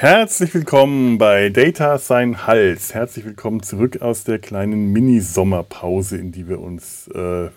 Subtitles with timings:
[0.00, 2.94] Herzlich willkommen bei Data Sein Hals.
[2.94, 7.50] Herzlich willkommen zurück aus der kleinen Mini-Sommerpause, in die wir uns äh,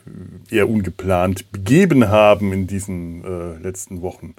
[0.54, 4.36] eher ungeplant begeben haben in diesen äh, letzten Wochen.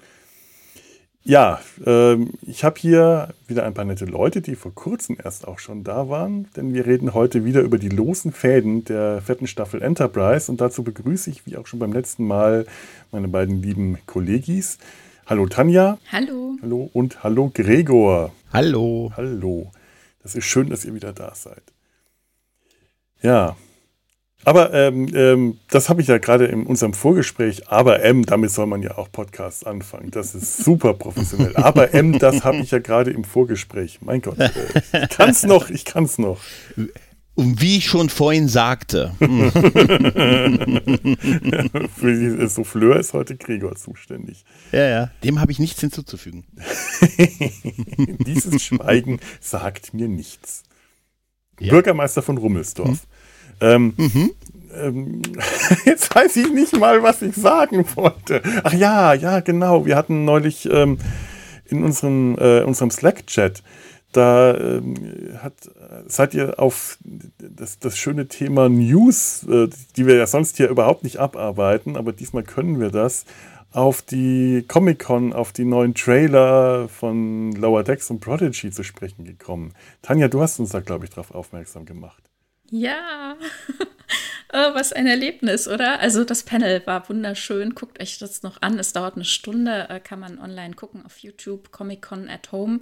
[1.22, 5.58] Ja, äh, ich habe hier wieder ein paar nette Leute, die vor kurzem erst auch
[5.58, 9.80] schon da waren, denn wir reden heute wieder über die losen Fäden der vierten Staffel
[9.80, 12.66] Enterprise und dazu begrüße ich, wie auch schon beim letzten Mal,
[13.12, 14.76] meine beiden lieben Kollegis.
[15.26, 15.96] Hallo Tanja.
[16.12, 16.58] Hallo.
[16.60, 18.30] Hallo und hallo Gregor.
[18.52, 19.10] Hallo.
[19.16, 19.72] Hallo.
[20.22, 21.62] Das ist schön, dass ihr wieder da seid.
[23.22, 23.56] Ja.
[24.44, 27.70] Aber ähm, ähm, das habe ich ja gerade in unserem Vorgespräch.
[27.70, 30.10] Aber M, damit soll man ja auch Podcasts anfangen.
[30.10, 31.56] Das ist super professionell.
[31.56, 34.00] Aber M, das habe ich ja gerade im Vorgespräch.
[34.02, 34.50] Mein Gott, äh,
[35.04, 36.38] ich kann es noch, ich kann es noch.
[37.36, 39.12] Und wie ich schon vorhin sagte.
[39.18, 39.26] Für
[42.12, 44.44] die Souffleur ist heute Gregor zuständig.
[44.70, 46.44] Ja, ja, dem habe ich nichts hinzuzufügen.
[47.98, 50.62] Dieses Schweigen sagt mir nichts.
[51.58, 51.70] Ja.
[51.70, 52.88] Bürgermeister von Rummelsdorf.
[52.88, 52.98] Hm.
[53.60, 54.30] Ähm, mhm.
[54.74, 55.22] ähm,
[55.86, 58.42] jetzt weiß ich nicht mal, was ich sagen wollte.
[58.62, 59.86] Ach ja, ja, genau.
[59.86, 60.98] Wir hatten neulich ähm,
[61.66, 63.62] in unserem, äh, unserem Slack-Chat
[64.16, 65.54] da ähm, hat,
[66.06, 66.98] seid ihr auf
[67.38, 72.12] das, das schöne Thema News, äh, die wir ja sonst hier überhaupt nicht abarbeiten, aber
[72.12, 73.24] diesmal können wir das,
[73.74, 79.74] auf die Comic-Con, auf die neuen Trailer von Lower Decks und Prodigy zu sprechen gekommen.
[80.00, 82.22] Tanja, du hast uns da, glaube ich, darauf aufmerksam gemacht.
[82.70, 83.36] Ja,
[84.52, 85.98] oh, was ein Erlebnis, oder?
[85.98, 87.74] Also das Panel war wunderschön.
[87.74, 88.78] Guckt euch das noch an.
[88.78, 92.80] Es dauert eine Stunde, äh, kann man online gucken auf YouTube, Comic-Con at Home.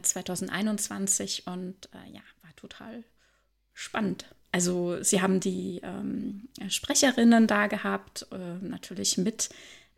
[0.00, 3.04] 2021 und äh, ja, war total
[3.74, 4.26] spannend.
[4.52, 9.48] Also sie haben die ähm, Sprecherinnen da gehabt, äh, natürlich mit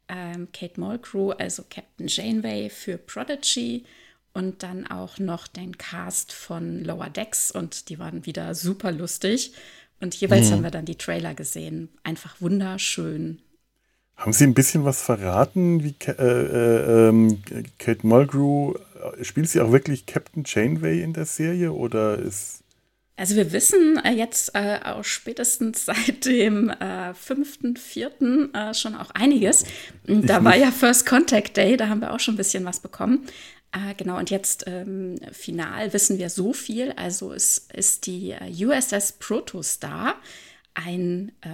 [0.08, 3.84] ähm, Kate Mulgrew, also Captain Janeway für Prodigy
[4.32, 9.52] und dann auch noch den Cast von Lower Decks und die waren wieder super lustig.
[10.00, 10.52] Und jeweils mhm.
[10.52, 11.88] haben wir dann die Trailer gesehen.
[12.02, 13.40] Einfach wunderschön.
[14.16, 17.42] Haben Sie ein bisschen was verraten, wie äh, äh, ähm,
[17.78, 18.74] Kate Mulgrew
[19.22, 22.60] spielt sie auch wirklich Captain Janeway in der Serie oder ist.
[23.16, 28.52] Also wir wissen äh, jetzt äh, auch spätestens seit dem äh, 5.4.
[28.52, 29.64] Äh, schon auch einiges.
[30.04, 33.26] Da war ja First Contact Day, da haben wir auch schon ein bisschen was bekommen.
[33.72, 36.92] Äh, genau, und jetzt ähm, final wissen wir so viel.
[36.92, 40.16] Also es ist die äh, USS Protostar,
[40.74, 41.48] ein, äh,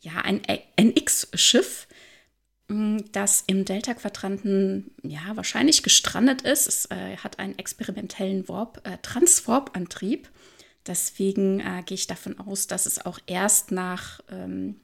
[0.00, 0.42] ja, ein
[0.76, 1.86] NX-Schiff,
[2.68, 6.68] das im Delta-Quadranten ja wahrscheinlich gestrandet ist.
[6.68, 10.28] Es äh, hat einen experimentellen Warp, äh, Transwarp-Antrieb.
[10.86, 14.76] Deswegen äh, gehe ich davon aus, dass es auch erst nach, ähm,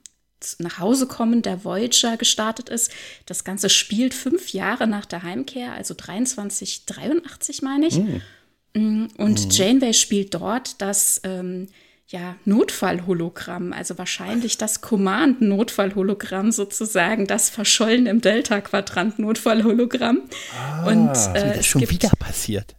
[0.59, 2.91] nach Hause kommen der Voyager gestartet ist.
[3.27, 7.99] Das Ganze spielt fünf Jahre nach der Heimkehr, also 23, 83 meine ich.
[7.99, 9.07] Mm.
[9.19, 9.51] Und mm.
[9.51, 11.69] Janeway spielt dort das ähm,
[12.09, 20.21] ja, Notfallhologramm, also wahrscheinlich das Command-Notfallhologramm sozusagen, das verschollen im Delta-Quadrant-Notfallhologramm.
[20.57, 22.77] Ah, und äh, es schon gibt, wieder passiert.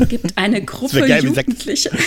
[0.00, 1.90] Es gibt eine Gruppe geil, Jugendliche.
[1.92, 1.98] oh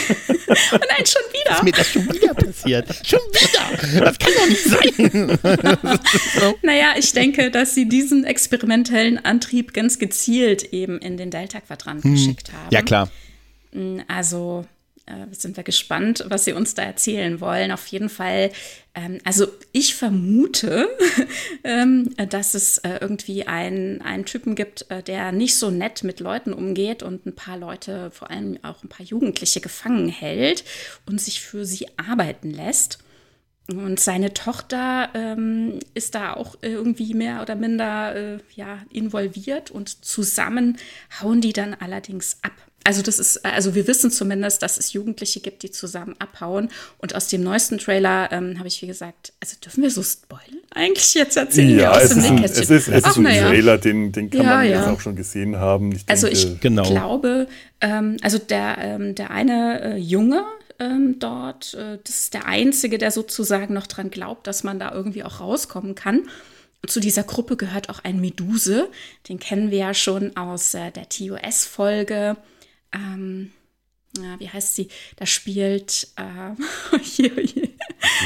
[0.71, 1.51] nein, schon wieder.
[1.55, 2.87] Ist mir das schon wieder passiert?
[3.05, 3.61] Schon wieder?
[4.05, 5.37] Das kann doch nicht sein.
[6.63, 12.13] Naja, ich denke, dass sie diesen experimentellen Antrieb ganz gezielt eben in den Delta-Quadrant hm.
[12.13, 12.71] geschickt haben.
[12.71, 13.11] Ja, klar.
[13.71, 14.65] Hm, also
[15.31, 17.71] sind wir gespannt, was Sie uns da erzählen wollen.
[17.71, 18.51] Auf jeden Fall,
[18.93, 20.87] ähm, also ich vermute,
[21.63, 26.19] ähm, dass es äh, irgendwie einen, einen Typen gibt, äh, der nicht so nett mit
[26.19, 30.63] Leuten umgeht und ein paar Leute, vor allem auch ein paar Jugendliche, gefangen hält
[31.05, 32.99] und sich für sie arbeiten lässt.
[33.67, 40.03] Und seine Tochter ähm, ist da auch irgendwie mehr oder minder äh, ja, involviert und
[40.03, 40.77] zusammen
[41.21, 42.53] hauen die dann allerdings ab.
[42.83, 46.69] Also das ist, also wir wissen zumindest, dass es Jugendliche gibt, die zusammen abhauen.
[46.97, 50.59] Und aus dem neuesten Trailer ähm, habe ich, wie gesagt, also dürfen wir so spoilern
[50.73, 51.79] eigentlich jetzt erzählen?
[51.79, 53.47] Ja, es ist, ein, es ist, es ist Ach, ein ja.
[53.47, 54.79] Trailer, den, den kann ja, man ja.
[54.79, 55.91] jetzt auch schon gesehen haben.
[55.91, 56.83] Ich also denke, ich genau.
[56.83, 57.47] glaube,
[57.81, 60.45] ähm, also der, ähm, der eine äh, Junge,
[60.79, 61.73] ähm, dort.
[61.73, 65.39] Äh, das ist der Einzige, der sozusagen noch dran glaubt, dass man da irgendwie auch
[65.41, 66.23] rauskommen kann.
[66.87, 68.89] Zu dieser Gruppe gehört auch ein Meduse.
[69.27, 72.37] Den kennen wir ja schon aus äh, der TOS-Folge
[72.93, 73.51] ähm,
[74.17, 74.87] ja, wie heißt sie?
[75.17, 76.07] Da spielt.
[76.15, 77.69] Äh, hier, hier.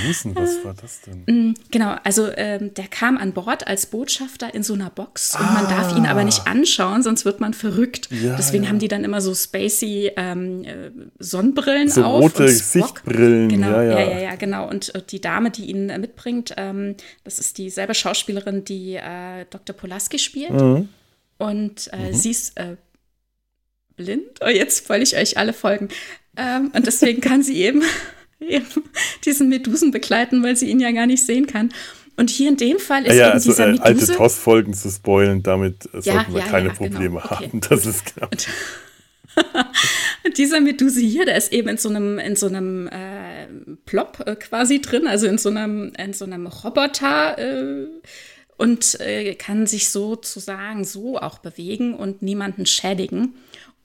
[0.06, 1.24] Wissen, was war das denn?
[1.25, 5.39] Mm, genau, also ähm, der kam an Bord als Botschafter in so einer Box ah.
[5.39, 6.51] und man darf ihn aber nicht ah.
[6.51, 8.10] anschauen, sonst wird man verrückt.
[8.12, 8.69] Ja, Deswegen ja.
[8.69, 12.24] haben die dann immer so spacey ähm, äh, Sonnenbrillen so auf.
[12.24, 13.50] Rote Sichtbrillen.
[13.50, 14.69] Genau, ja, ja, ja, ja, genau.
[14.69, 19.45] Und, und die Dame, die ihn äh, mitbringt, ähm, das ist dieselbe Schauspielerin, die äh,
[19.50, 19.75] Dr.
[19.75, 20.54] Polaski spielt.
[20.54, 20.88] Mhm.
[21.39, 22.13] Und äh, mhm.
[22.13, 22.77] sie ist äh,
[23.95, 24.39] blind.
[24.41, 25.89] Oh, jetzt wollte ich euch alle folgen.
[26.37, 27.83] Ähm, und deswegen kann sie eben,
[28.39, 28.65] eben
[29.25, 31.73] diesen Medusen begleiten, weil sie ihn ja gar nicht sehen kann.
[32.15, 33.85] Und hier in dem Fall ist Ah ja, eben also dieser äh, Meduse.
[33.85, 36.89] alte TOS-Folgen zu spoilen, damit äh, Ja, sollten wir ja, keine ja, genau.
[36.89, 37.35] Probleme Okay.
[37.35, 37.61] haben.
[37.69, 38.29] Das ist klar.
[40.25, 43.47] Und dieser Meduse hier, der ist eben in so einem, in so einem äh,
[43.85, 47.87] Plop äh, quasi drin, also in so einem, in so einem Roboter äh,
[48.57, 53.33] und äh, kann sich sozusagen so auch bewegen und niemanden schädigen.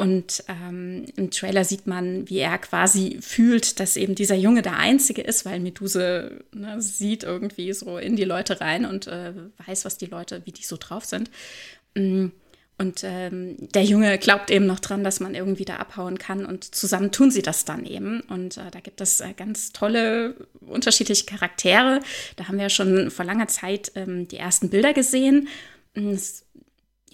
[0.00, 4.78] Und ähm, im Trailer sieht man, wie er quasi fühlt, dass eben dieser Junge der
[4.78, 9.32] Einzige ist, weil Meduse ne, sieht irgendwie so in die Leute rein und äh,
[9.66, 11.30] weiß, was die Leute, wie die so drauf sind.
[11.96, 12.26] Mm.
[12.80, 16.76] Und ähm, der Junge glaubt eben noch dran, dass man irgendwie da abhauen kann und
[16.76, 18.20] zusammen tun sie das dann eben.
[18.20, 21.98] Und äh, da gibt es äh, ganz tolle, unterschiedliche Charaktere.
[22.36, 25.48] Da haben wir ja schon vor langer Zeit ähm, die ersten Bilder gesehen.
[25.94, 26.44] Mm, Es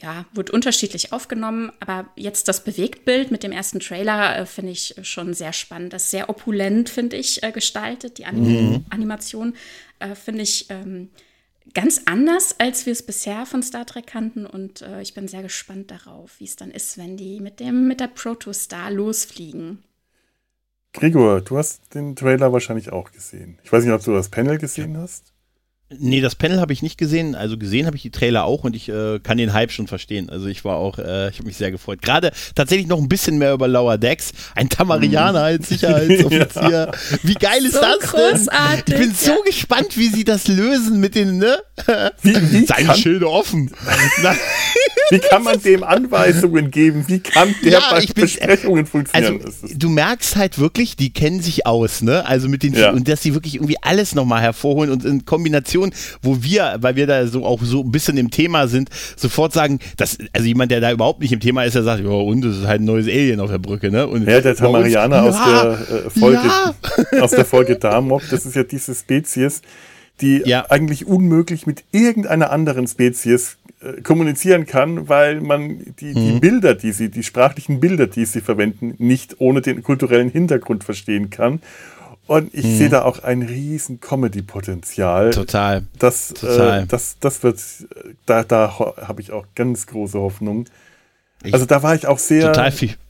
[0.05, 4.95] ja, wird unterschiedlich aufgenommen, aber jetzt das Bewegtbild mit dem ersten Trailer äh, finde ich
[5.03, 5.95] schon sehr spannend.
[5.95, 8.19] Das ist sehr opulent, finde ich, äh, gestaltet.
[8.19, 9.57] Die Anim Animation
[10.01, 11.09] äh, finde ich ähm,
[11.73, 14.45] ganz anders, als wir es bisher von Star Trek kannten.
[14.45, 17.89] Und äh, ich bin sehr gespannt darauf, wie es dann ist, wenn die mit dem
[17.89, 19.83] mit der Protostar losfliegen.
[20.93, 23.59] Gregor, du hast den Trailer wahrscheinlich auch gesehen.
[23.65, 25.34] Ich weiß nicht, ob du das Panel gesehen hast.
[25.97, 27.35] Nee, das Panel habe ich nicht gesehen.
[27.35, 30.29] Also gesehen habe ich die Trailer auch und ich äh, kann den Hype schon verstehen.
[30.31, 32.01] Also ich war auch, äh, ich habe mich sehr gefreut.
[32.03, 34.33] Gerade tatsächlich noch ein bisschen mehr über Lower Decks.
[34.57, 36.91] Ein Tamarianer als Sicherheitsoffizier.
[37.23, 38.95] Wie geil ist So das großartig, denn?
[38.95, 39.15] Ich bin ja.
[39.37, 41.59] so gespannt, wie sie das lösen mit den, ne?
[42.23, 43.71] Wie, Seine Schilde offen.
[45.11, 47.05] Wie kann man dem Anweisungen geben?
[47.09, 49.41] Wie kann der Ja, bei ich bin- Besprechungen funktionieren?
[49.45, 52.27] Also, du merkst halt wirklich, die kennen sich aus, ne?
[52.27, 52.91] Also mit den Ja.
[52.91, 55.74] und dass sie wirklich irgendwie alles nochmal hervorholen und in Kombination,
[56.23, 59.79] wo wir, weil wir da so auch so ein bisschen im Thema sind, sofort sagen,
[59.97, 62.57] dass, also jemand, der da überhaupt nicht im Thema ist, der sagt, ja, und das
[62.59, 64.07] ist halt ein neues Alien auf der Brücke, ne?
[64.07, 66.41] Und Ja, der uns- Tamarianer aus Ja, der äh, Folge,
[67.13, 67.21] ja.
[67.23, 69.63] aus der Folge Damok, das ist ja diese Spezies,
[70.21, 70.67] die Ja.
[70.71, 76.41] eigentlich unmöglich mit irgendeiner anderen Spezies äh, kommunizieren kann, weil man die, die Mhm.
[76.41, 81.31] Bilder, die sie, die sprachlichen Bilder, die sie verwenden, nicht ohne den kulturellen Hintergrund verstehen
[81.31, 81.61] kann.
[82.27, 85.27] Und ich sehe da auch ein riesen Comedy-Potenzial.
[85.29, 85.33] Mhm.
[85.33, 85.83] Total.
[85.99, 86.83] Das, Total.
[86.85, 90.67] Äh, das, das wird, äh, da, da habe ich auch ganz große Hoffnung.
[91.43, 92.53] Ich- Also da war ich auch sehr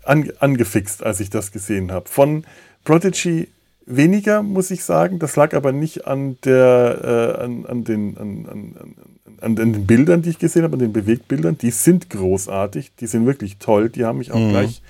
[0.05, 2.09] an, angefixt, als ich das gesehen habe.
[2.09, 2.45] Von
[2.85, 3.49] Prodigy
[3.87, 5.19] weniger, muss ich sagen.
[5.21, 8.75] Das lag aber nicht an der, äh, an, an, den, an, an,
[9.41, 11.57] an, den Bildern, die ich gesehen habe, an den Bewegtbildern.
[11.59, 14.83] Die sind großartig, die sind wirklich toll, die haben mich auch gleich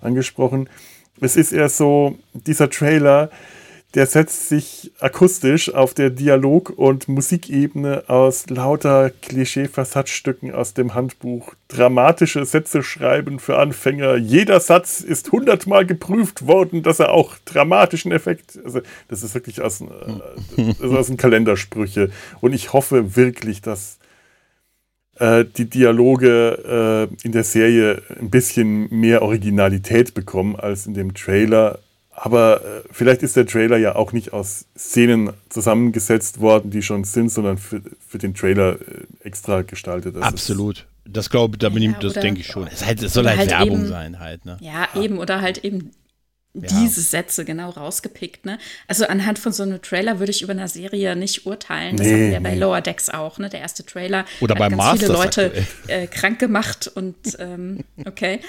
[0.00, 0.68] angesprochen.
[1.20, 3.30] Es ist eher so, dieser Trailer,
[3.94, 11.54] der setzt sich akustisch auf der Dialog- und Musikebene aus lauter Klischee-Versatzstücken aus dem Handbuch.
[11.68, 14.16] Dramatische Sätze schreiben für Anfänger.
[14.16, 18.58] Jeder Satz ist hundertmal geprüft worden, dass er auch dramatischen Effekt.
[18.64, 22.10] Also, das ist wirklich aus, äh, ist aus den Kalendersprüche.
[22.40, 23.98] Und ich hoffe wirklich, dass
[25.18, 31.12] äh, die Dialoge äh, in der Serie ein bisschen mehr Originalität bekommen als in dem
[31.12, 31.78] Trailer.
[32.14, 37.04] Aber äh, vielleicht ist der Trailer ja auch nicht aus Szenen zusammengesetzt worden, die schon
[37.04, 38.76] sind, sondern für, für den Trailer äh,
[39.24, 40.16] extra gestaltet.
[40.16, 40.86] Das Absolut.
[41.04, 42.66] Das glaube da bin ich, Ja, das oder- denke ich schon.
[42.68, 44.56] Es, halt, es soll halt, halt Werbung eben- sein halt, ne?
[44.60, 45.90] Ja, eben, oder halt eben
[46.54, 46.68] Ja.
[46.68, 48.58] diese Sätze genau rausgepickt, ne?
[48.86, 51.96] Also anhand von so einem Trailer würde ich über eine Serie nicht urteilen.
[51.96, 52.60] Das Nee, hatten wir bei nee.
[52.60, 53.48] Lower Decks auch, ne?
[53.48, 56.02] Der erste Trailer Oder hat bei ganz viele Masters Leute aktuell.
[56.02, 58.40] äh, krank gemacht und ähm, okay.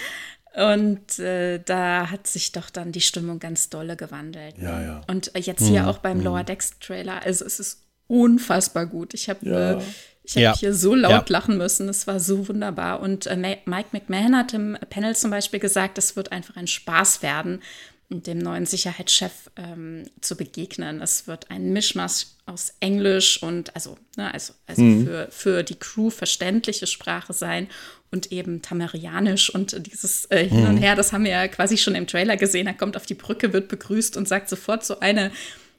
[0.56, 4.58] Und äh, da hat sich doch dann die Stimmung ganz dolle gewandelt.
[4.60, 4.64] ne?
[4.70, 5.02] Ja, ja.
[5.08, 5.66] Und jetzt Mhm.
[5.68, 9.14] hier auch beim Lower Decks Trailer, also es ist unfassbar gut.
[9.14, 9.72] Ich habe Ja.
[9.74, 9.82] äh,
[10.24, 10.56] ich hab Ja.
[10.58, 11.26] hier so laut Ja.
[11.40, 11.90] lachen müssen.
[11.90, 13.00] Es war so wunderbar.
[13.00, 17.24] Und äh, Mike McMahon hat im Panel zum Beispiel gesagt, es wird einfach ein Spaß
[17.24, 17.62] werden,
[18.10, 21.02] dem neuen Sicherheitschef ähm, zu begegnen.
[21.02, 26.10] Es wird ein Mischmasch aus Englisch und also, ne, also, also für, für die Crew
[26.12, 27.68] verständliche Sprache sein
[28.14, 31.96] und eben Tamarianisch und dieses äh, Hin und Her, das haben wir ja quasi schon
[31.96, 32.68] im Trailer gesehen.
[32.68, 35.32] Er kommt auf die Brücke, wird begrüßt und sagt sofort so eine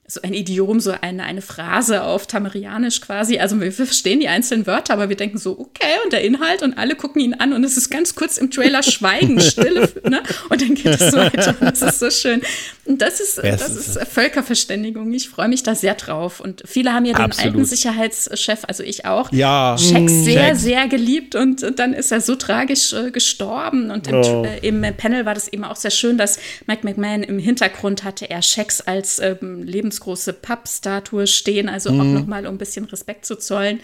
[0.06, 3.38] so ein Idiom, so eine, eine Phrase auf Tamarianisch quasi.
[3.38, 6.76] Also wir verstehen die einzelnen Wörter, aber wir denken so, okay, und der Inhalt und
[6.76, 10.22] alle gucken ihn an und es ist ganz kurz im Trailer Schweigen, Stille, ne?
[10.50, 11.54] Und dann geht es so weiter.
[11.58, 12.42] Und das ist so schön.
[12.84, 15.10] Und das ist, das ist- Völkerverständigung.
[15.14, 16.40] Ich freue mich da sehr drauf.
[16.40, 17.54] Und viele haben ja den Absolut.
[17.54, 19.76] alten Sicherheitschef, also ich auch, Ja.
[19.78, 20.24] Shax Mm.
[20.24, 20.62] sehr, Shax.
[20.62, 23.90] sehr geliebt und dann ist er so tragisch äh, gestorben.
[23.90, 24.44] Und im, Oh.
[24.44, 28.28] äh, im Panel war das eben auch sehr schön, dass Mike McMahon im Hintergrund hatte
[28.28, 29.62] er Shax als ähm,
[29.94, 33.80] lebensgroße Pappstatue stehen, also auch nochmal, um ein bisschen Respekt zu zollen.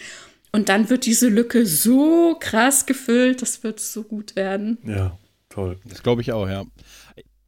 [0.51, 4.77] Und dann wird diese Lücke so krass gefüllt, das wird so gut werden.
[4.85, 5.17] Ja.
[5.49, 5.77] Toll.
[5.85, 6.65] Das glaube ich auch, ja.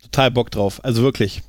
[0.01, 0.83] Total Bock drauf.
[0.83, 1.41] Also wirklich.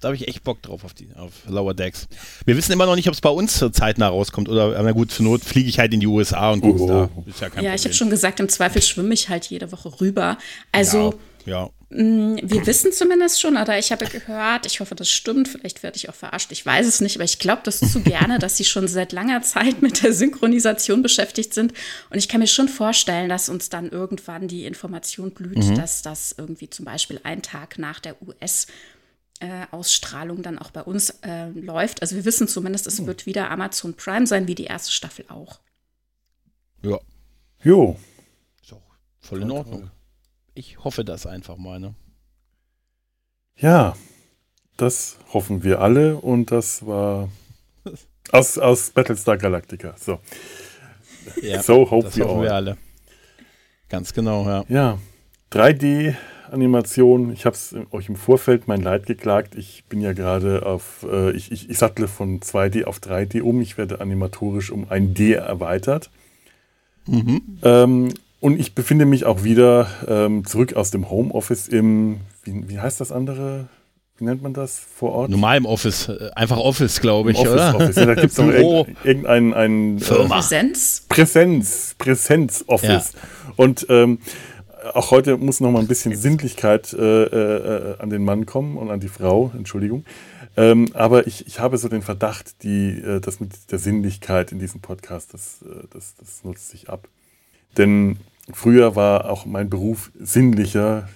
[0.00, 2.08] Da habe ich echt Bock drauf auf, die, auf Lower Decks.
[2.44, 5.24] Wir wissen immer noch nicht, ob es bei uns zeitnah rauskommt oder, na gut, zur
[5.26, 6.88] Not fliege ich halt in die USA und gucke Oh.
[6.88, 7.08] da.
[7.26, 7.92] Ist ja, Ja, kein ich habe Problem.
[7.92, 10.38] schon gesagt, im Zweifel schwimme ich halt jede Woche rüber.
[10.72, 11.14] Also
[11.46, 15.82] Ja, mh, wir wissen zumindest schon, oder ich habe gehört, ich hoffe, das stimmt, vielleicht
[15.82, 18.56] werde ich auch verarscht, ich weiß es nicht, aber ich glaube das zu gerne, dass
[18.56, 21.72] sie schon seit langer Zeit mit der Synchronisation beschäftigt sind.
[22.10, 26.34] Und ich kann mir schon vorstellen, dass uns dann irgendwann die Information blüht, dass das
[26.36, 28.66] irgendwie zum Beispiel einen Tag nach der US-
[29.40, 32.00] äh, Ausstrahlung dann auch bei uns äh, läuft.
[32.00, 35.58] Also wir wissen zumindest, es wird wieder Amazon Prime sein, wie die erste Staffel auch.
[36.82, 36.96] ja.
[37.64, 37.96] Jo.
[38.62, 38.82] Ist auch
[39.20, 39.90] voll in Ordnung.
[40.54, 41.94] Ich hoffe das einfach mal, ne?
[43.56, 43.94] Ja,
[44.76, 47.28] das hoffen wir alle und das war
[48.32, 49.94] aus, aus Battlestar Galactica.
[49.98, 50.18] So,
[51.42, 52.42] Ja, so hope das we hoffen all.
[52.44, 52.76] wir alle.
[53.88, 54.64] Ganz genau, ja.
[54.68, 54.98] Ja,
[55.52, 57.32] 3D-Animation.
[57.32, 59.54] Ich habe es euch im Vorfeld mein Leid geklagt.
[59.54, 63.60] Ich bin ja gerade auf, äh, ich, ich, ich sattle von 2D auf 3D um.
[63.60, 66.10] Ich werde animatorisch um ein D erweitert.
[67.62, 72.80] Ähm, und ich befinde mich auch wieder ähm, zurück aus dem Homeoffice im, wie, wie
[72.80, 73.68] heißt das andere?
[74.18, 75.30] Wie nennt man das vor Ort?
[75.30, 77.76] Normal im Office, äh, einfach Office, glaube ich, Office, oder?
[77.76, 77.96] Office.
[77.96, 78.86] Ja, da gibt es noch Büro.
[79.04, 80.34] irgendein, irgendein ein, Firma.
[80.34, 81.06] Präsenz.
[81.08, 83.12] Präsenz, Präsenz-Office.
[83.54, 84.18] Und ähm,
[84.92, 88.90] auch heute muss noch mal ein bisschen Sinnlichkeit äh, äh, an den Mann kommen und
[88.90, 90.04] an die Frau, Entschuldigung.
[90.56, 94.58] Ähm, aber ich, ich habe so den Verdacht, die, äh, das mit der Sinnlichkeit in
[94.58, 97.06] diesem Podcast, das, äh, das, das nutzt sich ab.
[97.78, 98.18] Denn
[98.52, 101.08] früher war auch mein Beruf sinnlicher.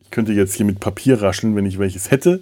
[0.00, 2.40] Ich könnte jetzt hier mit Papier rascheln, wenn ich welches hätte.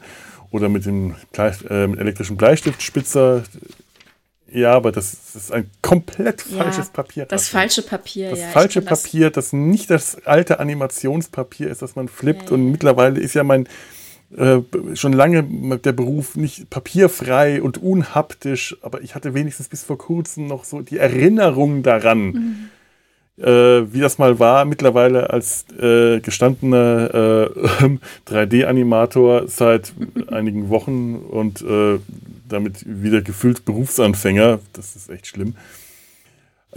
[0.51, 3.43] Oder mit dem äh, mit elektrischen Bleistiftspitzer.
[4.53, 7.27] Ja, aber das, das ist ein komplett falsches ja, Papier.
[7.27, 8.47] Das falsche Papier, Das ja.
[8.47, 12.51] ich falsche das- Papier, das nicht das alte Animationspapier ist, das man flippt.
[12.51, 12.55] Ja.
[12.55, 13.67] Und mittlerweile ist ja mein
[14.37, 14.59] äh,
[14.95, 15.43] schon lange
[15.79, 20.83] der Beruf nicht papierfrei und unhaptisch, aber ich hatte wenigstens bis vor kurzem noch so
[20.83, 22.57] die Erinnerung daran, Mhm.
[23.39, 24.65] Äh, wie das mal war.
[24.65, 27.99] Mittlerweile als äh, gestandener äh,
[28.31, 29.93] 3D-Animator seit
[30.29, 31.99] einigen Wochen und äh,
[32.49, 35.55] damit wieder gefüllt Berufsanfänger, das ist echt schlimm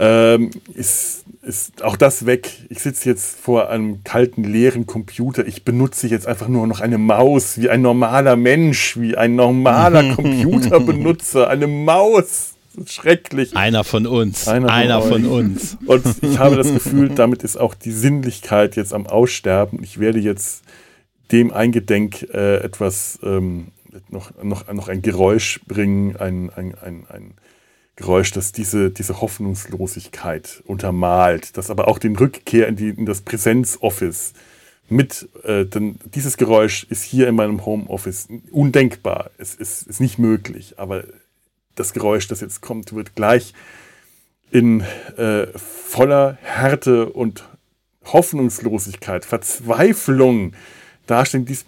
[0.00, 2.50] ähm, ist, ist auch das weg.
[2.68, 5.46] Ich sitze jetzt vor einem kalten, leeren Computer.
[5.46, 10.14] Ich benutze jetzt einfach nur noch eine Maus, wie ein normaler Mensch, wie ein normaler
[10.14, 11.48] Computerbenutzer.
[11.48, 12.54] Eine Maus.
[12.86, 13.56] Schrecklich.
[13.56, 14.48] Einer von uns.
[14.48, 15.76] Einer Einer von uns.
[15.86, 19.82] Und ich habe das Gefühl, damit ist auch die Sinnlichkeit jetzt am Aussterben.
[19.82, 20.62] Ich werde jetzt
[21.32, 23.68] dem eingedenk äh, etwas, ähm,
[24.08, 27.34] noch, noch, noch ein Geräusch bringen, ein, ein, ein, ein
[27.96, 33.22] Geräusch, das diese, diese Hoffnungslosigkeit untermalt, das aber auch den Rückkehr in, die, in das
[33.22, 34.34] Präsenzoffice
[34.88, 39.30] mit, äh, denn dieses Geräusch ist hier in meinem Homeoffice undenkbar.
[39.36, 41.04] Es ist, ist nicht möglich, aber
[41.78, 43.54] das Geräusch, das jetzt kommt, wird gleich
[44.50, 44.82] in
[45.16, 47.44] äh, voller Härte und
[48.04, 50.54] Hoffnungslosigkeit, Verzweiflung
[51.06, 51.44] dastehen.
[51.44, 51.64] Dies,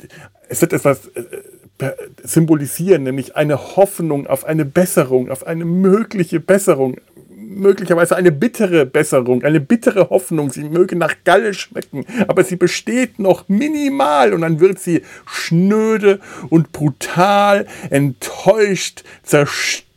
[0.49, 6.97] es wird etwas äh, symbolisieren, nämlich eine Hoffnung auf eine Besserung, auf eine mögliche Besserung,
[7.37, 10.51] möglicherweise eine bittere Besserung, eine bittere Hoffnung.
[10.51, 16.21] Sie möge nach Galle schmecken, aber sie besteht noch minimal und dann wird sie schnöde
[16.49, 19.90] und brutal, enttäuscht, zerstört.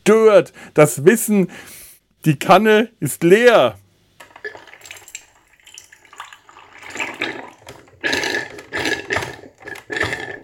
[0.73, 1.49] Das Wissen,
[2.25, 3.77] die Kanne ist leer.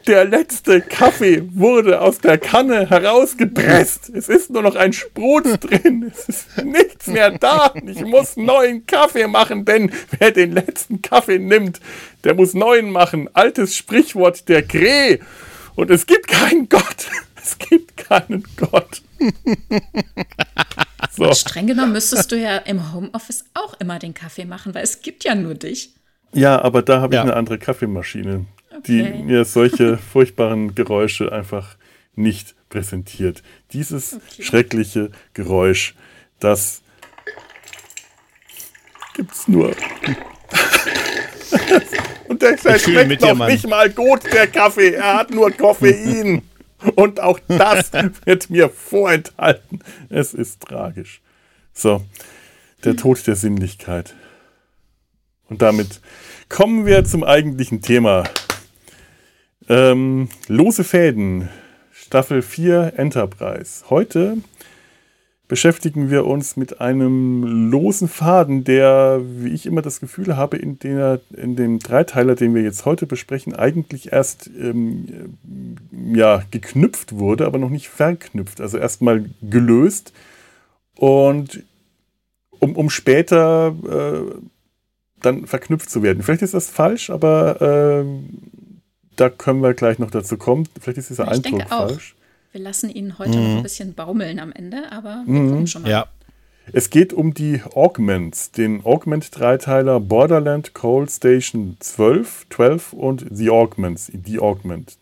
[0.09, 4.09] Der letzte Kaffee wurde aus der Kanne herausgepresst.
[4.09, 6.11] Es ist nur noch ein Sprut drin.
[6.11, 7.75] Es ist nichts mehr da.
[7.85, 11.79] Ich muss neuen Kaffee machen, denn wer den letzten Kaffee nimmt,
[12.23, 13.29] der muss neuen machen.
[13.33, 15.19] Altes Sprichwort der Krähe.
[15.75, 16.83] Und es gibt keinen Gott.
[17.41, 19.01] Es gibt keinen Gott.
[21.11, 21.33] So.
[21.33, 25.23] Streng genommen müsstest du ja im Homeoffice auch immer den Kaffee machen, weil es gibt
[25.23, 25.93] ja nur dich.
[26.33, 27.23] Ja, aber da habe ich Ja.
[27.23, 28.45] eine andere Kaffeemaschine,
[28.85, 29.23] die Okay.
[29.23, 31.77] mir solche furchtbaren Geräusche einfach
[32.15, 33.43] nicht präsentiert.
[33.73, 34.43] Dieses Okay.
[34.43, 35.95] schreckliche Geräusch,
[36.39, 36.81] das
[39.15, 39.75] gibt's nur.
[42.27, 43.51] Und der schmeckt mit dir, noch Mann.
[43.51, 44.91] nicht mal gut, der Kaffee.
[44.93, 46.43] Er hat nur Koffein.
[46.95, 47.91] Und auch das
[48.25, 49.79] wird mir vorenthalten.
[50.09, 51.21] Es ist tragisch.
[51.73, 52.03] So,
[52.83, 54.15] der Tod der Sinnlichkeit.
[55.49, 56.01] Und damit
[56.47, 58.23] kommen wir zum eigentlichen Thema.
[59.67, 61.49] Ähm, lose Fäden,
[61.91, 63.85] Staffel 4 Enterprise.
[63.89, 64.37] Heute
[65.49, 70.77] beschäftigen wir uns mit einem losen Faden, der, wie ich immer das Gefühl habe, in,
[70.77, 75.37] der, in dem Dreiteiler, den wir jetzt heute besprechen, eigentlich erst ähm,
[76.13, 78.61] ja, geknüpft wurde, aber noch nicht verknüpft.
[78.61, 80.13] Also erstmal gelöst
[80.95, 81.63] und
[82.59, 84.31] um, um später äh,
[85.19, 86.21] dann verknüpft zu werden.
[86.21, 88.05] Vielleicht ist das falsch, aber äh,
[89.15, 90.69] da können wir gleich noch dazu kommen.
[90.79, 92.15] Vielleicht ist dieser ich Eindruck falsch.
[92.51, 93.43] Wir lassen ihn heute mhm.
[93.43, 95.49] noch ein bisschen baumeln am Ende, aber wir mhm.
[95.49, 95.91] kommen schon mal.
[95.91, 96.07] Ja.
[96.71, 104.11] Es geht um die Augments, den Augment-Dreiteiler Borderland Cold Station 12, 12 und The Augments,
[104.13, 104.99] die Augments.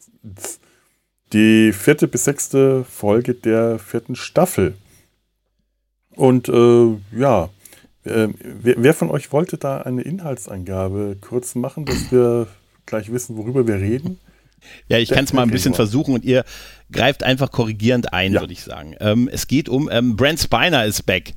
[1.34, 4.76] Die vierte bis sechste Folge der vierten Staffel.
[6.16, 7.50] Und äh, ja,
[8.06, 12.48] äh, wer, wer, von euch wollte da eine Inhaltsangabe kurz machen, dass wir
[12.86, 14.20] gleich wissen, worüber wir reden?
[14.88, 16.44] Ja, ich kann es mal ein bisschen versuchen und ihr
[16.92, 18.42] greift einfach korrigierend ein, ja.
[18.42, 18.96] würde ich sagen.
[19.00, 21.34] Ähm, es geht um ähm, Brent Spiner ist back.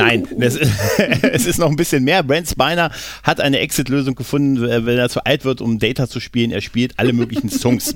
[0.00, 0.56] Nein, es,
[1.22, 2.22] es, ist noch ein bisschen mehr.
[2.22, 2.90] Brent Spiner
[3.22, 6.50] hat eine Exit-Lösung gefunden, wenn er zu alt wird, um Data zu spielen.
[6.50, 7.94] Er spielt alle möglichen Songs.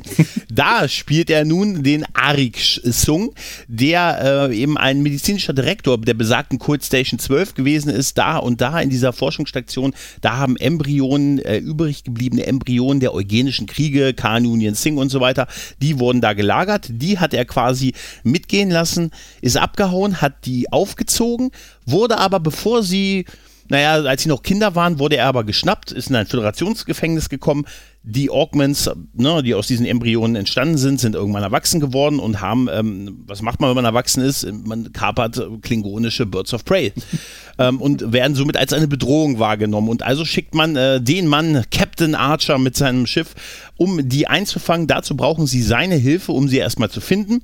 [0.51, 3.35] da spielt er nun den Arik-Song,
[3.69, 8.19] der äh, eben ein medizinischer Direktor der besagten Cold Station 12 gewesen ist.
[8.19, 13.67] Da und da in dieser Forschungsstation, da haben Embryonen, äh, übrig gebliebene Embryonen der eugenischen
[13.67, 15.47] Kriege, Khan Union Singh und so weiter,
[15.81, 16.87] die wurden da gelagert.
[16.90, 21.51] Die hat er quasi mitgehen lassen, ist abgehauen, hat die aufgezogen
[21.87, 23.27] wurde aber, bevor sie,
[23.68, 27.64] naja, als sie noch Kinder waren, wurde er aber geschnappt, ist in ein Föderationsgefängnis gekommen.
[28.03, 32.68] Die Augments, ne, die aus diesen Embryonen entstanden sind, sind irgendwann erwachsen geworden und haben,
[32.70, 34.47] ähm, was macht man, wenn man erwachsen ist?
[34.66, 36.92] Man kapert klingonische Birds of Prey
[37.59, 39.88] ähm, und werden somit als eine Bedrohung wahrgenommen.
[39.88, 43.35] Und also schickt man äh, den Mann, Captain Archer, mit seinem Schiff,
[43.79, 44.87] um die einzufangen.
[44.87, 47.40] Dazu brauchen sie seine Hilfe, um sie erstmal zu finden.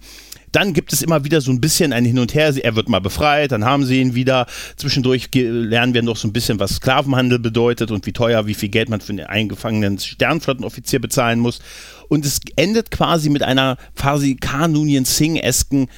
[0.52, 2.54] Dann gibt es immer wieder so ein bisschen ein Hin und Her.
[2.62, 4.46] Er wird mal befreit, dann haben sie ihn wieder.
[4.76, 8.68] Zwischendurch lernen wir noch so ein bisschen, was Sklavenhandel bedeutet und wie teuer, wie viel
[8.68, 11.60] Geld man für einen eingefangenen Sternflottenoffizier bezahlen muss.
[12.08, 15.88] Und es endet quasi mit einer quasi Kanunien Singh-esken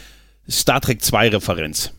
[0.48, 1.92] Star Trek 2 Referenz.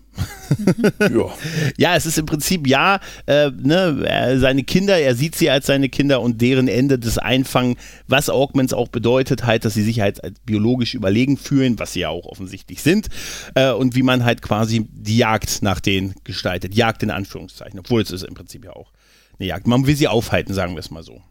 [1.00, 1.34] Ja.
[1.78, 5.90] ja, es ist im Prinzip ja, äh, ne, seine Kinder, er sieht sie als seine
[5.90, 10.24] Kinder und deren Ende des Einfangen, was Augments auch bedeutet, halt, dass sie sich halt
[10.24, 13.08] als biologisch überlegen fühlen, was sie ja auch offensichtlich sind,
[13.56, 16.76] äh, und wie man halt quasi die Jagd nach denen gestaltet.
[16.76, 18.92] Jagd in Anführungszeichen, obwohl es ist im Prinzip ja auch
[19.40, 19.68] eine Jagd.
[19.68, 21.22] Man will sie aufhalten, sagen wir es mal so.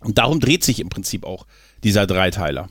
[0.00, 1.46] Und darum dreht sich im Prinzip auch
[1.82, 2.68] dieser Dreiteiler.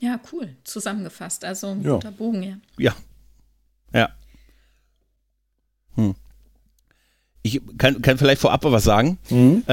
[0.00, 0.56] Ja, cool.
[0.64, 1.44] Zusammengefasst.
[1.44, 1.92] Also ein ja.
[1.94, 2.56] guter Bogen, ja.
[2.78, 2.90] Ja.
[2.90, 2.94] Ja.
[5.96, 6.14] Hm.
[7.42, 9.18] Ich kann, kann vielleicht vorab was sagen.
[9.30, 9.62] Mhm.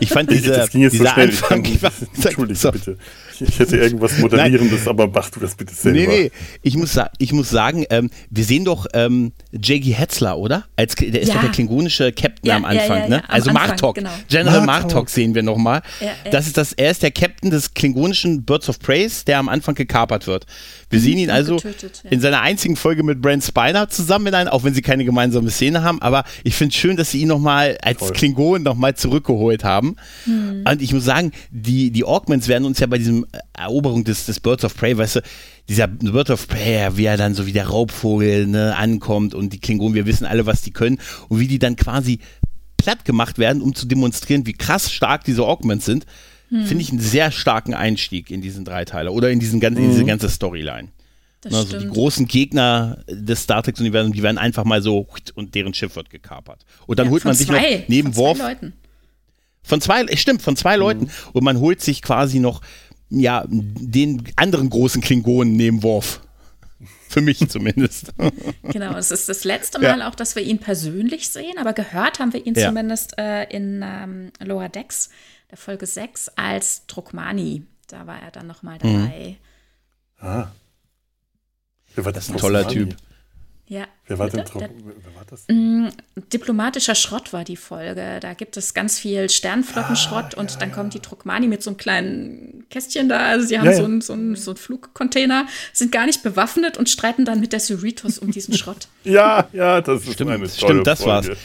[0.00, 1.64] Ich fand diese, das ging jetzt dieser so Anfang.
[1.64, 2.72] Ich kann, Entschuldige so.
[2.72, 2.96] bitte.
[3.38, 5.98] Ich hätte irgendwas Moderierendes, aber mach du das bitte selber.
[5.98, 6.30] Nee, nee,
[6.62, 9.92] ich muss, ich muss sagen, ähm, wir sehen doch ähm, J.G.
[9.92, 10.64] Hetzler, oder?
[10.76, 11.34] Als, der ist ja.
[11.34, 13.30] doch der klingonische Captain ja, am Anfang, ja, ne?
[13.30, 13.94] also Martok.
[13.94, 14.10] Genau.
[14.28, 15.82] General Martok sehen wir nochmal.
[16.30, 19.74] Das ist das, er ist der Captain des klingonischen Birds of Prey, der am Anfang
[19.74, 20.46] gekapert wird.
[20.90, 24.48] Wir sehen ihn also getötet, in seiner einzigen Folge mit Brent Spiner zusammen in einem,
[24.48, 27.28] auch wenn sie keine gemeinsame Szene haben, aber ich finde es schön, dass sie ihn
[27.28, 28.12] nochmal als Toll.
[28.12, 29.94] Klingon nochmal zurückgeholt haben.
[30.26, 30.64] Mhm.
[30.68, 33.24] Und ich muss sagen, die, die Augments werden uns ja bei diesem
[33.56, 35.22] Eroberung des, des Birds of Prey, weißt du,
[35.68, 39.60] dieser Bird of Prey, wie er dann so wie der Raubvogel ne, ankommt und die
[39.60, 40.98] Klingonen, wir wissen alle, was die können
[41.28, 42.18] und wie die dann quasi
[42.76, 46.06] platt gemacht werden, um zu demonstrieren, wie krass stark diese Augments sind,
[46.50, 46.66] hm.
[46.66, 50.06] finde ich einen sehr starken Einstieg in diesen Dreiteiler oder in, diesen, in diese mhm.
[50.06, 50.88] ganze Storyline.
[51.40, 55.72] Das also die großen Gegner des Star Trek-Universums, die werden einfach mal so und deren
[55.72, 56.66] Schiff wird gekapert.
[56.86, 58.38] Und dann ja, holt man sich zwei, noch neben von Worf.
[58.38, 58.72] Zwei Leuten.
[59.62, 60.80] Von zwei, stimmt, von zwei mhm.
[60.80, 61.10] Leuten.
[61.32, 62.60] Und man holt sich quasi noch
[63.08, 66.20] ja, den anderen großen Klingonen neben Worf.
[67.08, 68.12] Für mich zumindest.
[68.62, 70.08] genau, es ist das letzte Mal ja.
[70.08, 72.68] auch, dass wir ihn persönlich sehen, aber gehört haben wir ihn ja.
[72.68, 75.10] zumindest äh, in ähm, Lower Decks,
[75.50, 77.64] der Folge 6, als Druckmani.
[77.88, 79.02] Da war er dann nochmal mhm.
[79.02, 79.36] dabei.
[80.20, 80.26] Mhm.
[80.26, 80.52] Ah.
[81.94, 82.30] Wer war das?
[82.30, 82.96] Ein toller Typ.
[83.70, 83.86] Ja.
[84.08, 85.44] Wer war denn wer war das?
[85.46, 85.90] Mm,
[86.32, 88.18] diplomatischer Schrott war die Folge.
[88.20, 90.74] Da gibt es ganz viel Sternflottenschrott ah, und ja, dann ja.
[90.74, 93.18] kommt die Druckmani mit so einem kleinen Kästchen da.
[93.26, 96.78] Also sie haben ja, so, einen, so, einen, so einen Flugcontainer, sind gar nicht bewaffnet
[96.78, 98.88] und streiten dann mit der Cerritos um diesen Schrott.
[99.04, 101.28] ja, ja, das ist stimmt, eine tolle Stimmt, das Folge.
[101.28, 101.38] war's.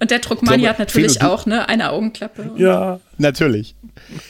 [0.00, 2.50] Und der Druckmani hat natürlich Felo, auch ne, eine Augenklappe.
[2.56, 3.74] Ja, natürlich.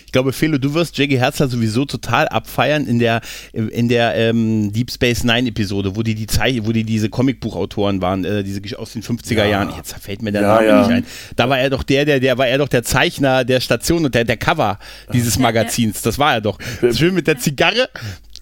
[0.04, 3.20] Ich glaube, Felo, du wirst Jackie Herzler sowieso total abfeiern in der,
[3.52, 8.02] in der ähm, Deep Space Nine Episode, wo die, die Zei wo die diese Comicbuchautoren
[8.02, 9.44] waren, äh, diese aus den 50er ja.
[9.46, 9.72] Jahren.
[9.76, 10.78] Jetzt fällt mir der ja, Name ja.
[10.80, 11.06] nicht ein.
[11.36, 14.14] Da war er doch der, der, der war er doch der Zeichner der Station und
[14.14, 14.78] der, der Cover
[15.12, 16.02] dieses Magazins.
[16.02, 16.58] Das war er doch.
[16.92, 17.88] Schön mit der Zigarre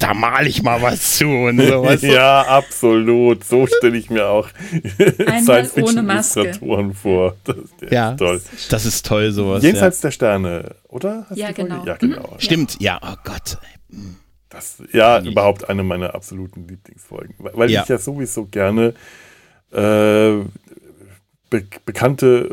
[0.01, 2.03] da male ich mal was zu und sowas.
[2.03, 3.45] ja, absolut.
[3.45, 4.49] So stelle ich mir auch
[5.45, 7.37] Science-Fiction-Illustratoren vor.
[7.45, 7.57] Das,
[7.91, 8.41] ja, toll.
[8.71, 9.63] Das ist toll, sowas.
[9.63, 10.09] Jenseits ja.
[10.09, 11.27] der Sterne, oder?
[11.29, 11.85] Hast ja, genau.
[11.85, 12.33] ja, genau.
[12.33, 12.41] Mhm.
[12.41, 13.59] Stimmt, ja, oh Gott.
[14.49, 17.37] Das, ja, überhaupt eine meiner absoluten Lieblingsfolgen.
[17.39, 17.83] Weil ja.
[17.83, 18.95] ich ja sowieso gerne
[19.71, 20.43] äh,
[21.51, 22.49] be bekannte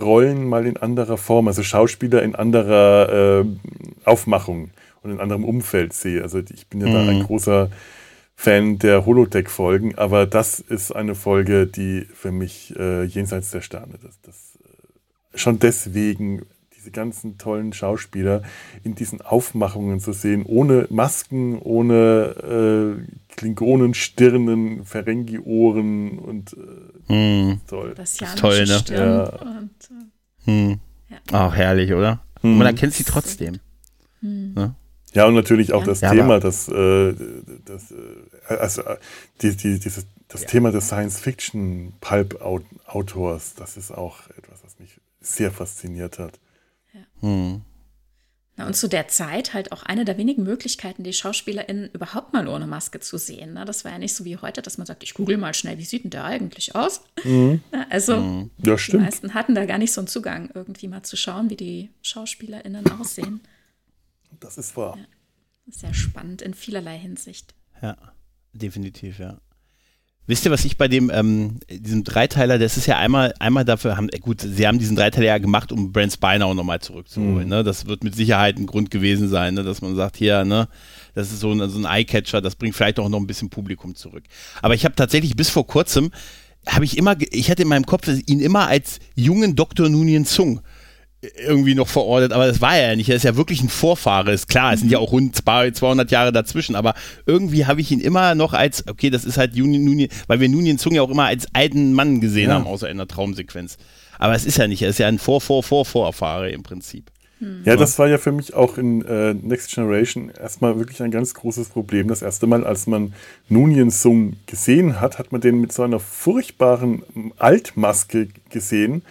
[0.00, 3.44] Rollen mal in anderer Form, also Schauspieler in anderer äh,
[4.04, 4.70] Aufmachung
[5.04, 6.22] und in anderem Umfeld sehe.
[6.22, 6.92] Also ich bin ja mhm.
[6.92, 7.24] da ein mhm.
[7.24, 7.70] großer
[8.34, 13.94] Fan der Holodeck-Folgen, aber das ist eine Folge, die für mich äh, jenseits der Sterne,
[14.02, 18.42] das, das äh, schon deswegen diese ganzen tollen Schauspieler
[18.82, 26.56] in diesen Aufmachungen zu sehen, ohne Masken, ohne äh, Klingonenstirnen, Ferengi-Ohren und
[27.08, 27.60] äh, mm.
[27.66, 27.94] toll.
[27.94, 28.82] Das ist toll, ne?
[28.88, 29.24] Ja.
[29.24, 29.70] Und,
[30.44, 30.80] äh, hm.
[31.08, 31.16] ja.
[31.32, 32.20] Ach, herrlich, oder?
[32.42, 32.58] Hm.
[32.58, 33.60] Man erkennt sie trotzdem.
[34.20, 34.54] Hm.
[34.54, 34.74] Ne?
[35.14, 35.86] Ja, und natürlich auch ja.
[35.86, 37.14] das ja, Thema, das, äh,
[37.64, 37.94] das äh,
[38.48, 38.98] also äh,
[39.42, 40.48] die, die, dieses, das ja.
[40.48, 46.40] Thema des Science-Fiction-Pulp-Autors, das ist auch etwas, was mich sehr fasziniert hat.
[47.20, 47.60] Hm.
[48.56, 52.46] Na, und zu der Zeit halt auch eine der wenigen Möglichkeiten, die SchauspielerInnen überhaupt mal
[52.46, 53.54] ohne Maske zu sehen.
[53.54, 53.64] Ne?
[53.64, 55.84] Das war ja nicht so wie heute, dass man sagt, ich google mal schnell, wie
[55.84, 57.00] sieht denn der eigentlich aus?
[57.24, 57.62] Mhm.
[57.90, 58.52] Also mhm.
[58.64, 61.56] ja, die meisten hatten da gar nicht so einen Zugang, irgendwie mal zu schauen, wie
[61.56, 63.40] die SchauspielerInnen aussehen.
[64.44, 64.98] Das ist wahr.
[64.98, 65.04] Ja.
[65.72, 67.54] Sehr spannend in vielerlei Hinsicht.
[67.80, 67.96] Ja,
[68.52, 69.38] definitiv, ja.
[70.26, 73.96] Wisst ihr, was ich bei dem, ähm, diesem Dreiteiler, das ist ja einmal, einmal dafür,
[73.96, 77.44] haben, äh, gut, sie haben diesen Dreiteiler ja gemacht, um Brent Spiner auch nochmal zurückzuholen.
[77.44, 77.50] Mhm.
[77.50, 77.64] Ne?
[77.64, 79.62] Das wird mit Sicherheit ein Grund gewesen sein, ne?
[79.62, 80.68] dass man sagt, hier, ne,
[81.14, 83.94] das ist so ein, so ein Eye-Catcher, das bringt vielleicht auch noch ein bisschen Publikum
[83.94, 84.24] zurück.
[84.60, 86.10] Aber ich habe tatsächlich bis vor kurzem,
[86.66, 89.88] habe ich immer, ich hatte in meinem Kopf ihn immer als jungen Dr.
[89.88, 90.60] Nunien Zung
[91.46, 93.08] irgendwie noch verortet, aber das war er ja nicht.
[93.08, 94.32] Er ist ja wirklich ein Vorfahre.
[94.32, 96.94] Ist klar, es sind ja auch rund 200 Jahre dazwischen, aber
[97.26, 100.48] irgendwie habe ich ihn immer noch als, okay, das ist halt Nunien, Nunien weil wir
[100.48, 102.54] Nunien Zung ja auch immer als alten Mann gesehen ja.
[102.54, 103.76] haben, außer in der Traumsequenz.
[104.18, 107.10] Aber es ist ja nicht, er ist ja ein Vor, Vor, Vor, Vorfahre im Prinzip.
[107.64, 111.34] Ja, das war ja für mich auch in äh, Next Generation erstmal wirklich ein ganz
[111.34, 112.08] großes Problem.
[112.08, 113.12] Das erste Mal, als man
[113.48, 117.02] Nunien Sung gesehen hat, hat man den mit so einer furchtbaren
[117.36, 119.02] Altmaske gesehen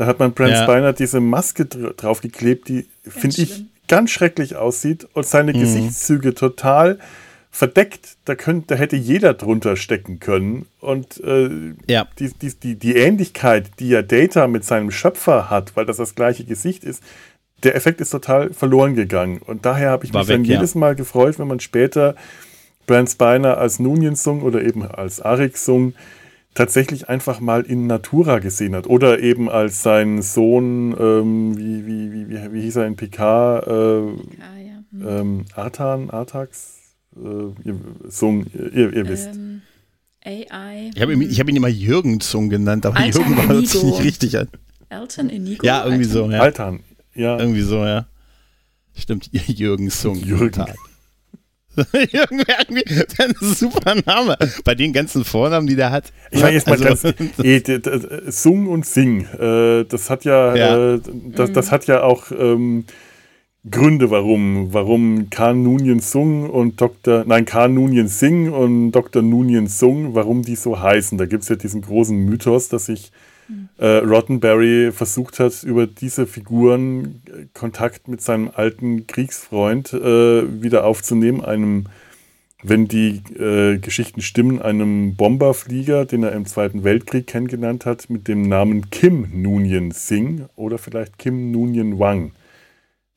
[0.00, 0.62] da hat man Brent ja.
[0.62, 5.60] Spiner diese Maske draufgeklebt, die, finde ich, ganz schrecklich aussieht und seine mhm.
[5.60, 6.98] Gesichtszüge total
[7.50, 8.16] verdeckt.
[8.24, 10.64] Da, könnt, da hätte jeder drunter stecken können.
[10.80, 11.50] Und äh,
[11.86, 12.08] ja.
[12.18, 16.14] die, die, die, die Ähnlichkeit, die ja Data mit seinem Schöpfer hat, weil das das
[16.14, 17.02] gleiche Gesicht ist,
[17.62, 19.42] der Effekt ist total verloren gegangen.
[19.44, 20.54] Und daher habe ich War mich weg, dann ja.
[20.54, 22.14] jedes Mal gefreut, wenn man später
[22.86, 25.92] Brent Spiner als Nunien Sung oder eben als Arik Sung
[26.54, 28.86] tatsächlich einfach mal in Natura gesehen hat.
[28.86, 33.66] Oder eben als sein Sohn, ähm, wie, wie, wie, wie, wie hieß er in Picard?
[33.66, 34.82] Äh, Picard ja.
[34.90, 35.08] hm.
[35.08, 36.78] ähm, Artan, Artax?
[37.16, 37.72] Äh,
[38.08, 39.34] Sung, ihr, ihr wisst.
[39.34, 39.62] Ähm,
[40.24, 40.90] AI.
[40.94, 44.04] Ich habe ihn, hab ihn immer Jürgen Zung genannt, aber Altan Jürgen war sich nicht
[44.04, 44.48] richtig an.
[44.90, 45.64] Elton Inigo?
[45.64, 46.26] Ja, irgendwie Altan.
[46.26, 46.40] so, ja.
[46.40, 46.80] Altan,
[47.14, 47.38] ja.
[47.38, 48.06] Irgendwie so, ja.
[48.94, 50.16] Stimmt, Jürgen Zung.
[50.16, 50.64] Jürgen.
[51.92, 52.84] irgendwie,
[53.18, 54.36] ein super Name.
[54.64, 56.12] Bei den ganzen Vornamen, die der hat.
[56.30, 60.94] Ich meine jetzt mal also, ganz, Sung und Sing, äh, das hat ja, ja.
[60.94, 61.00] Äh,
[61.34, 62.84] das, das, hat ja auch ähm,
[63.70, 67.24] Gründe, warum, warum Khan Nunien Sung und Dr.
[67.26, 69.22] Nein, Khan Nunien Singh und Dr.
[69.22, 71.18] Nunien Sung, warum die so heißen.
[71.18, 73.12] Da gibt es ja diesen großen Mythos, dass sich
[73.78, 80.84] äh, Roddenberry versucht hat, über diese Figuren äh, Kontakt mit seinem alten Kriegsfreund äh, wieder
[80.84, 81.86] aufzunehmen, einem,
[82.62, 88.28] wenn die äh, Geschichten stimmen, einem Bomberflieger, den er im Zweiten Weltkrieg kennengelernt hat, mit
[88.28, 92.32] dem Namen Kim Nunien Singh oder vielleicht Kim Nunien Wang.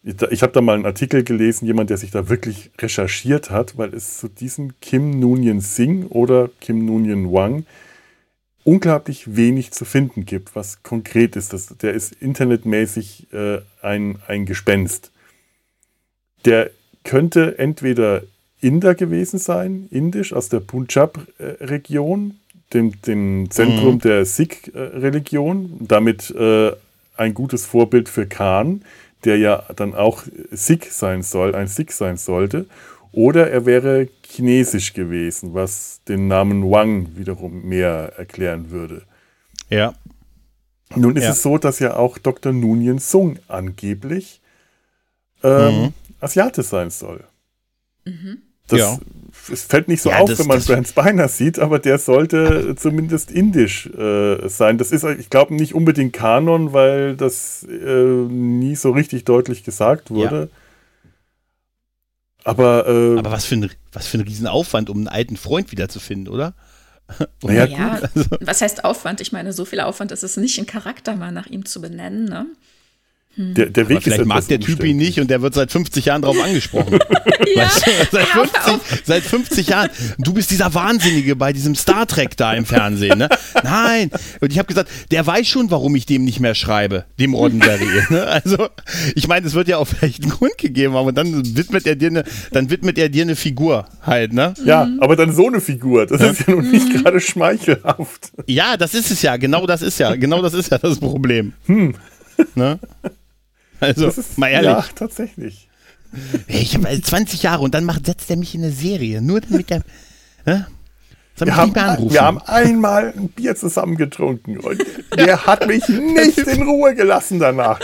[0.02, 3.78] Ich, ich habe da mal einen Artikel gelesen, jemand, der sich da wirklich recherchiert hat,
[3.78, 7.66] weil es zu diesem Kim Nunien Singh oder Kim Nunien Wang
[8.64, 11.54] unglaublich wenig zu finden gibt, was konkret ist.
[11.54, 15.12] Das, der ist internetmäßig äh, ein, ein Gespenst.
[16.46, 16.72] Der
[17.04, 18.24] könnte entweder
[18.62, 22.40] Inder gewesen sein, indisch aus der Punjab-Region,
[22.74, 24.00] dem, dem Zentrum mhm.
[24.00, 26.72] der Sikh-Religion, damit äh,
[27.18, 28.84] ein gutes Vorbild für Khan,
[29.26, 32.66] der ja dann auch Sikh sein soll, ein Sikh sein sollte.
[33.14, 39.04] Oder er wäre chinesisch gewesen, was den Namen Wang wiederum mehr erklären würde.
[39.70, 39.94] Ja.
[40.96, 41.32] Nun ist ja.
[41.32, 42.52] es so, dass ja auch Dr.
[42.52, 44.42] Nunien Sung angeblich
[45.44, 45.94] ähm, mhm.
[46.20, 47.24] Asiate sein soll.
[48.06, 48.42] Mhm.
[48.68, 48.98] Das ja.
[49.52, 52.76] es fällt nicht so ja, auf, das, wenn man Brent Spiner sieht, aber der sollte
[52.78, 54.80] zumindest indisch äh, sein.
[54.80, 60.10] Das ist, ich glaube, nicht unbedingt Kanon, weil das äh, nie so richtig deutlich gesagt
[60.10, 60.50] wurde.
[60.52, 60.58] Ja.
[62.44, 66.34] Aber, äh, Aber was für, ein, was für ein Riesenaufwand, um einen alten Freund wiederzufinden,
[66.34, 66.54] oder?
[67.44, 68.10] naja, Ja, gut.
[68.16, 69.22] Also was heißt Aufwand?
[69.22, 72.26] Ich meine, so viel Aufwand ist es nicht, einen Charakter mal nach ihm zu benennen.
[72.26, 72.48] Ne?
[73.36, 75.56] Der, der Aber Weg ist vielleicht mag etwas der Typ ihn nicht und der wird
[75.56, 77.00] seit 50 Jahren drauf angesprochen.
[77.56, 79.90] Ja, Weißt du, seit, hör auf, hör 50, seit 50 Jahren.
[80.18, 83.20] Du bist dieser Wahnsinnige bei diesem Star Trek da im Fernsehen.
[83.20, 83.30] Ne?
[83.64, 84.10] Nein.
[84.40, 87.86] Und ich habe gesagt, der weiß schon, warum ich dem nicht mehr schreibe, dem Roddenberry.
[88.10, 88.26] Ne?
[88.26, 88.70] Also,
[89.16, 91.96] ich meine, es wird ja auch vielleicht einen Grund gegeben haben und dann widmet er
[91.96, 94.54] dir eine, dann widmet er dir eine Figur halt, ne?
[94.66, 98.32] Ja, aber dann so eine Figur, das ist ja nun nicht gerade schmeichelhaft.
[98.48, 99.38] Ja, das ist es ja.
[99.38, 100.16] Genau das ist ja.
[100.16, 101.54] Genau das ist ja das Problem.
[102.56, 102.80] Ne?
[103.84, 104.70] Also, Das ist, mal ehrlich.
[104.72, 105.68] Ja, tatsächlich.
[106.48, 109.22] Ich habe 20 Jahre und dann macht, setzt er mich in eine Serie.
[109.22, 109.82] Nur damit der.
[110.46, 110.68] Ne?
[111.40, 114.80] Wir haben, wir haben einmal ein Bier zusammen getrunken und
[115.18, 117.80] der hat mich nicht in Ruhe gelassen danach.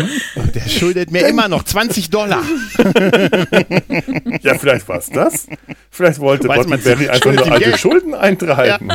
[0.53, 2.43] der schuldet mir immer noch 20 Dollar.
[4.41, 5.47] Ja, vielleicht war es das.
[5.89, 6.87] Vielleicht wollte nicht.
[6.87, 7.79] einfach nur alte Geld.
[7.79, 8.93] Schulden eintreiben.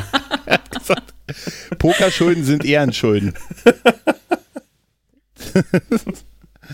[1.79, 3.35] Pokerschulden sind Ehrenschulden.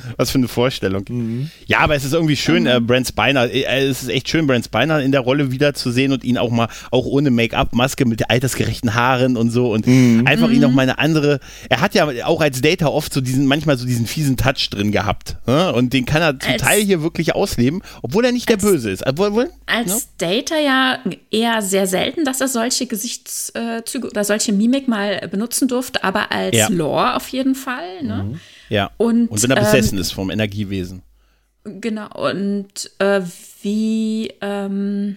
[0.16, 1.04] Was für eine Vorstellung.
[1.08, 1.50] Mhm.
[1.66, 4.64] Ja, aber es ist irgendwie schön, äh, Brent Spiner, äh, es ist echt schön, Brent
[4.66, 8.94] Spiner in der Rolle wiederzusehen und ihn auch mal, auch ohne Make-up, Maske mit altersgerechten
[8.94, 10.26] Haaren und so und Mhm.
[10.26, 13.46] einfach ihn auch mal eine andere, er hat ja auch als Data oft so diesen,
[13.46, 15.72] manchmal so diesen fiesen Touch drin gehabt ne?
[15.72, 18.64] und den kann er zum Als- Teil hier wirklich ausleben, obwohl er nicht der Als-
[18.64, 19.06] Böse ist.
[19.06, 20.00] Obwohl, obwohl, Als ne?
[20.18, 20.98] Data ja
[21.30, 26.56] eher sehr selten, dass er solche Gesichtszüge oder solche Mimik mal benutzen durfte, aber als
[26.56, 26.68] Ja.
[26.68, 28.02] Lore auf jeden Fall.
[28.02, 28.38] Ne?
[28.70, 28.90] Ja.
[28.96, 31.02] Und, und wenn er ähm, besessen ist vom Energiewesen.
[31.64, 33.20] Genau, und äh,
[33.62, 35.16] wie, ähm,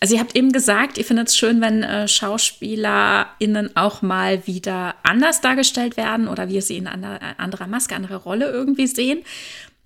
[0.00, 4.94] also ihr habt eben gesagt, ihr findet es schön, wenn äh, SchauspielerInnen auch mal wieder
[5.02, 9.24] anders dargestellt werden oder wir sie in einer, anderer Maske, anderer Rolle irgendwie sehen.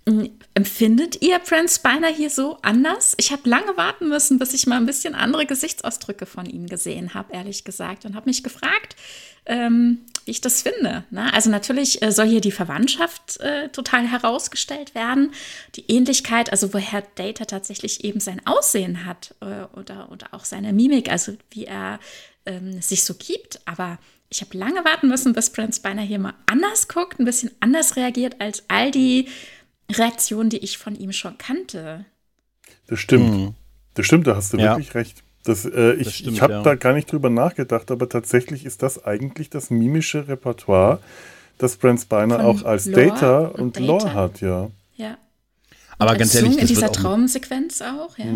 [0.07, 3.15] Mm, Empfindet ihr Prince Spiner hier so anders?
[3.17, 7.15] Ich habe lange warten müssen, bis ich mal ein bisschen andere Gesichtsausdrücke von ihm gesehen
[7.15, 8.97] habe, ehrlich gesagt, und habe mich gefragt,
[9.47, 11.05] ähm, wie ich das finde.
[11.11, 11.33] Ne?
[11.35, 15.33] Also natürlich äh, soll hier die Verwandtschaft äh, total herausgestellt werden,
[15.75, 20.73] die Ähnlichkeit, also woher Data tatsächlich eben sein Aussehen hat äh, oder, oder auch seine
[20.73, 21.99] Mimik, also wie er
[22.47, 23.61] ähm, sich so gibt.
[23.67, 27.51] Aber ich habe lange warten müssen, bis Prince Spiner hier mal anders guckt, ein bisschen
[27.61, 29.29] anders reagiert als all die
[29.91, 32.05] Reaktionen, die ich von ihm schon kannte.
[32.87, 33.55] Das stimmt.
[33.95, 34.63] Das stimmt, da hast du Mhm.
[34.63, 34.77] Ja.
[34.77, 35.23] wirklich recht.
[35.45, 36.63] Das, äh, ich Das stimmt, ich habe ja.
[36.63, 41.01] da gar nicht drüber nachgedacht, aber tatsächlich ist das eigentlich das mimische Repertoire,
[41.59, 43.87] das Brent Spiner Von auch als Lore Data und und Data.
[43.87, 44.71] Lore hat, ja.
[44.95, 45.19] Ja.
[45.99, 48.27] Aber ganz ehrlich, Song in das dieser wird auch, Traumsequenz auch, ja.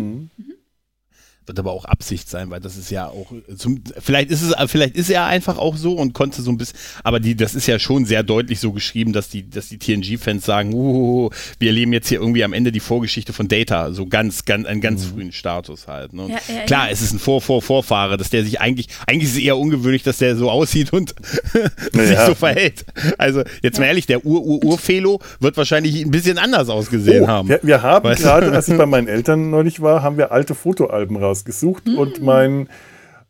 [1.47, 4.95] Wird aber auch Absicht sein, weil das ist ja auch zum, vielleicht ist es vielleicht
[4.95, 7.79] ist er einfach auch so und konnte so ein bisschen, aber die das ist ja
[7.79, 11.29] schon sehr deutlich so geschrieben, dass die dass die TNG Fans sagen, uh,
[11.59, 14.81] wir erleben jetzt hier irgendwie am Ende die Vorgeschichte von Data, so ganz ganz einen
[14.81, 16.23] ganz frühen Status halt, ne?
[16.29, 16.91] Ja, ja, Klar, ja.
[16.91, 20.03] es ist ein Vor Vor Vorfahre, dass der sich eigentlich eigentlich ist es eher ungewöhnlich,
[20.03, 21.15] dass der so aussieht und
[21.93, 22.25] sich Ja.
[22.25, 22.85] so verhält.
[23.17, 27.27] Also, jetzt mal ehrlich, der Ur Ur Urfelo wird wahrscheinlich ein bisschen anders ausgesehen Oh,
[27.27, 27.49] haben.
[27.49, 31.15] Wir, wir haben gerade, als ich bei meinen Eltern neulich war, haben wir alte Fotoalben
[31.37, 31.97] rausgesucht Mhm.
[31.97, 32.69] und mein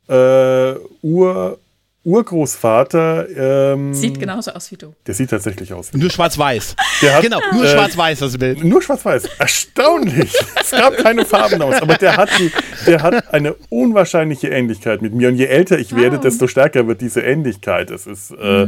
[0.10, 1.60] äh, Ur,
[2.04, 4.94] Urgroßvater, ähm, Sieht genauso aus wie du.
[5.06, 5.94] der sieht tatsächlich aus.
[5.94, 6.76] wie- Nur schwarz-weiß.
[7.22, 8.64] Genau, nur äh, schwarz-weiß das Bild.
[8.64, 9.26] Nur schwarz-weiß.
[9.40, 10.34] Erstaunlich.
[10.62, 11.76] es gab keine Farben aus.
[11.82, 12.50] Aber der hat, die,
[12.86, 15.28] der hat eine unwahrscheinliche Ähnlichkeit mit mir.
[15.28, 17.92] Und je älter ich werde, desto stärker wird diese Ähnlichkeit.
[17.92, 18.68] Es ist, äh,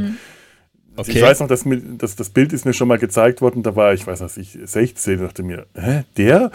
[0.97, 1.11] Okay.
[1.13, 3.63] Ich weiß noch, dass, mir, dass das Bild ist mir schon mal gezeigt worden.
[3.63, 6.51] Da war ich, weiß nicht, ich 16 dachte mir, hä, der?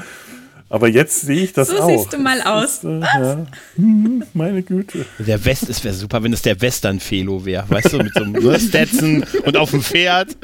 [0.74, 1.88] Aber jetzt sehe ich das So auch.
[1.88, 2.64] siehst du mal Es aus.
[2.78, 3.46] Ist, äh, ja.
[3.76, 5.06] hm, meine Güte.
[5.20, 8.32] Der West, es wäre super, wenn es der Western-Felo wäre, weißt du, mit so einem
[8.32, 10.36] ne, Stetson und auf dem Pferd.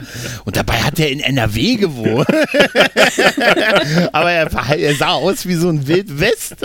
[0.45, 2.29] Und dabei hat er in NRW gewohnt.
[4.13, 6.57] Aber er, er sah aus wie so ein Wildwest.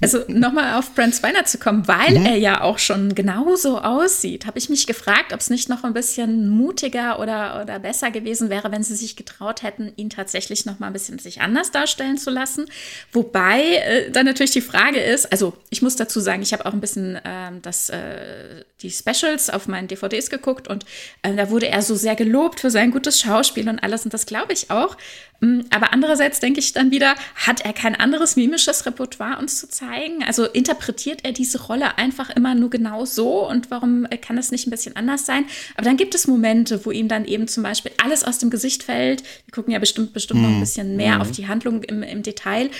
[0.00, 2.26] Also nochmal auf Brent Spiner zu kommen, weil Mhm.
[2.26, 5.92] er ja auch schon genauso aussieht, habe ich mich gefragt, ob es nicht noch ein
[5.94, 10.78] bisschen mutiger oder, oder besser gewesen wäre, wenn sie sich getraut hätten, ihn tatsächlich noch
[10.78, 12.66] mal ein bisschen sich anders darstellen zu lassen.
[13.12, 16.72] Wobei äh, dann natürlich die Frage ist, also ich muss dazu sagen, ich habe auch
[16.72, 20.84] ein bisschen ähm, das, äh, die Specials auf meinen DVDs geguckt und
[21.22, 24.26] äh, da wurde er so sehr gelobt für sein gutes Schauspiel und alles und das
[24.26, 24.96] glaube ich auch.
[25.40, 29.68] Mm, Aber andererseits denke ich dann wieder, hat er kein anderes mimisches Repertoire uns zu
[29.68, 30.24] zeigen?
[30.24, 34.50] Also interpretiert er diese Rolle einfach immer nur genau so und warum äh, kann das
[34.50, 35.44] nicht ein bisschen anders sein?
[35.74, 38.82] Aber dann gibt es Momente, wo ihm dann eben zum Beispiel alles aus dem Gesicht
[38.82, 39.22] fällt.
[39.22, 42.70] Wir gucken ja bestimmt, bestimmt noch ein bisschen mehr auf die Handlung im, im Detail.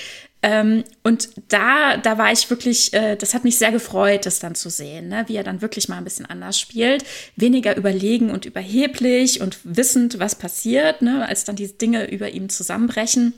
[0.46, 4.54] Ähm, und da, da war ich wirklich, äh, das hat mich sehr gefreut, das dann
[4.54, 5.24] zu sehen, ne?
[5.26, 7.04] wie er dann wirklich mal ein bisschen anders spielt.
[7.34, 11.26] Weniger überlegen und überheblich und wissend, was passiert, ne?
[11.26, 13.34] als dann die Dinge über ihm zusammenbrechen.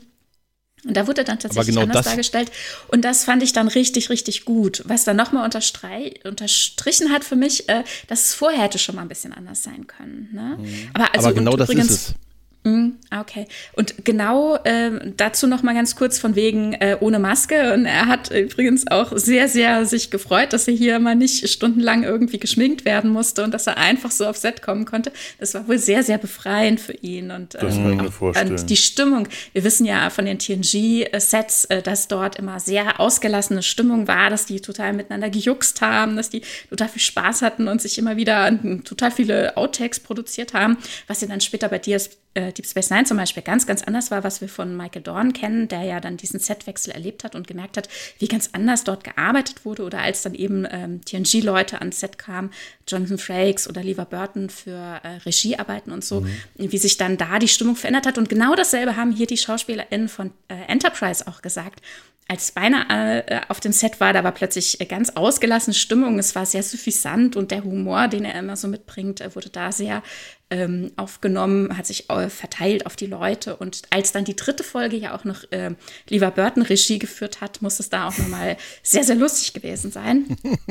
[0.85, 2.51] Und da wurde dann tatsächlich genau anders dargestellt.
[2.89, 4.83] Und das fand ich dann richtig, richtig gut.
[4.85, 9.07] Was dann nochmal unterstrichen hat für mich, äh, dass es vorher hätte schon mal ein
[9.09, 10.29] bisschen anders sein können.
[10.31, 10.59] Ne?
[10.93, 11.25] Aber, also, Mhm.
[11.25, 12.15] Aber genau das übrigens, ist es.
[12.63, 13.47] Mm, Okay.
[13.73, 17.73] Und genau ähm, dazu noch mal ganz kurz von wegen äh, ohne Maske.
[17.73, 22.03] Und er hat übrigens auch sehr, sehr sich gefreut, dass er hier mal nicht stundenlang
[22.03, 25.11] irgendwie geschminkt werden musste und dass er einfach so auf Set kommen konnte.
[25.39, 27.31] Das war wohl sehr, sehr befreiend für ihn.
[27.31, 28.51] Und, Das kann ich mir vorstellen.
[28.51, 29.27] und die Stimmung.
[29.53, 34.45] Wir wissen ja von den TNG-Sets, äh, dass dort immer sehr ausgelassene Stimmung war, dass
[34.45, 38.51] die total miteinander gejuckst haben, dass die total viel Spaß hatten und sich immer wieder
[38.83, 43.03] total viele Outtakes produziert haben, was sie dann später bei DS, äh, Deep Space Nine
[43.03, 46.17] zum Beispiel ganz, ganz anders war, was wir von Michael Dorn kennen, der ja dann
[46.17, 50.21] diesen Setwechsel erlebt hat und gemerkt hat, wie ganz anders dort gearbeitet wurde oder als
[50.21, 52.51] dann eben ähm, TNG-Leute ans Set kamen,
[52.87, 56.25] Jonathan Frakes oder Lever Burton für äh, Regiearbeiten und so,
[56.55, 58.17] wie sich dann da die Stimmung verändert hat.
[58.17, 61.81] Und genau dasselbe haben hier die SchauspielerInnen von äh, Enterprise auch gesagt.
[62.31, 66.19] Als Beine äh, auf dem Set war, da war plötzlich äh, ganz ausgelassene Stimmung.
[66.19, 69.71] Es war sehr suffisant und der Humor, den er immer so mitbringt, äh, wurde da
[69.71, 70.03] sehr
[70.51, 73.55] ähm, aufgenommen, hat sich äh, verteilt auf die Leute.
[73.55, 75.71] Und als dann die dritte Folge ja auch noch äh,
[76.07, 80.25] Lever Burton Regie geführt hat, muss es da auch nochmal sehr, sehr lustig gewesen sein.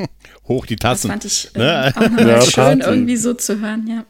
[0.49, 1.11] Hoch die Das Tassen.
[1.11, 1.93] fand ich äh, Ne?
[1.97, 2.83] auch nochmal Ja, schön, Party.
[2.83, 4.05] irgendwie so zu hören, ja.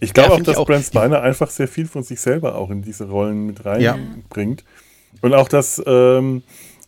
[0.00, 0.66] Ich glaube Ja, auch, dass auch.
[0.66, 3.98] Brent Spiner einfach sehr viel von sich selber auch in diese Rollen mit Ja.
[5.24, 6.42] Und auch das, ähm,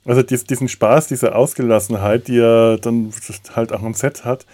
[0.04, 3.10] also dies, diesen Spaß, diese Ausgelassenheit, die er dann
[3.54, 4.44] halt auch am Set hat.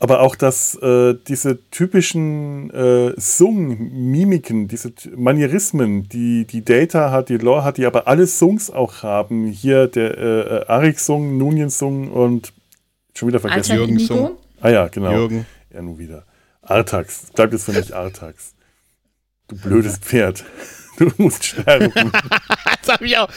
[0.00, 7.36] Aber auch, dass äh, diese typischen äh, Sung-Mimiken, diese Manierismen, die die Data hat, die
[7.36, 9.46] Lore hat, die aber alle Sungs auch haben.
[9.46, 12.52] Hier der äh, äh, Arik-Sung, Nunien-Sung und
[13.14, 13.76] schon wieder vergessen.
[13.76, 14.00] Jürgen.
[14.00, 14.32] Sung.
[14.60, 15.12] Ah ja, genau.
[15.12, 15.46] Jürgen.
[15.72, 16.24] Ja, nun wieder.
[16.60, 17.30] Artax.
[17.36, 18.54] Bleibt jetzt für mich Artax.
[19.46, 20.44] Du blödes Pferd.
[21.00, 21.90] Du musst sterben.
[22.84, 23.30] Das habe ich auch.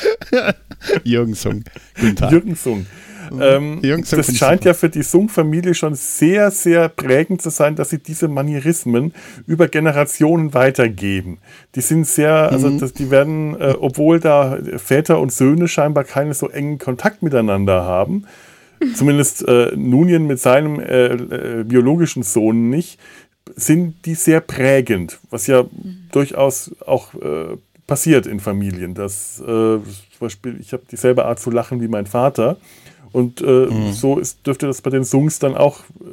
[1.04, 1.63] Jürgen Sung.
[1.99, 2.32] Guten Tag.
[2.32, 2.86] Jürgen Sung.
[3.39, 7.76] Ähm, Jürgen Sung das scheint ja für die Sung-Familie schon sehr, sehr prägend zu sein,
[7.78, 9.13] dass sie diese Manierismen
[9.47, 11.39] über Generationen weitergeben.
[11.76, 12.80] Die sind sehr, also Mhm.
[12.80, 17.84] das, die werden, äh, obwohl da Väter und Söhne scheinbar keinen so engen Kontakt miteinander
[17.86, 18.26] haben,
[18.93, 22.99] zumindest äh, Nunien mit seinem äh, äh, biologischen Sohn nicht,
[23.56, 25.65] sind die sehr prägend, was ja
[26.12, 28.93] durchaus auch äh, passiert in Familien.
[28.93, 29.84] Dass, äh, zum
[30.19, 32.58] Beispiel, ich habe dieselbe Art zu lachen wie mein Vater.
[33.12, 36.03] Und äh, so ist, dürfte das bei den Sungs dann auch äh,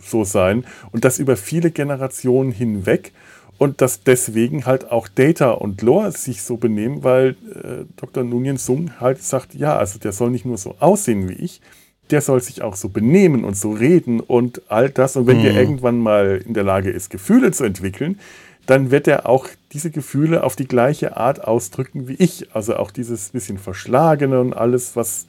[0.00, 0.64] so sein.
[0.92, 3.12] Und das über viele Generationen hinweg.
[3.58, 8.22] Und dass deswegen halt auch Data und Lore sich so benehmen, weil äh, Dr.
[8.22, 11.62] Nunien Sung halt sagt, ja, also der soll nicht nur so aussehen wie ich,
[12.10, 15.16] der soll sich auch so benehmen und so reden und all das.
[15.16, 18.18] Und wenn der irgendwann mal in der Lage ist, Gefühle zu entwickeln,
[18.66, 22.54] dann wird er auch diese Gefühle auf die gleiche Art ausdrücken wie ich.
[22.54, 25.26] Also auch dieses bisschen Verschlagene und alles, was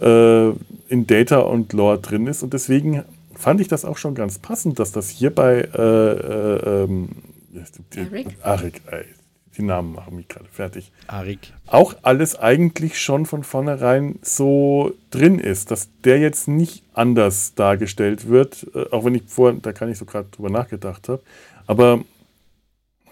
[0.00, 0.48] äh,
[0.88, 2.42] in Data und Lore drin ist.
[2.42, 6.84] Und deswegen fand ich das auch schon ganz passend, dass das hier bei äh, äh,
[6.84, 7.08] ähm,
[8.88, 9.14] Arik?
[9.56, 11.52] Die Namen machen mich gerade fertig Arik.
[11.66, 18.28] auch alles eigentlich schon von vornherein so drin ist, dass der jetzt nicht anders dargestellt
[18.28, 21.22] wird, äh, auch wenn ich vorher, da kann ich so gerade drüber nachgedacht habe,
[21.66, 22.00] aber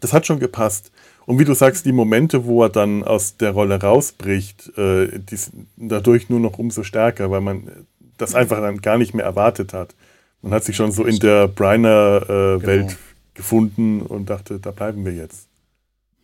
[0.01, 0.91] das hat schon gepasst.
[1.27, 5.37] Und wie du sagst, die Momente, wo er dann aus der Rolle rausbricht, äh, die
[5.37, 7.71] sind dadurch nur noch umso stärker, weil man
[8.19, 9.95] das einfach dann gar nicht mehr erwartet hat.
[10.43, 12.93] Man hat sich schon so in der Briner-Welt Genau.
[13.35, 15.47] gefunden und dachte, da bleiben wir jetzt.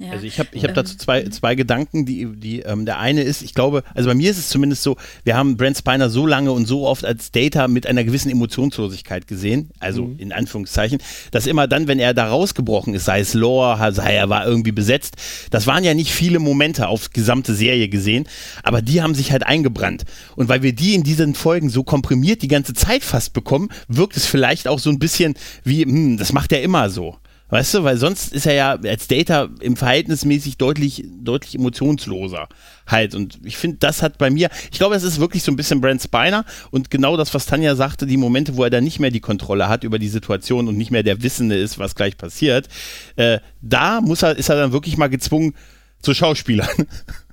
[0.01, 0.12] Ja.
[0.12, 3.22] Also ich habe ich hab Ähm, dazu zwei, zwei Gedanken, die, die ähm, der eine
[3.22, 6.24] ist, ich glaube, also bei mir ist es zumindest so, wir haben Brent Spiner so
[6.24, 11.01] lange und so oft als Data mit einer gewissen Emotionslosigkeit gesehen, also in Anführungszeichen,
[11.32, 14.70] dass immer dann, wenn er da rausgebrochen ist, sei es Lore, sei er war irgendwie
[14.70, 15.16] besetzt,
[15.51, 18.28] das waren ja nicht viele Momente auf gesamte Serie gesehen,
[18.62, 20.05] aber die haben sich halt eingebrannt.
[20.36, 24.16] Und weil wir die in diesen Folgen so komprimiert die ganze Zeit fast bekommen, wirkt
[24.16, 25.34] es vielleicht auch so ein bisschen
[25.64, 27.16] wie, hm, das macht er immer so.
[27.51, 32.49] Weißt du, weil sonst ist er ja als Data im Verhältnismäßig deutlich, deutlich emotionsloser
[32.86, 33.14] halt.
[33.14, 35.80] Und ich finde, das hat bei mir, ich glaube, es ist wirklich so ein bisschen
[35.80, 39.11] Brent Spiner und genau das, was Tanja sagte, die Momente, wo er dann nicht mehr
[39.11, 42.68] die Kontrolle hat über die Situation und nicht mehr der Wissende ist, was gleich passiert,
[43.16, 45.55] äh, da muss er, ist er dann wirklich mal gezwungen
[46.03, 46.68] zu Schauspielern.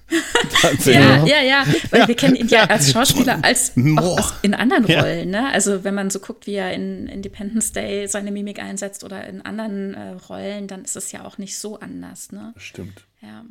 [0.85, 2.69] Ja, ja, ja, weil Ja, wir kennen ihn ja ja.
[2.69, 5.01] als Schauspieler als auch aus, in anderen Ja.
[5.01, 5.31] Rollen.
[5.31, 5.51] Ne?
[5.51, 9.41] Also wenn man so guckt, wie er in Independence Day seine Mimik einsetzt oder in
[9.41, 12.31] anderen äh, Rollen, dann ist es ja auch nicht so anders.
[12.31, 12.53] Ne?
[12.57, 13.03] Stimmt.
[13.21, 13.43] Ja,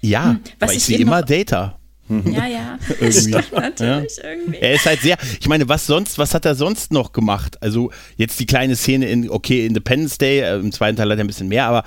[0.00, 1.78] Ja, was aber ich ich sehe immer Data.
[2.08, 2.78] ja, ja.
[3.12, 4.58] Stimmt natürlich irgendwie.
[4.58, 7.62] Er ist halt sehr, ich meine, was sonst, was hat er sonst noch gemacht?
[7.62, 11.24] Also jetzt die kleine Szene in, okay, Independence Day, äh, im zweiten Teil hat er
[11.24, 11.84] ein bisschen mehr, aber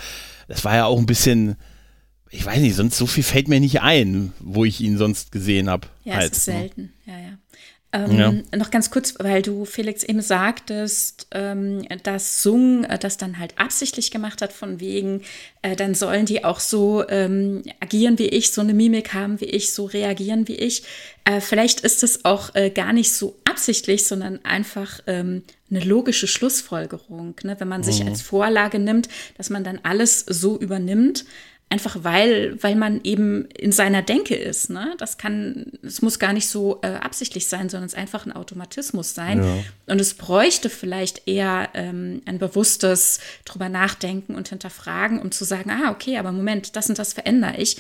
[0.48, 1.58] das war ja auch ein bisschen,
[2.34, 5.70] ich weiß nicht, sonst so viel fällt mir nicht ein, wo ich ihn sonst gesehen
[5.70, 5.88] habe.
[6.04, 6.54] Ja, halt, es ist ne?
[6.54, 6.94] selten.
[7.06, 7.38] Ja, ja.
[7.94, 8.18] Ähm,
[8.52, 8.58] Ja.
[8.58, 13.60] Noch ganz kurz, weil du, Felix, eben sagtest, ähm, dass Sung äh, das dann halt
[13.60, 15.22] absichtlich gemacht hat, von wegen,
[15.62, 19.46] äh, dann sollen die auch so ähm, agieren wie ich, so eine Mimik haben wie
[19.46, 20.84] ich, so reagieren wie ich.
[21.26, 26.28] Äh, vielleicht ist es auch äh, gar nicht so absichtlich, sondern einfach ähm, eine logische
[26.28, 27.56] Schlussfolgerung, ne?
[27.60, 29.08] wenn man sich als Vorlage nimmt,
[29.38, 31.26] dass man dann alles so übernimmt.
[31.70, 34.70] Einfach weil, weil man eben in seiner Denke ist.
[34.70, 34.94] Ne?
[35.00, 38.32] Das kann, es muss gar nicht so äh, absichtlich sein, sondern es ist einfach ein
[38.32, 39.44] Automatismus sein.
[39.44, 39.94] Ja.
[39.94, 45.72] Und es bräuchte vielleicht eher ähm, ein bewusstes drüber nachdenken und hinterfragen, um zu sagen,
[45.72, 47.78] ah, okay, aber Moment, das und das verändere ich.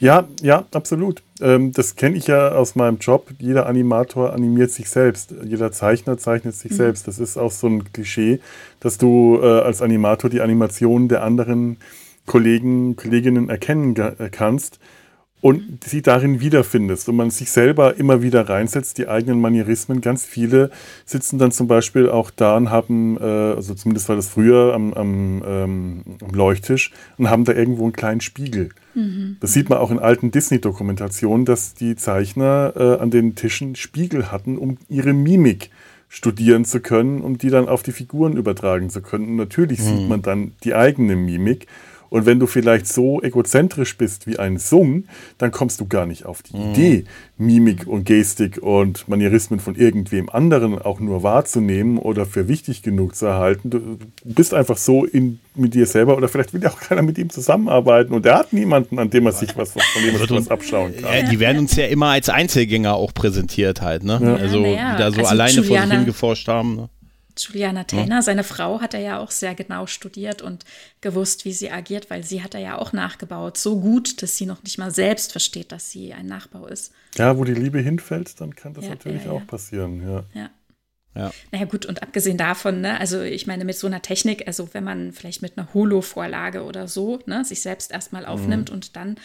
[0.00, 1.22] Ja, ja, absolut.
[1.42, 3.28] Ähm, das kenne ich ja aus meinem Job.
[3.38, 5.34] Jeder Animator animiert sich selbst.
[5.44, 7.06] Jeder Zeichner zeichnet sich selbst.
[7.06, 8.40] Das ist auch so ein Klischee,
[8.80, 11.76] dass du äh, als Animator die Animationen der anderen
[12.26, 14.78] Kollegen, Kolleginnen erkennen äh, kannst
[15.40, 20.00] und sie darin wiederfindest und man sich selber immer wieder reinsetzt, die eigenen Manierismen.
[20.00, 20.70] Ganz viele
[21.06, 24.92] sitzen dann zum Beispiel auch da und haben, äh, also zumindest war das früher am,
[24.92, 28.70] am, ähm, am Leuchttisch, und haben da irgendwo einen kleinen Spiegel.
[29.40, 34.30] Das sieht man auch in alten Disney-Dokumentationen, dass die Zeichner äh, an den Tischen Spiegel
[34.30, 35.70] hatten, um ihre Mimik
[36.08, 39.28] studieren zu können, um die dann auf die Figuren übertragen zu können.
[39.28, 41.68] Und natürlich sieht man dann die eigene Mimik.
[42.10, 45.04] Und wenn du vielleicht so egozentrisch bist wie ein Sung,
[45.38, 47.04] dann kommst du gar nicht auf die Idee,
[47.38, 53.14] Mimik und Gestik und Manierismen von irgendwem anderen auch nur wahrzunehmen oder für wichtig genug
[53.14, 53.70] zu erhalten.
[53.70, 57.16] Du bist einfach so in, mit dir selber oder vielleicht will ja auch keiner mit
[57.16, 60.30] ihm zusammenarbeiten und er hat niemanden, an dem er sich was von dem er sich
[60.30, 61.14] was abschauen kann.
[61.14, 64.38] Ja, die werden uns ja immer als Einzelgänger auch präsentiert halt, ne?
[64.40, 64.92] Also, ja.
[64.92, 66.74] die da so Also alleine vor sich Juliana- hingeforscht haben.
[66.76, 66.88] Ne?
[67.36, 70.64] Juliana Taylor, seine Frau, hat er ja auch sehr genau studiert und
[71.00, 73.56] gewusst, wie sie agiert, weil sie hat er ja auch nachgebaut.
[73.58, 76.92] So gut, dass sie noch nicht mal selbst versteht, dass sie ein Nachbau ist.
[77.16, 79.38] Ja, wo die Liebe hinfällt, dann kann das Ja, natürlich ja, ja.
[79.38, 80.02] auch passieren.
[80.06, 80.24] Ja.
[80.34, 80.50] Ja.
[81.14, 81.32] Ja.
[81.50, 84.84] Naja, gut, und abgesehen davon, ne, also ich meine, mit so einer Technik, also wenn
[84.84, 89.16] man vielleicht mit einer Holo-Vorlage oder so, ne, sich selbst erstmal aufnimmt und dann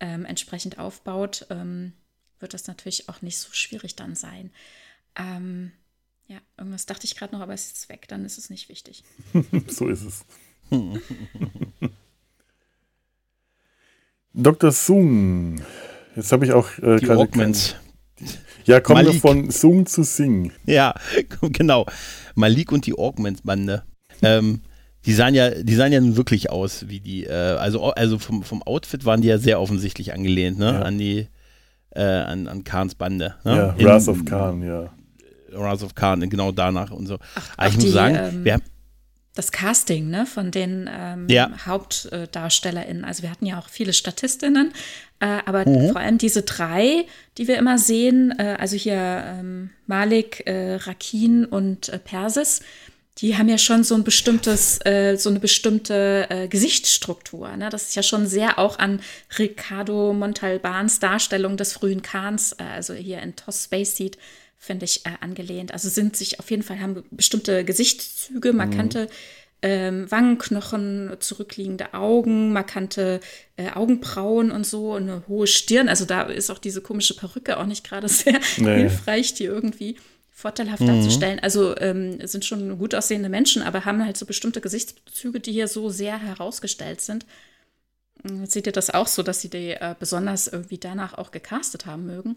[0.00, 1.94] ähm, entsprechend aufbaut, ähm,
[2.40, 4.50] wird das natürlich auch nicht so schwierig dann sein.
[5.16, 5.72] Ähm,
[6.30, 9.02] ja, irgendwas dachte ich gerade noch, aber es ist weg, dann ist es nicht wichtig.
[9.68, 10.24] So ist es.
[14.32, 14.70] Dr.
[14.70, 15.60] Sung.
[16.14, 17.74] Jetzt habe ich auch äh, Die gerade- Augments.
[18.64, 20.52] Ja, kommen wir von Sung zu Sing.
[20.66, 20.94] Ja,
[21.42, 21.86] genau.
[22.34, 23.82] Malik und die Augments-Bande.
[24.22, 24.60] Ähm,
[25.06, 28.42] die sahen ja, die sahen ja nun wirklich aus wie die, äh, also, also vom,
[28.44, 30.66] vom Outfit waren die ja sehr offensichtlich angelehnt, ne?
[30.74, 30.82] Ja.
[30.82, 31.26] An die,
[31.90, 33.34] äh, an, an Khans Bande.
[33.44, 33.74] Ne?
[33.78, 34.92] Ja, Wrath of Khan, ja.
[35.52, 37.14] Wrath of Khan, genau danach und so.
[37.56, 38.62] Aber auch ich muss die, sagen, ähm, wir haben,
[39.34, 41.50] das Casting ne, von den ähm, Ja.
[41.64, 43.04] HauptdarstellerInnen.
[43.04, 44.72] Also wir hatten ja auch viele Statistinnen,
[45.20, 45.90] äh, aber Mhm.
[45.92, 47.06] vor allem diese drei,
[47.38, 48.96] die wir immer sehen, äh, also hier
[49.26, 52.60] ähm, Malik, äh, Rakin und äh, Persis,
[53.18, 57.54] die haben ja schon so ein bestimmtes, äh, so eine bestimmte äh, Gesichtsstruktur.
[57.56, 57.68] Ne?
[57.68, 59.00] Das ist ja schon sehr auch an
[59.38, 64.16] Ricardo Montalbans Darstellung des frühen äh, also hier in Toss Space Seed,
[64.60, 65.72] finde ich, äh, angelehnt.
[65.72, 69.08] Also sind sich auf jeden Fall, haben bestimmte Gesichtszüge, markante
[69.62, 73.20] ähm, Wangenknochen, zurückliegende Augen, markante
[73.56, 75.88] äh, Augenbrauen und so, eine hohe Stirn.
[75.88, 78.76] Also da ist auch diese komische Perücke auch nicht gerade sehr Nee.
[78.76, 79.96] hilfreich, die irgendwie
[80.30, 81.40] vorteilhaft darzustellen.
[81.40, 85.68] Also ähm, sind schon gut aussehende Menschen, aber haben halt so bestimmte Gesichtszüge, die hier
[85.68, 87.26] so sehr herausgestellt sind.
[88.28, 91.86] Ähm, Seht ihr das auch so, dass sie die äh, besonders irgendwie danach auch gecastet
[91.86, 92.36] haben mögen?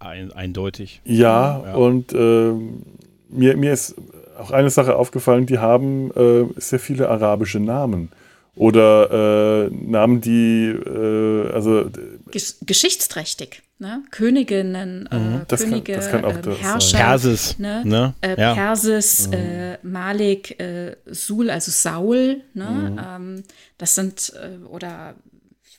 [0.00, 1.00] Ein, eindeutig.
[1.04, 1.74] Ja, Ja.
[1.74, 2.82] und ähm,
[3.28, 3.94] mir, mir ist
[4.38, 8.10] auch eine Sache aufgefallen, die haben äh, sehr viele arabische Namen.
[8.56, 11.88] Oder äh, Namen, die, äh, also
[12.30, 14.02] Gesch geschichtsträchtig, ne?
[14.10, 15.40] Königinnen, äh, Mhm.
[15.48, 16.58] Das kann- Könige, das kann auch ähm, das.
[16.60, 17.82] Herrscher, Persis, ne?
[17.86, 18.14] ne?
[18.20, 18.54] Äh, Ja.
[18.54, 22.64] Persis, äh, Malik, äh, Sul, also Saul, ne?
[22.92, 23.00] Mhm.
[23.36, 23.42] Ähm,
[23.78, 25.14] das sind, äh, oder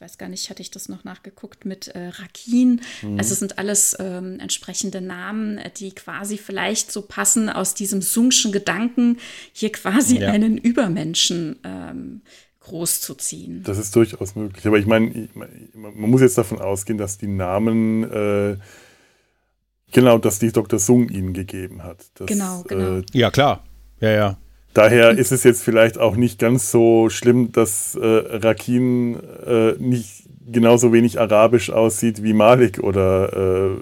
[0.01, 2.81] ich weiß gar nicht, hatte ich das noch nachgeguckt mit äh, Rakin.
[3.03, 3.19] Mhm.
[3.19, 8.01] Also es sind alles ähm, entsprechende Namen, äh, die quasi vielleicht so passen aus diesem
[8.01, 9.17] Sungschen Gedanken,
[9.53, 10.31] hier quasi Ja.
[10.31, 12.21] einen Übermenschen ähm,
[12.61, 13.61] großzuziehen.
[13.61, 14.65] das ist durchaus möglich.
[14.65, 18.57] Aber ich meine, man muss jetzt davon ausgehen, dass die Namen, äh,
[19.91, 20.79] genau, dass die Dr.
[20.79, 22.05] Sung ihnen gegeben hat.
[22.15, 22.97] Das, Genau, genau.
[22.97, 23.63] Äh, Ja, klar.
[23.99, 24.37] Ja, ja.
[24.73, 30.23] Daher ist es jetzt vielleicht auch nicht ganz so schlimm, dass äh, Rakin äh, nicht
[30.49, 33.77] genauso wenig arabisch aussieht wie Malik oder äh,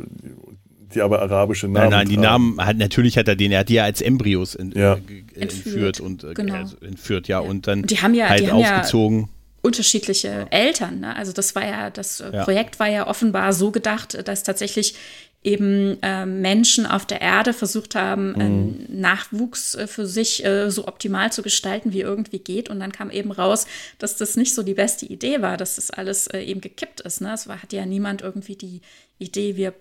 [0.93, 1.73] die aber arabische Namen.
[1.73, 2.27] Nein, nein, die tragen.
[2.55, 4.95] Namen hat natürlich hat er den, er hat die ja als Embryos ent, Ja.
[4.95, 6.55] äh, äh, Entführt, entführt und äh, genau.
[6.55, 7.47] also entführt, ja, Ja.
[7.47, 9.29] und dann Und die haben ja- halt die haben ja- aufgezogen.
[9.61, 11.01] unterschiedliche Eltern.
[11.01, 11.15] Ne?
[11.15, 12.43] Also das war ja, das ja.
[12.43, 14.95] Projekt war ja offenbar so gedacht, dass tatsächlich
[15.43, 18.99] eben äh, Menschen auf der Erde versucht haben, mhm.
[18.99, 22.69] Nachwuchs äh, für sich äh, so optimal zu gestalten, wie irgendwie geht.
[22.69, 23.65] Und dann kam eben raus,
[23.99, 27.21] dass das nicht so die beste Idee war, dass das alles äh, eben gekippt ist.
[27.21, 27.33] Ne?
[27.33, 28.81] Es war, hat ja niemand irgendwie die
[29.17, 29.73] Idee, wir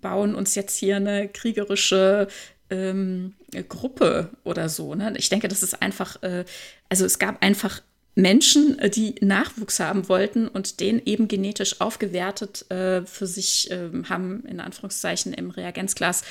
[0.00, 2.26] bauen uns jetzt hier eine kriegerische
[2.70, 3.34] ähm,
[3.68, 4.94] Gruppe oder so.
[4.96, 5.12] Ne?
[5.16, 6.44] Ich denke, das ist einfach, äh,
[6.88, 7.80] also es gab einfach
[8.14, 13.90] Menschen, äh, die Nachwuchs haben wollten und den eben genetisch aufgewertet äh, für sich äh,
[14.08, 16.22] haben, in Anführungszeichen, im Reagenzglas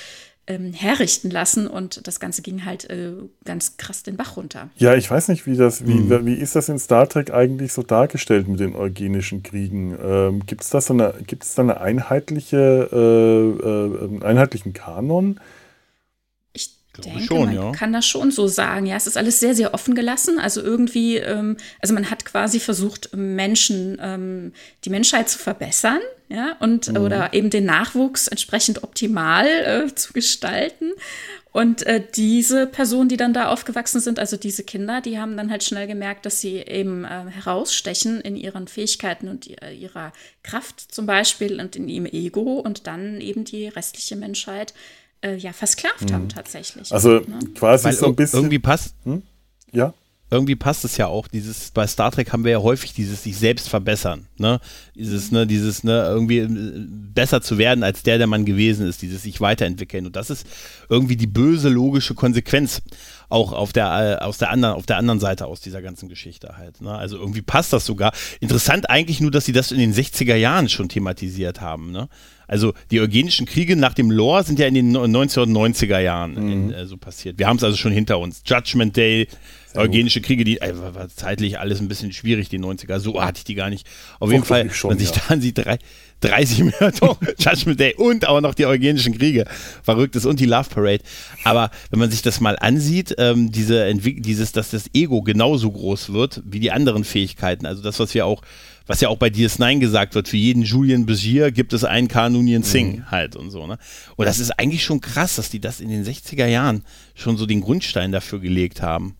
[0.49, 3.11] ähm, herrichten lassen und das Ganze ging halt äh,
[3.45, 4.69] ganz krass den Bach runter.
[4.77, 6.25] Ja, ich weiß nicht, wie das, wie, mhm.
[6.25, 9.95] wie ist das in Star Trek eigentlich so dargestellt mit den eugenischen Kriegen?
[10.03, 15.39] Ähm, Gibt es da so eine, gibt es da eine einheitliche, äh, äh, einheitlichen Kanon?
[16.99, 17.71] Denke, schon, man ja.
[17.71, 18.85] kann das schon so sagen.
[18.85, 20.39] Ja, es ist alles sehr, sehr offen gelassen.
[20.39, 24.53] Also irgendwie, ähm, also man hat quasi versucht, Menschen, ähm,
[24.85, 26.97] die Menschheit zu verbessern, ja, und mhm.
[26.97, 30.91] oder eben den Nachwuchs entsprechend optimal äh, zu gestalten.
[31.51, 35.49] Und äh, diese Personen, die dann da aufgewachsen sind, also diese Kinder, die haben dann
[35.49, 41.07] halt schnell gemerkt, dass sie eben äh, herausstechen in ihren Fähigkeiten und ihrer Kraft zum
[41.07, 44.75] Beispiel und in ihrem Ego und dann eben die restliche Menschheit
[45.21, 46.13] äh, ja versklavt mhm.
[46.13, 46.91] haben tatsächlich.
[46.91, 47.39] Also ne?
[47.55, 48.39] quasi Weil so ein bisschen.
[48.39, 48.95] Irgendwie passt.
[49.03, 49.23] Hm?
[49.71, 49.93] Ja
[50.31, 51.27] irgendwie passt es ja auch.
[51.27, 54.59] Dieses, bei Star Trek haben wir ja häufig dieses sich selbst verbessern, ne?
[54.95, 59.01] Dieses, ne, dieses, ne, irgendwie äh, besser zu werden als der, der man gewesen ist,
[59.01, 60.05] dieses sich weiterentwickeln.
[60.05, 60.45] Und das ist
[60.87, 62.81] irgendwie die böse logische Konsequenz
[63.29, 66.57] auch auf der, äh, aus der anderen, auf der anderen Seite aus dieser ganzen Geschichte
[66.57, 66.81] halt.
[66.81, 66.91] Ne?
[66.91, 68.11] Also irgendwie passt das sogar.
[68.39, 72.09] Interessant eigentlich nur, dass sie das in den 60er Jahren schon thematisiert haben, ne?
[72.47, 76.51] Also die eugenischen Kriege nach dem Lore sind ja in den 1990er Jahren mhm.
[76.51, 77.37] in, äh, so passiert.
[77.37, 78.41] Wir haben es also schon hinter uns.
[78.43, 79.27] Judgment Day,
[79.71, 82.97] sehr Eugenische Kriege, die äh, war zeitlich alles ein bisschen schwierig, die 90er.
[82.97, 83.85] So hatte ich die gar nicht.
[84.19, 85.21] Auf jeden Fall, schon, man sich ja.
[85.29, 85.77] dann sieht, drei,
[86.21, 86.91] 30 mehr
[87.37, 89.45] Judgment Day und auch noch die Eugenischen Kriege.
[89.83, 91.03] Verrücktes und die Love Parade.
[91.43, 95.71] Aber wenn man sich das mal ansieht, ähm, diese Entwick dieses, dass das Ego genauso
[95.71, 97.65] groß wird wie die anderen Fähigkeiten.
[97.65, 98.41] Also das, was wir auch
[98.89, 102.63] was ja auch bei DS9 gesagt wird, für jeden Julian Begier gibt es einen Kanunian
[102.63, 103.11] Singh mhm.
[103.11, 103.77] halt und so, ne?
[104.15, 107.45] Und das ist eigentlich schon krass, dass die das in den 60er Jahren schon so
[107.45, 109.15] den Grundstein dafür gelegt haben.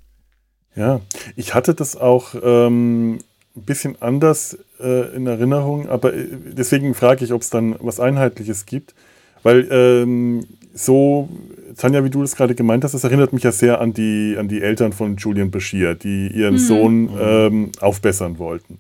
[0.76, 1.02] Ja,
[1.36, 3.20] ich hatte das auch ähm,
[3.60, 8.00] ein bisschen anders äh, in Erinnerung, aber äh, deswegen frage ich, ob es dann was
[8.00, 8.96] Einheitliches gibt.
[9.44, 11.30] Weil ähm, so,
[11.78, 14.48] Tanja, wie du das gerade gemeint hast, das erinnert mich ja sehr an die, an
[14.48, 16.60] die Eltern von Julian Bashir, die ihren mhm.
[16.60, 17.18] Sohn mhm.
[17.20, 18.80] ähm, aufbessern wollten.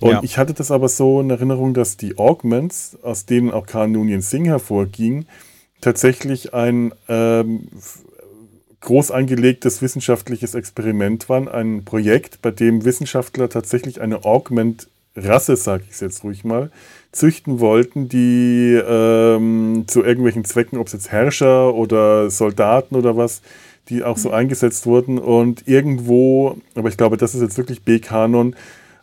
[0.00, 0.20] Und ja.
[0.22, 4.20] ich hatte das aber so in Erinnerung, dass die Augments, aus denen auch Khan Noonien
[4.20, 5.26] Singh hervorging,
[5.80, 7.68] tatsächlich ein ähm,
[8.84, 15.94] groß angelegtes wissenschaftliches Experiment waren, ein Projekt, bei dem Wissenschaftler tatsächlich eine Augment-Rasse, sage ich
[15.94, 16.70] es jetzt ruhig mal,
[17.10, 23.40] züchten wollten, die ähm, zu irgendwelchen Zwecken, ob es jetzt Herrscher oder Soldaten oder was,
[23.88, 24.34] die auch so mhm.
[24.34, 28.54] eingesetzt wurden und irgendwo, aber ich glaube, das ist jetzt wirklich B-Kanon,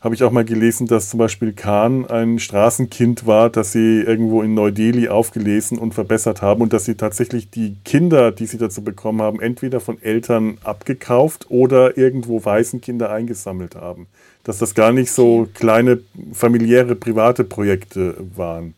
[0.02, 4.42] habe ich auch mal gelesen, dass zum Beispiel Khan ein Straßenkind war, das sie irgendwo
[4.42, 8.84] in Neu-Delhi aufgelesen und verbessert haben und dass sie tatsächlich die Kinder, die sie dazu
[8.84, 14.08] bekommen haben, entweder von Eltern abgekauft oder irgendwo Waisenkinder eingesammelt haben.
[14.44, 16.00] Dass das gar nicht so kleine
[16.34, 18.74] familiäre, private Projekte waren.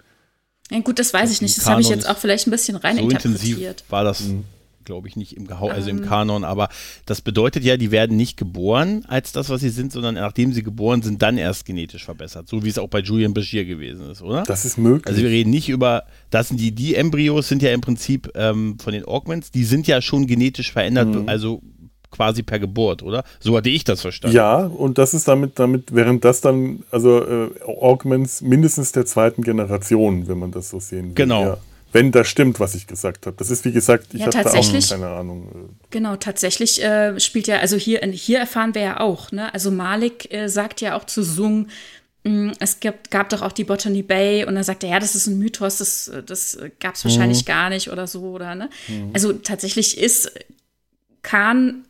[0.70, 1.58] Ja, gut, das weiß ich nicht.
[1.58, 4.44] Das habe ich jetzt auch vielleicht ein bisschen rein so intensiv war das mhm
[4.86, 6.06] glaube ich, nicht im, Gehau also im ähm.
[6.06, 6.70] Kanon, aber
[7.06, 10.64] das bedeutet ja, die werden nicht geboren als das, was sie sind, sondern nachdem sie
[10.64, 12.48] geboren sind, dann erst genetisch verbessert.
[12.48, 14.44] So wie es auch bei Julian Bashir gewesen ist, oder?
[14.44, 15.08] Das ist möglich.
[15.08, 18.78] Also wir reden nicht über, das sind die, die Embryos sind ja im Prinzip ähm,
[18.80, 21.30] von den Augments, die sind ja schon genetisch verändert, mhm.
[21.30, 21.62] also
[22.14, 23.24] quasi per Geburt, oder?
[23.40, 24.36] So hatte ich das verstanden.
[24.36, 29.42] Ja, und das ist damit, damit während das dann, also äh, Augments mindestens der zweiten
[29.42, 31.16] Generation, wenn man das so sehen will.
[31.16, 31.44] Genau.
[31.44, 31.58] Ja
[31.94, 33.38] wenn das stimmt, was ich gesagt habe.
[33.38, 35.78] Das ist, wie gesagt, ich ja, habe da auch keine Ahnung.
[35.92, 39.54] Genau, tatsächlich äh, spielt ja, also hier, hier erfahren wir ja auch, ne?
[39.54, 41.68] Also Malik äh, sagt ja auch zu Sung,
[42.24, 45.00] mh, mm, es gab, gab doch auch die Botany Bay und dann sagt er, ja,
[45.00, 47.48] das ist ein Mythos, das, das gab es wahrscheinlich mhm.
[47.48, 48.70] gar nicht oder so, oder ne?
[48.88, 49.12] Mhm.
[49.14, 50.32] Also tatsächlich ist
[51.22, 51.86] Khan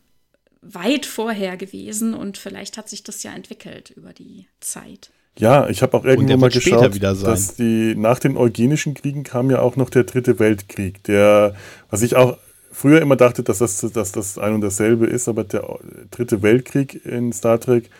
[0.60, 5.10] weit vorher gewesen und vielleicht hat sich das ja entwickelt über die Zeit.
[5.36, 9.60] Ja, ich habe auch irgendwo mal geschaut, dass die nach den Eugenischen Kriegen kam ja
[9.60, 11.54] auch noch der Dritte Weltkrieg, der,
[11.90, 12.36] was ich auch
[12.70, 15.64] früher immer dachte, dass das, dass das ein und dasselbe ist, aber der
[16.10, 17.90] Dritte Weltkrieg in Star Trek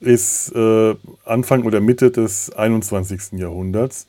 [0.00, 3.38] ist äh, Anfang oder Mitte des 21.
[3.38, 4.06] Jahrhunderts.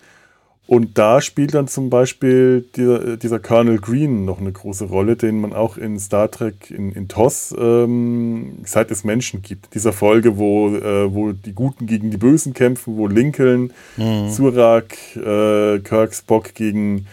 [0.70, 5.42] Und da spielt dann zum Beispiel dieser, dieser Colonel Green noch eine große Rolle, den
[5.42, 9.74] man auch in Star Trek in, in TOS ähm, Zeit des Menschen gibt.
[9.74, 14.30] Dieser Folge, wo, äh, wo die Guten gegen die Bösen kämpfen, wo Lincoln, mhm.
[14.30, 17.08] Surak, äh, Kirk, Spock gegen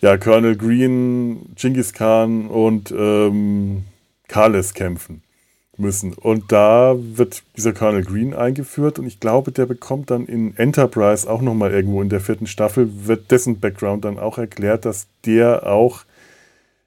[0.00, 3.84] ja, Colonel Green, Genghis Khan und ähm,
[4.28, 5.22] Kales kämpfen
[5.78, 6.14] müssen.
[6.14, 11.28] Und da wird dieser Colonel Green eingeführt und ich glaube, der bekommt dann in Enterprise
[11.28, 15.66] auch nochmal irgendwo in der vierten Staffel, wird dessen Background dann auch erklärt, dass der
[15.66, 16.04] auch,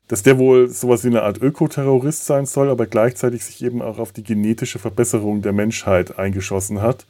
[0.08, 4.00] dass der wohl sowas wie eine Art Ökoterrorist sein soll, aber gleichzeitig sich eben auch
[4.00, 7.06] auf die genetische Verbesserung der Menschheit eingeschossen hat.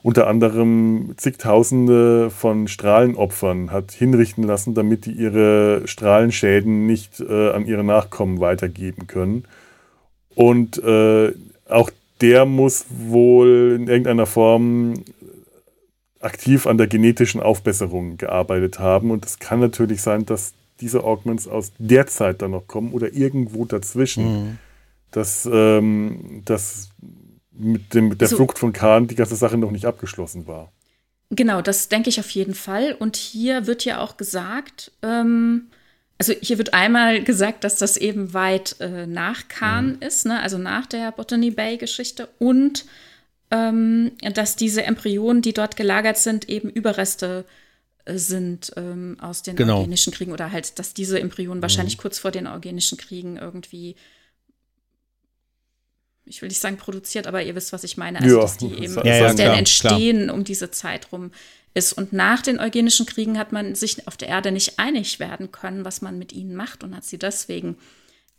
[0.00, 7.66] Unter anderem zigtausende von Strahlenopfern hat hinrichten lassen, damit die ihre Strahlenschäden nicht äh, an
[7.66, 9.44] ihre Nachkommen weitergeben können.
[10.38, 11.32] Und äh,
[11.68, 15.02] auch der muss wohl in irgendeiner Form
[16.20, 19.10] aktiv an der genetischen Aufbesserung gearbeitet haben.
[19.10, 23.12] Und es kann natürlich sein, dass diese Augments aus der Zeit dann noch kommen oder
[23.14, 24.24] irgendwo dazwischen.
[24.24, 24.58] Mhm.
[25.10, 26.90] Dass, ähm, dass
[27.50, 28.36] mit, dem, mit der so.
[28.36, 30.70] Flucht von Khan die ganze Sache noch nicht abgeschlossen war.
[31.30, 32.94] Genau, das denke ich auf jeden Fall.
[32.96, 35.62] Und hier wird ja auch gesagt, ähm,
[36.18, 40.02] also hier wird einmal gesagt, dass das eben weit äh, nach Khan mhm.
[40.02, 40.40] ist, ne?
[40.40, 42.84] also nach der Botany Bay-Geschichte und
[43.50, 47.44] ähm, dass diese Embryonen, die dort gelagert sind, eben Überreste
[48.04, 49.78] äh, sind ähm, aus den genau.
[49.78, 51.62] eugenischen Kriegen oder halt, dass diese Embryonen mhm.
[51.62, 53.94] wahrscheinlich kurz vor den eugenischen Kriegen irgendwie
[56.30, 58.20] ich will nicht sagen produziert, aber ihr wisst, was ich meine.
[58.20, 60.34] Also, ja, dass die eben ja, ja, klar, entstehen klar.
[60.34, 61.30] um diese Zeit rum
[61.74, 61.92] ist.
[61.92, 65.84] Und nach den eugenischen Kriegen hat man sich auf der Erde nicht einig werden können,
[65.84, 67.76] was man mit ihnen macht und hat sie deswegen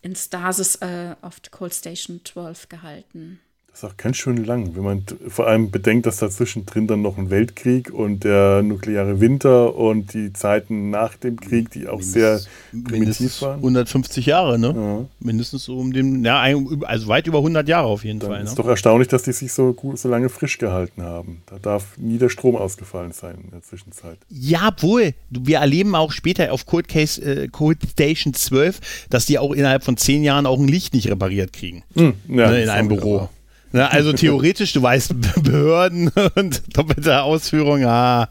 [0.01, 3.39] in Stasis äh, auf Cold Station 12 gehalten.
[3.71, 7.01] Das ist auch ganz schön lang, wenn man vor allem bedenkt, dass dazwischen drin dann
[7.01, 11.99] noch ein Weltkrieg und der nukleare Winter und die Zeiten nach dem Krieg, die auch
[11.99, 12.41] Mindest, sehr
[12.83, 13.55] primitiv waren.
[13.57, 14.73] 150 Jahre, ne?
[14.75, 15.05] Ja.
[15.19, 16.41] Mindestens so um den, ja,
[16.81, 18.43] also weit über 100 Jahre auf jeden dann Fall.
[18.43, 18.55] Ist ne?
[18.57, 21.43] doch erstaunlich, dass die sich so, gut, so lange frisch gehalten haben.
[21.45, 24.17] Da darf nie der Strom ausgefallen sein in der Zwischenzeit.
[24.29, 25.13] Ja, wohl.
[25.29, 29.83] Wir erleben auch später auf Cold, Case, äh, Cold Station 12, dass die auch innerhalb
[29.83, 31.83] von 10 Jahren auch ein Licht nicht repariert kriegen.
[31.95, 33.29] Hm, ja, ne, in einem Büro.
[33.71, 38.29] Na, also theoretisch, du weißt, Behörden und doppelte Ausführung, ah,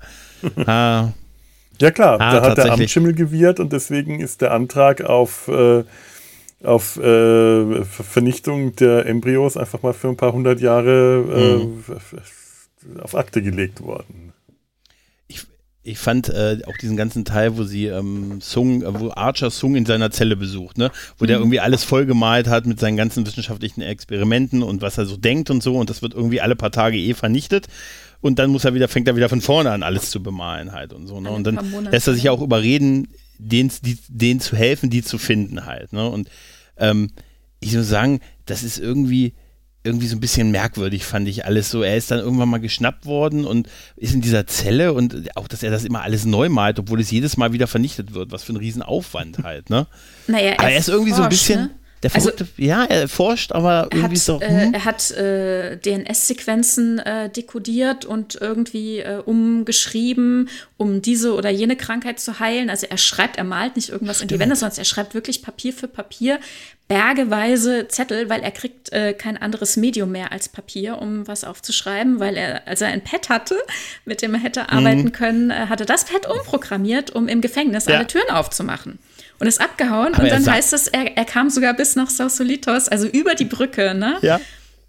[0.66, 1.12] ah.
[1.80, 5.84] Ja klar, ah, da hat der Amtsschimmel gewirrt und deswegen ist der Antrag auf, äh,
[6.64, 11.84] auf äh, Vernichtung der Embryos einfach mal für ein paar hundert Jahre äh, mhm.
[13.00, 14.27] auf Akte gelegt worden
[15.88, 19.74] ich fand äh, auch diesen ganzen Teil, wo sie ähm, Sung, äh, wo Archer Sung
[19.74, 20.90] in seiner Zelle besucht, ne?
[21.16, 21.28] Wo mhm.
[21.28, 25.50] der irgendwie alles vollgemalt hat mit seinen ganzen wissenschaftlichen Experimenten und was er so denkt
[25.50, 27.66] und so und das wird irgendwie alle paar Tage eh vernichtet
[28.20, 30.92] und dann muss er wieder, fängt er wieder von vorne an, alles zu bemalen halt
[30.92, 31.30] und so, ne?
[31.30, 31.58] Und dann
[31.90, 33.08] lässt er sich auch überreden,
[33.38, 36.08] denen, die, denen zu helfen, die zu finden halt, ne?
[36.08, 36.28] Und
[36.76, 37.10] ähm,
[37.60, 39.34] ich muss sagen, das ist irgendwie
[39.88, 41.82] irgendwie so ein bisschen merkwürdig, fand ich alles so.
[41.82, 45.62] Er ist dann irgendwann mal geschnappt worden und ist in dieser Zelle und auch, dass
[45.62, 48.30] er das immer alles neu malt, obwohl es jedes Mal wieder vernichtet wird.
[48.30, 49.86] Was für ein Riesenaufwand halt, ne?
[50.26, 51.60] Naja, er Aber er ist irgendwie so ein bisschen.
[51.60, 51.70] Ne?
[52.02, 54.40] Der also, ja, er forscht, aber irgendwie hat, so.
[54.40, 54.72] Hm?
[54.72, 61.74] Äh, er hat äh, DNS-Sequenzen äh, dekodiert und irgendwie äh, umgeschrieben, um diese oder jene
[61.74, 62.70] Krankheit zu heilen.
[62.70, 64.30] Also er schreibt, er malt nicht irgendwas Stimmt.
[64.30, 66.38] in die Wände, sondern er schreibt wirklich Papier für Papier,
[66.88, 72.18] bergeweise Zettel, weil er kriegt äh, kein anderes Medium mehr als Papier, um was aufzuschreiben,
[72.18, 73.56] weil er, als er ein Pad hatte,
[74.06, 74.66] mit dem er hätte mhm.
[74.70, 77.96] arbeiten können, äh, hatte das Pad umprogrammiert, um im Gefängnis ja.
[77.96, 78.98] alle Türen aufzumachen
[79.38, 80.14] und ist abgehauen.
[80.14, 83.44] Aber und dann heißt es, er, er kam sogar bis nach Sausolitos, also über die
[83.44, 84.16] Brücke, ne?
[84.22, 84.40] Ja.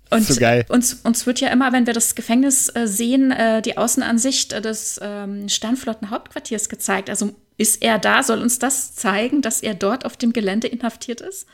[0.10, 0.66] Und so geil.
[0.70, 4.62] Uns, uns wird ja immer, wenn wir das Gefängnis äh, sehen, äh, die Außenansicht äh,
[4.62, 7.12] des ähm, Sternflottenhauptquartiers gezeigt.
[7.12, 8.24] Also ist er da?
[8.24, 11.46] Soll uns das zeigen, dass er dort auf dem Gelände inhaftiert ist?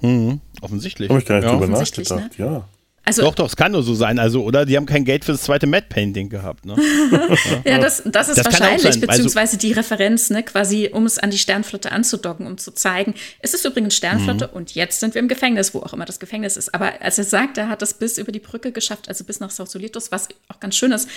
[0.00, 1.08] Mhm, offensichtlich.
[1.08, 1.52] Habe ich gar nicht ja.
[1.52, 2.44] drüber nachgedacht, ne?
[2.44, 2.68] ja.
[3.08, 4.18] Also, doch, doch, es kann nur so sein.
[4.18, 6.66] Also, oder die haben kein Geld für das zweite Matte Painting gehabt.
[6.66, 6.74] Ne?
[7.64, 11.16] ja, das, das ist das wahrscheinlich, also beziehungsweise also, die Referenz, ne, quasi, um es
[11.20, 14.54] an die Sternflotte anzudocken, um zu zeigen, es ist übrigens Sternflotte mhm.
[14.54, 16.74] und jetzt sind wir im Gefängnis, wo auch immer das Gefängnis ist.
[16.74, 19.50] Aber als er sagt, er hat es bis über die Brücke geschafft, also bis nach
[19.50, 21.08] Sausolitos, was auch ganz schön ist,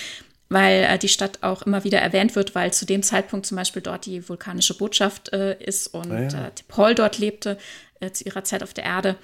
[0.50, 3.82] weil äh, die Stadt auch immer wieder erwähnt wird, weil zu dem Zeitpunkt zum Beispiel
[3.82, 6.48] dort die vulkanische Botschaft äh, ist und ah, ja.
[6.48, 7.58] äh, Paul dort lebte
[8.00, 9.16] äh, zu ihrer Zeit auf der Erde.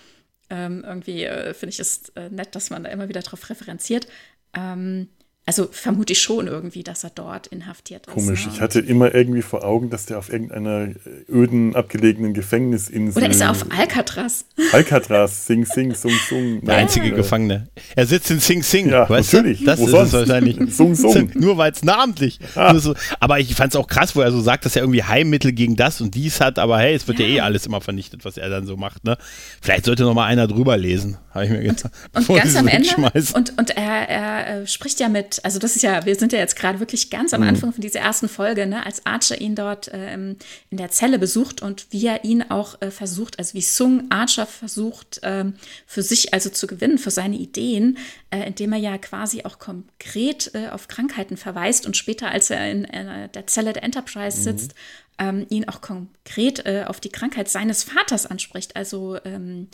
[0.49, 4.07] Ähm, irgendwie äh, finde ich es äh, nett, dass man da immer wieder drauf referenziert.
[4.53, 5.09] Ähm,
[5.47, 8.13] also vermute ich schon irgendwie, dass er dort inhaftiert ist.
[8.13, 8.51] Komisch, ne?
[8.53, 10.95] ich hatte immer irgendwie vor Augen, dass der auf irgendeiner äh,
[11.29, 13.21] öden, abgelegenen Gefängnisinsel.
[13.21, 14.45] Oder ist er auf Alcatraz?
[14.71, 16.61] Alcatraz, Sing Sing, Sung Sung.
[16.65, 17.67] Der einzige Gefangene.
[17.95, 18.89] Er sitzt in Sing Sing.
[18.89, 19.59] Ja, weißt natürlich.
[19.59, 19.65] Du?
[19.65, 20.07] Das Wo ist sonst?
[20.07, 20.57] es wahrscheinlich.
[20.75, 21.31] Sung Sung.
[21.35, 22.39] Nur weil es namentlich.
[22.55, 22.71] Ah.
[22.71, 22.95] Nur So.
[23.19, 25.75] Aber ich fand es auch krass, wo er so sagt, dass er irgendwie Heilmittel gegen
[25.75, 26.59] das und dies hat.
[26.59, 29.03] Aber hey, es wird ja, eh alles immer vernichtet, was er dann so macht.
[29.03, 29.17] Ne?
[29.61, 31.85] Vielleicht sollte noch mal einer drüber lesen, habe ich mir gedacht.
[31.85, 32.89] Und bevor ganz am Ende,
[33.33, 36.39] und, und er, er äh, spricht ja mit, also das ist ja, wir sind ja
[36.39, 39.89] jetzt gerade wirklich ganz am Anfang von dieser ersten Folge, ne, als Archer ihn dort
[39.93, 40.37] ähm,
[40.69, 44.45] in der Zelle besucht und wie er ihn auch äh, versucht, also wie Sung Archer
[44.55, 45.53] versucht, ähm,
[45.85, 47.97] für sich also zu gewinnen, für seine Ideen,
[48.31, 52.71] äh, indem er ja quasi auch konkret äh, auf Krankheiten verweist und später, als er
[52.71, 54.73] in äh, der Zelle der Enterprise sitzt,
[55.19, 59.67] ähm, ihn auch konkret äh, auf die Krankheit seines Vaters anspricht, also ähm,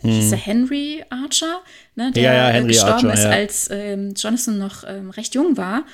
[0.00, 1.60] hieß er Henry Archer,
[1.96, 3.30] ne, der Ja, ja, gestorben Archer, ist, ja.
[3.30, 5.84] als ähm, Jonathan noch ähm, recht jung war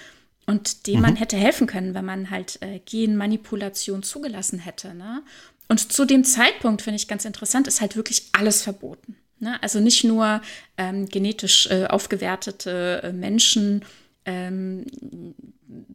[0.47, 1.01] und dem Mhm.
[1.03, 4.95] man hätte helfen können, wenn man halt äh, Genmanipulation zugelassen hätte.
[4.95, 5.23] Ne?
[5.69, 9.17] Und zu dem Zeitpunkt, finde ich ganz interessant, ist halt wirklich alles verboten.
[9.41, 9.63] Ne?
[9.63, 10.41] Also nicht nur
[10.77, 13.85] ähm, genetisch äh, aufgewertete äh, Menschen
[14.25, 14.85] ähm,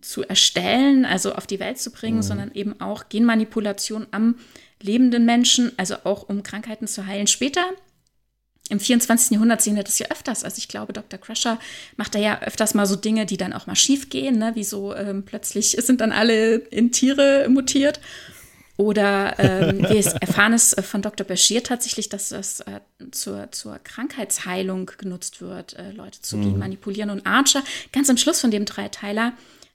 [0.01, 4.35] zu erstellen, also auf die Welt zu bringen, sondern eben auch Genmanipulation am
[4.81, 7.27] lebenden Menschen, also auch um Krankheiten zu heilen.
[7.27, 7.63] Später
[8.69, 9.31] im 24.
[9.31, 10.43] Jahrhundert sehen wir das ja öfters.
[10.43, 11.19] Also ich glaube, Dr.
[11.19, 11.59] Crusher
[11.97, 14.51] macht da ja öfters mal so Dinge, die dann auch mal schief gehen, ne?
[14.55, 17.99] wie so ähm, plötzlich sind dann alle in Tiere mutiert.
[18.79, 21.27] Oder ähm, wir erfahren es äh, von Dr.
[21.27, 22.79] Bashir tatsächlich, dass das äh,
[23.11, 27.09] zur, zur Krankheitsheilung genutzt wird, äh, Leute zu manipulieren.
[27.09, 27.61] Und Archer,
[27.91, 29.33] ganz am Schluss von dem Dreiteiler,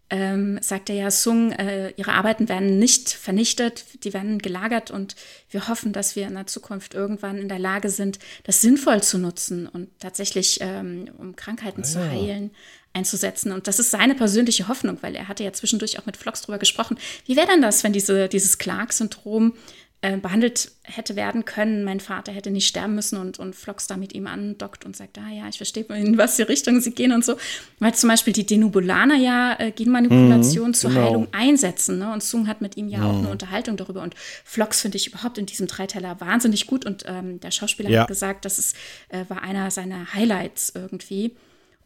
[0.08, 5.16] ähm, sagt er ja, Sung, äh, ihre Arbeiten werden nicht vernichtet, die werden gelagert und
[5.50, 9.18] wir hoffen, dass wir in der Zukunft irgendwann in der Lage sind, das sinnvoll zu
[9.18, 12.52] nutzen und tatsächlich, ähm, um Krankheiten zu heilen,
[12.94, 13.52] einzusetzen.
[13.52, 16.58] Und das ist seine persönliche Hoffnung, weil er hatte ja zwischendurch auch mit Flox drüber
[16.58, 16.96] gesprochen.
[17.26, 19.54] Wie wäre denn das, wenn diese, dieses Clark-Syndrom
[20.00, 21.82] äh, behandelt hätte werden können?
[21.82, 25.18] Mein Vater hätte nicht sterben müssen und, und Flox da mit ihm andockt und sagt,
[25.18, 27.36] ah ja, ich verstehe, in was die Richtung sie gehen und so.
[27.80, 31.02] Weil zum Beispiel die Denubulaner ja äh, Genmanipulation zur genau.
[31.02, 31.98] Heilung einsetzen.
[31.98, 32.12] Ne?
[32.12, 34.02] Und Sung hat mit ihm ja auch eine Unterhaltung darüber.
[34.02, 34.14] Und
[34.44, 36.84] Flox finde ich überhaupt in diesem Dreiteiler wahnsinnig gut.
[36.86, 38.02] Und ähm, der Schauspieler Ja.
[38.02, 38.76] hat gesagt, das ist,
[39.08, 41.34] äh, war einer seiner Highlights irgendwie.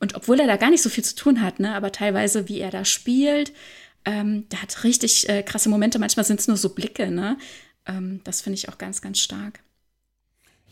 [0.00, 2.60] Und obwohl er da gar nicht so viel zu tun hat, ne, aber teilweise, wie
[2.60, 3.52] er da spielt,
[4.04, 5.98] ähm, der hat richtig äh, krasse Momente.
[5.98, 7.36] Manchmal sind es nur so Blicke, ne?
[7.86, 9.60] Ähm, das finde ich auch ganz, ganz stark.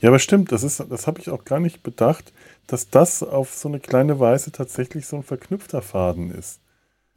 [0.00, 2.32] Ja, aber stimmt, das, ist, das habe ich auch gar nicht bedacht,
[2.66, 6.60] dass das auf so eine kleine Weise tatsächlich so ein verknüpfter Faden ist.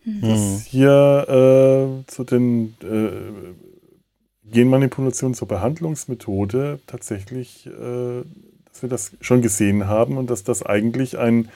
[0.06, 8.24] Dass hier äh, zu den äh, Genmanipulationen zur Behandlungsmethode tatsächlich, äh,
[8.66, 11.50] dass wir das schon gesehen haben und dass das eigentlich ein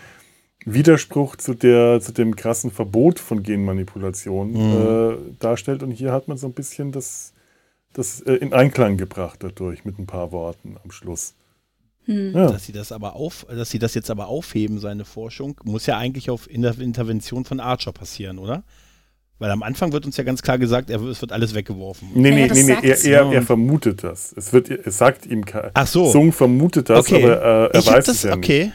[0.66, 5.84] Widerspruch zu, der, zu dem krassen Verbot von Genmanipulation äh, darstellt.
[5.84, 7.34] Und hier hat man so ein bisschen das,
[7.93, 11.36] das äh, in Einklang gebracht dadurch mit ein paar Worten am Schluss.
[12.05, 12.47] Ja.
[12.51, 15.97] Dass sie das aber auf, dass sie das jetzt aber aufheben, seine Forschung, muss ja
[15.97, 18.64] eigentlich auf Inter Intervention von Archer passieren, oder?
[19.39, 22.09] Weil am Anfang wird uns ja ganz klar gesagt, er, es wird alles weggeworfen.
[22.14, 24.34] Nee, Ja, nee, das nee, nee er, er, er vermutet das.
[24.38, 25.43] Es, wird, es sagt ihm,
[25.74, 26.09] Ach so.
[26.09, 27.24] Sung vermutet das, Okay.
[27.24, 28.74] aber äh, er ich weiß das, es ja okay, nicht.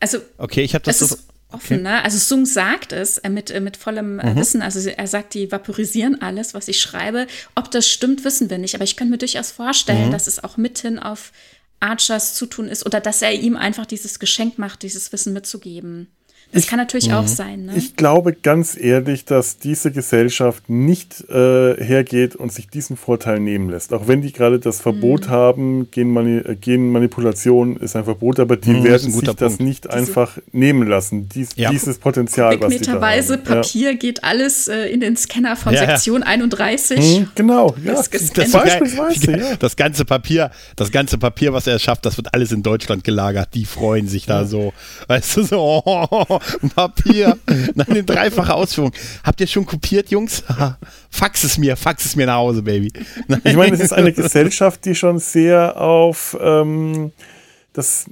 [0.00, 2.02] Also, okay, ich habe das so, ist offen, ne?
[2.02, 4.62] Also Sung sagt es äh, mit, äh, mit vollem äh, Wissen.
[4.62, 7.26] Also er sagt, die vaporisieren alles, was ich schreibe.
[7.54, 8.74] Ob das stimmt, wissen wir nicht.
[8.74, 11.32] Aber ich könnte mir durchaus vorstellen, dass es auch mithin auf
[11.80, 16.08] Archers Zutun ist oder dass er ihm einfach dieses Geschenk macht, dieses Wissen mitzugeben.
[16.52, 17.66] Das kann natürlich auch sein.
[17.66, 17.72] Ne?
[17.76, 23.68] Ich glaube ganz ehrlich, dass diese Gesellschaft nicht äh, hergeht und sich diesen Vorteil nehmen
[23.68, 23.92] lässt.
[23.92, 28.70] Auch wenn die gerade das Verbot haben, Genmani äh, Genmanipulation ist ein Verbot, aber die
[28.70, 29.60] Mhm, werden sich guter das Punkt.
[29.60, 31.28] nicht einfach nehmen lassen.
[31.28, 31.70] Dies, Ja.
[31.70, 33.42] Dieses Potenzial, was die da Meterweise haben.
[33.46, 33.54] Ja.
[33.56, 35.90] Papier geht alles äh, in den Scanner von Ja, ja.
[35.90, 36.98] Sektion 31.
[37.18, 37.92] Hm, genau, ja.
[37.94, 38.46] Das das, geil.
[38.52, 39.56] Beispielsweise, ja.
[39.56, 43.48] das ganze Papier, das ganze Papier, was er schafft, das wird alles in Deutschland gelagert.
[43.54, 44.72] Die freuen sich da so.
[45.08, 46.35] Weißt du, so, oh,
[46.74, 47.36] Papier.
[47.74, 48.92] Nein, in dreifache Ausführung.
[49.24, 50.42] Habt ihr schon kopiert, Jungs?
[51.10, 52.92] fax es mir, fax es mir nach Hause, Baby.
[53.28, 53.40] Nein.
[53.44, 57.12] Ich meine, es ist eine Gesellschaft, die schon sehr auf ähm,
[57.76, 58.06] das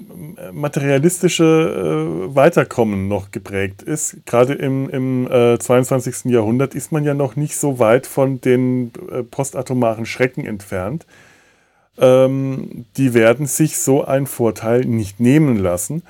[0.52, 4.18] materialistische äh, Weiterkommen noch geprägt ist.
[4.26, 6.26] Gerade im, im äh, 22.
[6.26, 11.06] Jahrhundert ist man ja noch nicht so weit von den äh, postatomaren Schrecken entfernt.
[11.96, 16.02] Ähm, die werden sich so einen Vorteil nicht nehmen lassen.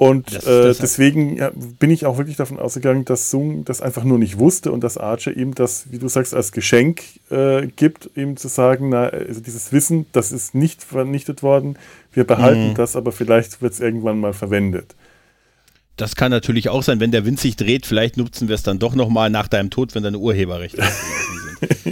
[0.00, 3.82] Und Das- äh, das- deswegen ja, bin ich auch wirklich davon ausgegangen, dass Sung das
[3.82, 7.66] einfach nur nicht wusste und dass Archer ihm das, wie du sagst, als Geschenk äh,
[7.66, 11.76] gibt, ihm zu sagen, na, also dieses Wissen, das ist nicht vernichtet worden,
[12.14, 14.94] wir behalten das, aber vielleicht wird es irgendwann mal verwendet.
[15.98, 18.78] Das kann natürlich auch sein, wenn der Wind sich dreht, vielleicht nutzen wir es dann
[18.78, 20.82] doch nochmal nach deinem Tod, wenn deine Urheberrechte.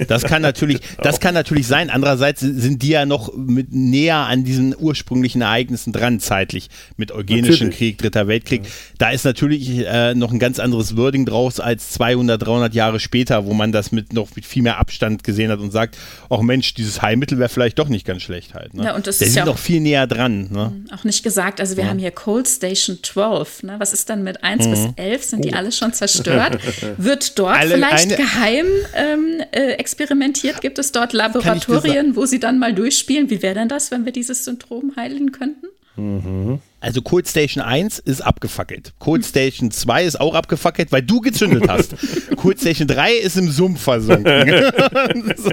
[0.08, 1.90] Das kann natürlich, das kann natürlich sein.
[1.90, 7.70] Andererseits sind die ja noch mit näher an diesen ursprünglichen Ereignissen dran, zeitlich, mit Eugenischen
[7.70, 8.64] Krieg, Dritter Weltkrieg.
[8.64, 8.70] Ja.
[8.98, 13.44] Da ist natürlich äh, noch ein ganz anderes Wording draus als 200, 300 Jahre später,
[13.44, 15.96] wo man das mit noch mit viel mehr Abstand gesehen hat und sagt,
[16.30, 18.74] ach Mensch, dieses Heilmittel wäre vielleicht doch nicht ganz schlecht halt.
[18.74, 18.84] Ne?
[18.84, 20.48] Ja, und das Der ist sind ja noch viel näher dran.
[20.50, 20.72] Ne?
[20.94, 21.90] Auch nicht gesagt, also wir ja.
[21.90, 23.64] haben hier Cold Station 12.
[23.64, 23.76] Ne?
[23.78, 24.70] Was ist dann mit 1 mhm.
[24.70, 25.24] bis 11?
[25.24, 25.56] Sind die oh.
[25.56, 26.58] alle schon zerstört?
[26.96, 30.61] Wird dort alle, vielleicht geheim ähm, äh, experimentiert?
[30.61, 33.28] Gibt es dort Laboratorien, wo sie dann mal durchspielen?
[33.28, 35.66] Wie wäre denn das, wenn wir dieses Syndrom heilen könnten?
[35.96, 36.61] Mhm.
[36.80, 38.92] Also Cold Station 1 ist abgefackelt.
[39.00, 41.96] Cold Station 2 ist auch abgefackelt, weil du gezündet hast.
[42.36, 44.48] Cold Station 3 ist im Sumpf versunken.
[45.36, 45.50] so.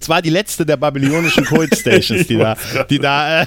[0.00, 2.56] Es war die letzte der babylonischen Cold Stations, die da,
[2.90, 3.44] die da.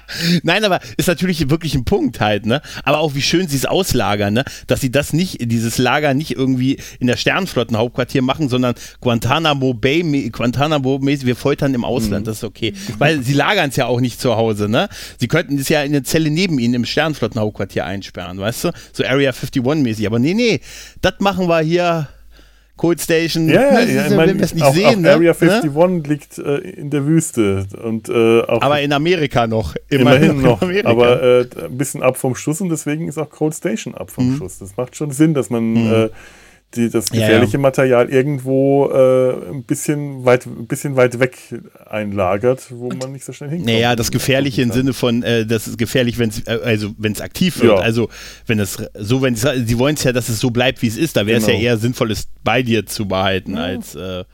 [0.42, 2.62] Nein, aber ist natürlich wirklich ein Punkt halt, ne?
[2.84, 4.44] Aber auch wie schön sie es auslagern, ne?
[4.66, 10.30] Dass sie das nicht, dieses Lager nicht irgendwie in der Sternflottenhauptquartier machen, sondern Guantanamo Bay,
[10.30, 12.26] Guantanamo mäßig, wir foltern im Ausland, mhm.
[12.26, 12.74] das ist okay.
[12.98, 14.88] Weil sie lagern es ja auch nicht zu Hause, ne?
[15.18, 18.72] Sie könnten es ja in eine Zelle neben ihnen im Sternflottenhauptquartier einsperren, weißt du?
[18.92, 20.06] So Area 51 mäßig.
[20.06, 20.60] Aber nee, nee,
[21.00, 22.08] das machen wir hier
[22.82, 23.48] Cold Station.
[23.48, 25.12] Ja, ja, ja ich meine, nicht auch, sehen, auch ne?
[25.12, 26.02] Area 51 ne?
[26.08, 27.64] liegt äh, in der Wüste.
[27.80, 29.76] Und, äh, aber in Amerika noch.
[29.88, 30.90] Immerhin, immerhin noch.
[30.90, 34.32] Aber äh, ein bisschen ab vom Schuss und deswegen ist auch Cold Station ab vom
[34.32, 34.38] mhm.
[34.38, 34.58] Schuss.
[34.58, 36.10] Das macht schon Sinn, dass man mhm.
[36.74, 37.58] Die, das gefährliche ja, ja.
[37.58, 41.36] Material irgendwo äh, ein, bisschen weit, ein bisschen weit weg
[41.86, 43.70] einlagert, wo und, man nicht so schnell hinkommt.
[43.70, 47.20] Naja, das Gefährliche im Sinne von, äh, das ist gefährlich, wenn es äh, also wenn's
[47.20, 47.78] aktiv wird.
[47.78, 47.84] Ja.
[47.84, 48.08] Also
[48.46, 51.16] wenn es so, wenn sie wollen es ja, dass es so bleibt, wie es ist,
[51.16, 51.58] da wäre es genau.
[51.58, 54.24] ja eher sinnvoll, es bei dir zu behalten, als äh,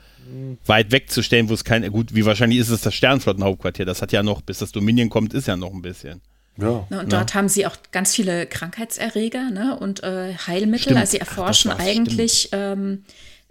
[0.66, 4.22] weit wegzustellen, wo es kein, gut, wie wahrscheinlich ist es das Sternflottenhauptquartier, das hat ja
[4.22, 6.20] noch, bis das Dominion kommt, ist ja noch ein bisschen.
[6.60, 10.82] Ja, ne, und dort haben sie auch ganz viele Krankheitserreger ne, und äh, Heilmittel.
[10.82, 10.98] Stimmt.
[10.98, 13.04] Also sie erforschen Ach, eigentlich ähm,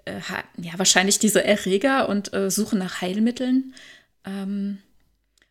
[0.06, 0.20] äh,
[0.58, 3.74] ja, wahrscheinlich diese Erreger und äh, suchen nach Heilmitteln.
[4.26, 4.80] Ähm,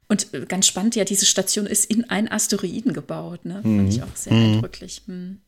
[0.09, 3.45] und äh, ganz spannend, ja, diese Station ist in einen Asteroiden gebaut.
[3.45, 3.61] Ne?
[3.63, 3.79] Mhm.
[3.79, 4.55] Fand ich auch sehr mhm.
[4.55, 5.03] eindrücklich.
[5.07, 5.41] Mhm.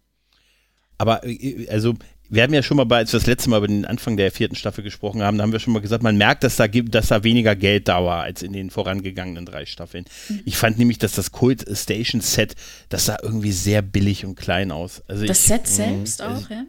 [0.97, 1.95] Aber äh, also
[2.31, 4.31] wir haben ja schon mal, bei, als wir das letzte Mal über den Anfang der
[4.31, 7.09] vierten Staffel gesprochen haben, da haben wir schon mal gesagt, man merkt, dass da, dass
[7.09, 10.05] da weniger Geld da war als in den vorangegangenen drei Staffeln.
[10.29, 10.41] Mhm.
[10.45, 12.55] Ich fand nämlich, dass das Cold Station Set,
[12.89, 15.03] das sah irgendwie sehr billig und klein aus.
[15.09, 16.65] Also das ich, Set selbst also, auch, ja?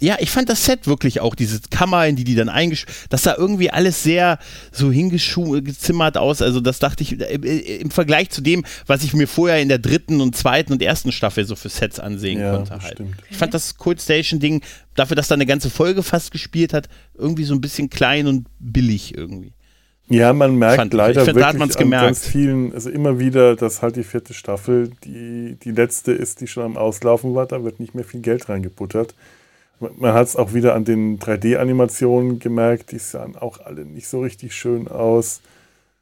[0.00, 3.24] Ja, ich fand das Set wirklich auch, diese Kammer, in die die dann eingespielt, das
[3.24, 4.38] sah irgendwie alles sehr
[4.70, 6.40] so hingezimmert aus.
[6.40, 9.68] Also das dachte ich, äh, äh, im Vergleich zu dem, was ich mir vorher in
[9.68, 13.00] der dritten und zweiten und ersten Staffel so für Sets ansehen ja, konnte halt.
[13.00, 13.10] Okay.
[13.30, 14.62] Ich fand das Cold Station Ding,
[14.94, 18.46] dafür, dass da eine ganze Folge fast gespielt hat, irgendwie so ein bisschen klein und
[18.60, 19.52] billig irgendwie.
[20.10, 22.06] Ja, man merkt Fand leider find, wirklich an gemerkt.
[22.06, 26.46] ganz vielen, also immer wieder, dass halt die vierte Staffel die, die letzte ist, die
[26.46, 29.14] schon am Auslaufen war, da wird nicht mehr viel Geld reingebuttert.
[29.80, 34.20] Man hat es auch wieder an den 3D-Animationen gemerkt, die sahen auch alle nicht so
[34.20, 35.40] richtig schön aus.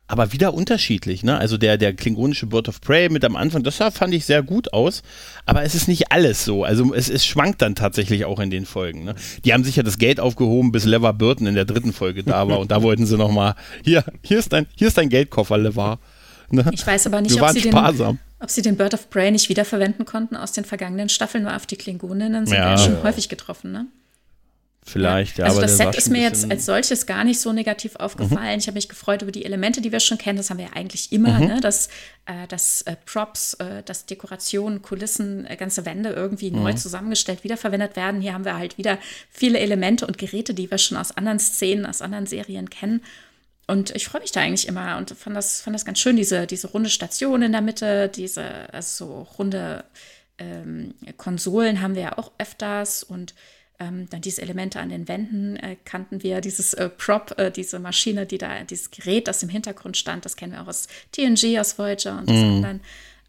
[0.09, 1.37] Aber wieder unterschiedlich, ne?
[1.37, 4.45] Also der, der klingonische Bird of Prey mit am Anfang, das sah, fand ich sehr
[4.45, 5.03] gut aus,
[5.47, 6.63] aber es ist nicht alles so.
[6.63, 9.03] Also es, es schwankt dann tatsächlich auch in den Folgen.
[9.03, 9.17] Ne?
[9.45, 12.61] Die haben sicher das Geld aufgehoben, bis Levar Burton in der dritten Folge da war
[12.61, 15.99] und da wollten sie nochmal, hier, hier ist dein, hier ist dein Geldkoffer, Levar.
[16.51, 16.65] Ne?
[16.73, 17.73] Ich weiß aber nicht, ob sie, den,
[18.39, 21.67] ob sie, den, Bird of Prey nicht wiederverwenden konnten aus den vergangenen Staffeln, weil auf
[21.67, 23.03] die Klingoninnen sind ja, wir schon ja.
[23.03, 23.87] häufig getroffen, ne?
[24.89, 25.47] Vielleicht, ja.
[25.47, 28.53] Also das Set ist mir jetzt als solches gar nicht so negativ aufgefallen.
[28.53, 28.59] Mhm.
[28.59, 30.37] Ich habe mich gefreut über die Elemente, die wir schon kennen.
[30.37, 31.47] Das haben wir ja eigentlich immer, mhm.
[31.49, 31.61] ne?
[31.61, 31.89] dass,
[32.27, 36.63] äh, dass äh, Props, äh, dass Dekorationen, Kulissen, äh, ganze Wände irgendwie mhm.
[36.63, 38.21] neu zusammengestellt, wiederverwendet werden.
[38.21, 41.85] Hier haben wir halt wieder viele Elemente und Geräte, die wir schon aus anderen Szenen,
[41.85, 43.03] aus anderen Serien kennen.
[43.67, 46.47] Und ich freue mich da eigentlich immer und fand das, fand das ganz schön, diese,
[46.47, 49.85] diese runde Station in der Mitte, diese also so runde
[50.39, 53.35] ähm, Konsolen haben wir ja auch öfters und
[53.79, 57.79] ähm, dann diese Elemente an den Wänden äh, kannten wir, dieses äh, Prop, äh, diese
[57.79, 61.59] Maschine, die da, dieses Gerät, das im Hintergrund stand, das kennen wir auch aus TNG,
[61.59, 62.31] aus Voyager und mm.
[62.31, 62.81] anderen.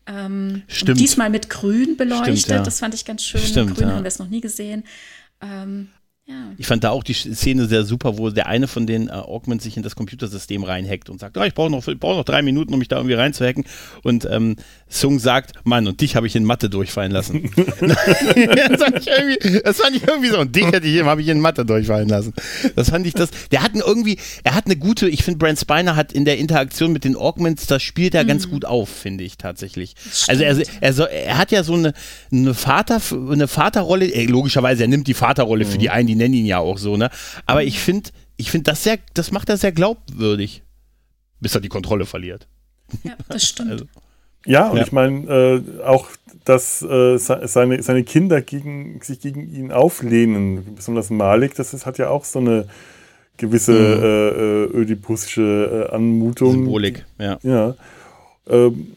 [0.06, 1.00] Ähm, Stimmt.
[1.00, 2.64] diesmal mit Grün beleuchtet, Stimmt, ja.
[2.64, 3.42] das fand ich ganz schön.
[3.42, 3.96] Stimmt, Grün ja.
[3.96, 4.86] haben wir es noch nie gesehen.
[5.42, 5.90] Ähm,
[6.28, 6.36] ja.
[6.58, 9.64] Ich fand da auch die Szene sehr super, wo der eine von den äh, Augments
[9.64, 12.74] sich in das Computersystem reinhackt und sagt, oh, ich brauche noch, brauch noch drei Minuten,
[12.74, 13.64] um mich da irgendwie reinzuhacken.
[14.04, 14.58] Und ähm,
[14.90, 17.50] Sung sagt, Mann, und dich habe ich in Mathe durchfallen lassen.
[17.80, 20.40] das, fand ich das fand ich irgendwie so.
[20.40, 22.34] Und dich hätte ich, habe ich in Mathe durchfallen lassen.
[22.76, 23.30] Das fand ich das.
[23.52, 26.92] Der hat irgendwie, er hat eine gute, ich finde, Brent Spiner hat in der Interaktion
[26.92, 28.28] mit den Augments, das spielt er mhm.
[28.28, 29.96] ganz gut auf, finde ich tatsächlich.
[30.28, 31.94] Also er, er, so, er hat ja so eine,
[32.34, 33.02] eine, Vater,
[33.32, 35.70] eine Vaterrolle, äh, logischerweise, er nimmt die Vaterrolle mhm.
[35.70, 37.10] für die einen, die nennen ihn ja auch so, ne?
[37.46, 40.64] Aber ich finde, ich finde das sehr, das macht er sehr glaubwürdig,
[41.40, 42.48] bis er die Kontrolle verliert.
[43.04, 43.72] Ja, das stimmt.
[43.72, 43.86] also.
[44.46, 44.84] Ja, und ja.
[44.84, 46.08] ich meine, äh, auch,
[46.46, 51.98] dass äh, seine, seine Kinder gegen, sich gegen ihn auflehnen, besonders Malik, das ist, hat
[51.98, 52.68] ja auch so eine
[53.36, 54.04] gewisse mhm.
[54.04, 56.52] äh, äh ödipusische äh, Anmutung.
[56.52, 57.40] Symbolik, ja.
[57.44, 57.76] Ja.
[58.50, 58.94] Ähm,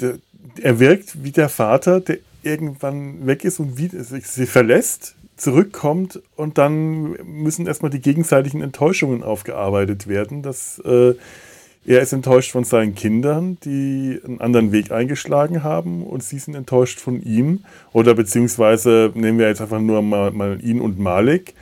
[0.00, 0.18] der,
[0.60, 6.58] er wirkt wie der Vater, der irgendwann weg ist und wie, sie verlässt, zurückkommt und
[6.58, 10.42] dann müssen erstmal die gegenseitigen Enttäuschungen aufgearbeitet werden.
[10.42, 11.14] Dass, äh,
[11.86, 16.54] er ist enttäuscht von seinen Kindern, die einen anderen Weg eingeschlagen haben und sie sind
[16.54, 17.64] enttäuscht von ihm.
[17.92, 21.54] Oder beziehungsweise nehmen wir jetzt einfach nur mal, mal ihn und Malik.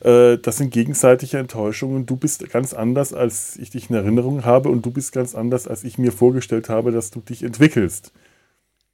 [0.00, 2.06] Äh, das sind gegenseitige Enttäuschungen.
[2.06, 5.68] Du bist ganz anders, als ich dich in Erinnerung habe und du bist ganz anders,
[5.68, 8.12] als ich mir vorgestellt habe, dass du dich entwickelst.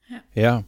[0.08, 0.42] Ja.
[0.42, 0.64] ja.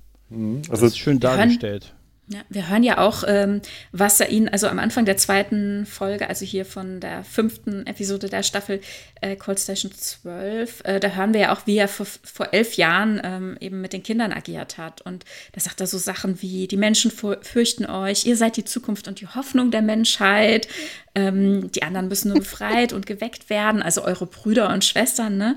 [0.71, 1.95] Also, das ist schön dargestellt.
[2.31, 6.29] Ja, wir hören ja auch, ähm, was er ihn, also am Anfang der zweiten Folge,
[6.29, 8.83] also hier von der fünften Episode der Staffel
[9.23, 12.75] äh, Cold Station 12, äh, da hören wir ja auch, wie er vor, vor elf
[12.75, 15.01] Jahren ähm, eben mit den Kindern agiert hat.
[15.01, 19.09] Und da sagt er so Sachen wie, die Menschen fürchten euch, ihr seid die Zukunft
[19.09, 20.69] und die Hoffnung der Menschheit,
[21.15, 25.57] ähm, die anderen müssen nur befreit und geweckt werden, also eure Brüder und Schwestern, ne?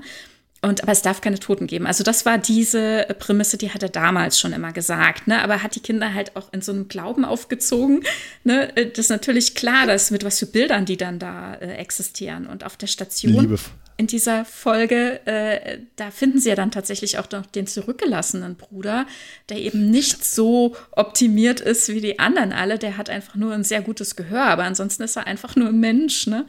[0.64, 1.88] Und, aber es darf keine Toten geben.
[1.88, 5.26] Also das war diese Prämisse, die hat er damals schon immer gesagt.
[5.26, 5.42] Ne?
[5.42, 8.04] Aber hat die Kinder halt auch in so einem Glauben aufgezogen.
[8.44, 8.72] Ne?
[8.76, 12.46] Das ist natürlich klar, dass mit was für Bildern die dann da äh, existieren.
[12.46, 13.58] Und auf der Station Liebe.
[13.96, 19.06] in dieser Folge, äh, da finden sie ja dann tatsächlich auch noch den zurückgelassenen Bruder,
[19.48, 22.78] der eben nicht so optimiert ist wie die anderen alle.
[22.78, 25.80] Der hat einfach nur ein sehr gutes Gehör, aber ansonsten ist er einfach nur ein
[25.80, 26.28] Mensch.
[26.28, 26.46] Ne?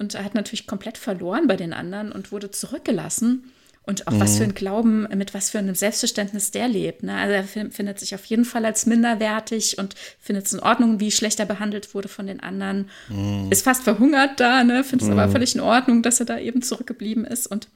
[0.00, 3.52] Und er hat natürlich komplett verloren bei den anderen und wurde zurückgelassen.
[3.82, 4.20] Und auch mhm.
[4.20, 7.02] was für ein Glauben, mit was für einem Selbstverständnis der lebt.
[7.02, 7.14] Ne?
[7.16, 11.10] Also er findet sich auf jeden Fall als minderwertig und findet es in Ordnung, wie
[11.10, 12.88] schlechter behandelt wurde von den anderen.
[13.08, 13.48] Mhm.
[13.50, 14.84] Ist fast verhungert da, ne?
[14.84, 15.18] findet es mhm.
[15.18, 17.68] aber völlig in Ordnung, dass er da eben zurückgeblieben ist und,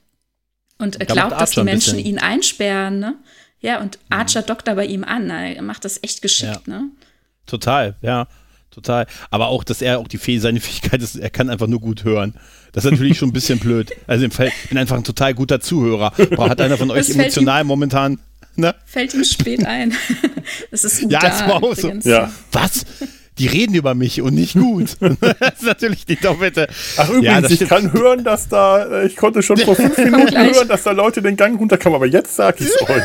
[0.78, 3.00] und glaubt, dass die Menschen ihn einsperren.
[3.00, 3.16] Ne?
[3.60, 4.16] Ja, und mhm.
[4.16, 5.26] Archer dockt da bei ihm an.
[5.26, 5.56] Ne?
[5.56, 6.68] Er macht das echt geschickt.
[6.68, 6.78] Ja.
[6.78, 6.90] Ne?
[7.46, 8.28] Total, ja
[8.74, 9.06] total.
[9.30, 12.04] Aber auch, dass er auch die Fäh seine Fähigkeit ist, er kann einfach nur gut
[12.04, 12.34] hören.
[12.72, 13.92] Das ist natürlich schon ein bisschen blöd.
[14.06, 14.36] Also ich
[14.68, 16.12] bin einfach ein total guter Zuhörer.
[16.34, 18.18] Boah, hat einer von euch emotional ihm, momentan.
[18.56, 18.74] Ne?
[18.84, 19.94] Fällt ihm spät ein.
[20.70, 21.90] Das ist Ja, das war auch so.
[22.02, 22.30] Ja.
[22.52, 22.84] Was?
[23.38, 24.96] die reden über mich und nicht gut.
[25.00, 26.68] das ist natürlich die doppelte.
[26.96, 30.36] Ach übrigens, ja, ich kann hören, dass da, äh, ich konnte schon vor fünf Minuten
[30.36, 33.02] hören, dass da Leute den Gang runterkommen, aber jetzt sag ich es euch.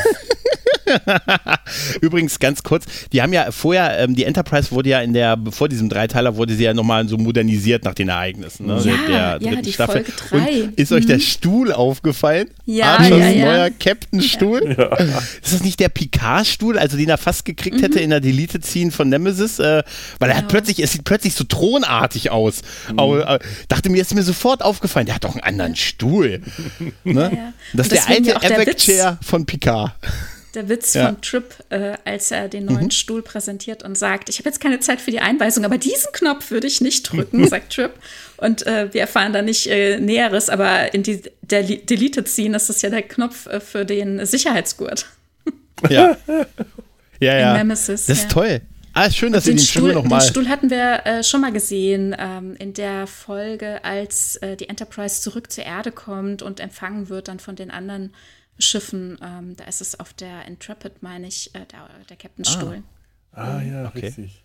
[2.01, 5.69] Übrigens ganz kurz, die haben ja vorher, ähm, die Enterprise wurde ja in der, bevor
[5.69, 9.61] diesem Dreiteiler wurde sie ja nochmal so modernisiert nach den Ereignissen ne, ja, der, ja,
[9.61, 10.05] die Staffel.
[10.05, 10.63] Folge drei.
[10.63, 10.97] Und ist mhm.
[10.97, 11.21] euch der mhm.
[11.21, 12.49] Stuhl aufgefallen?
[12.65, 13.45] Ja, Archers ja, ja.
[13.45, 14.75] neuer Captain-Stuhl?
[14.77, 14.97] Ja.
[15.43, 17.81] Ist das nicht der Picard-Stuhl, also den er fast gekriegt mhm.
[17.81, 19.59] hätte in der Delete-Scene von Nemesis?
[19.59, 19.83] Äh,
[20.19, 22.61] weil er hat plötzlich, es sieht plötzlich so thronartig aus.
[22.91, 22.99] Mhm.
[22.99, 26.41] Aber, äh, dachte mir, ist mir sofort aufgefallen, der hat doch einen anderen Stuhl.
[27.03, 27.53] ne?
[27.73, 29.93] Das ist der alte Evac-Chair von Picard
[30.55, 31.07] der Witz ja.
[31.07, 32.91] von Trip, äh, als er den neuen mhm.
[32.91, 36.51] Stuhl präsentiert und sagt, ich habe jetzt keine Zeit für die Einweisung, aber diesen Knopf
[36.51, 37.91] würde ich nicht drücken, sagt Trip.
[38.37, 42.69] Und äh, wir erfahren da nicht äh, Näheres, aber in die, der Delete ziehen, das
[42.69, 45.07] ist ja der Knopf äh, für den Sicherheitsgurt.
[45.89, 46.17] Ja.
[47.21, 47.53] ja, ja.
[47.57, 48.29] Nemesis, das ist ja.
[48.29, 48.61] toll.
[48.91, 50.19] Ah, schön, dass ihr den, den Stuhl, Stuhl noch mal.
[50.19, 54.67] Den Stuhl hatten wir äh, schon mal gesehen ähm, in der Folge, als äh, die
[54.67, 58.13] Enterprise zurück zur Erde kommt und empfangen wird dann von den anderen
[58.59, 59.17] Schiffen.
[59.21, 62.83] Ähm, da ist es auf der Intrepid, meine ich, äh, der, der Captainstuhl.
[63.31, 63.57] Ah.
[63.57, 64.07] ah, ja, okay.
[64.07, 64.43] richtig.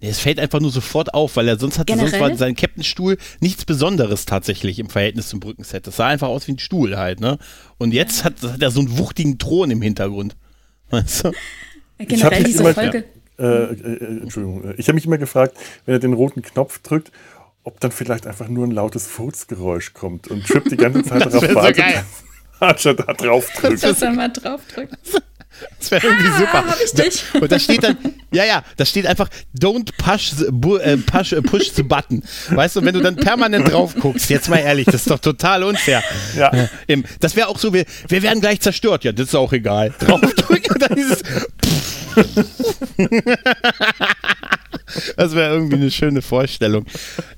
[0.00, 2.10] Nee, es fällt einfach nur sofort auf, weil er sonst hatte Generell?
[2.10, 5.86] sonst war sein Captainstuhl nichts Besonderes tatsächlich im Verhältnis zum Brückenset.
[5.86, 7.38] Das sah einfach aus wie ein Stuhl halt, ne?
[7.78, 8.24] Und jetzt ja.
[8.24, 10.36] hat, hat er so einen wuchtigen Thron im Hintergrund.
[10.90, 11.32] Weißt du?
[11.98, 13.04] Generell diese immer, Folge.
[13.38, 16.80] Ja, äh, äh, Entschuldigung, äh, ich habe mich immer gefragt, wenn er den roten Knopf
[16.80, 17.10] drückt,
[17.62, 21.54] ob dann vielleicht einfach nur ein lautes Furzgeräusch kommt und Trip die ganze Zeit darauf
[21.54, 21.76] wartet.
[21.76, 22.04] So geil.
[22.64, 23.82] Archer da drauf drückt.
[23.82, 24.96] Dass er mal drauf drückt.
[25.78, 26.66] Das wäre irgendwie ah, super.
[26.66, 27.22] Hab ich dich.
[27.40, 27.96] Und da steht dann,
[28.32, 32.24] ja, ja, da steht einfach, don't push the, äh, push, äh, push the button.
[32.50, 35.62] Weißt du, wenn du dann permanent drauf guckst, jetzt mal ehrlich, das ist doch total
[35.62, 36.02] unfair.
[36.36, 36.52] Ja.
[36.88, 39.04] Äh, das wäre auch so, wir, wir werden gleich zerstört.
[39.04, 39.94] Ja, das ist auch egal.
[40.00, 41.22] Draufdrücken und dann dieses.
[45.16, 46.86] das wäre irgendwie eine schöne Vorstellung.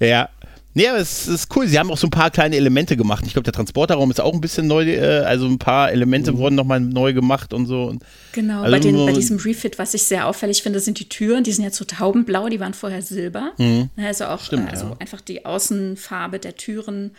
[0.00, 0.30] Ja,
[0.76, 1.66] Nee, aber es ist cool.
[1.66, 3.24] Sie haben auch so ein paar kleine Elemente gemacht.
[3.26, 6.36] Ich glaube, der Transporterraum ist auch ein bisschen neu, äh, also ein paar Elemente mhm.
[6.36, 7.96] wurden nochmal neu gemacht und so.
[8.32, 11.44] Genau, also bei, den, bei, diesem Refit, was ich sehr auffällig finde, sind die Türen,
[11.44, 13.52] die sind jetzt so taubenblau, die waren vorher silber.
[13.56, 13.88] Mhm.
[13.96, 14.96] Also auch Stimmt, also ja.
[14.98, 17.12] einfach die Außenfarbe der Türen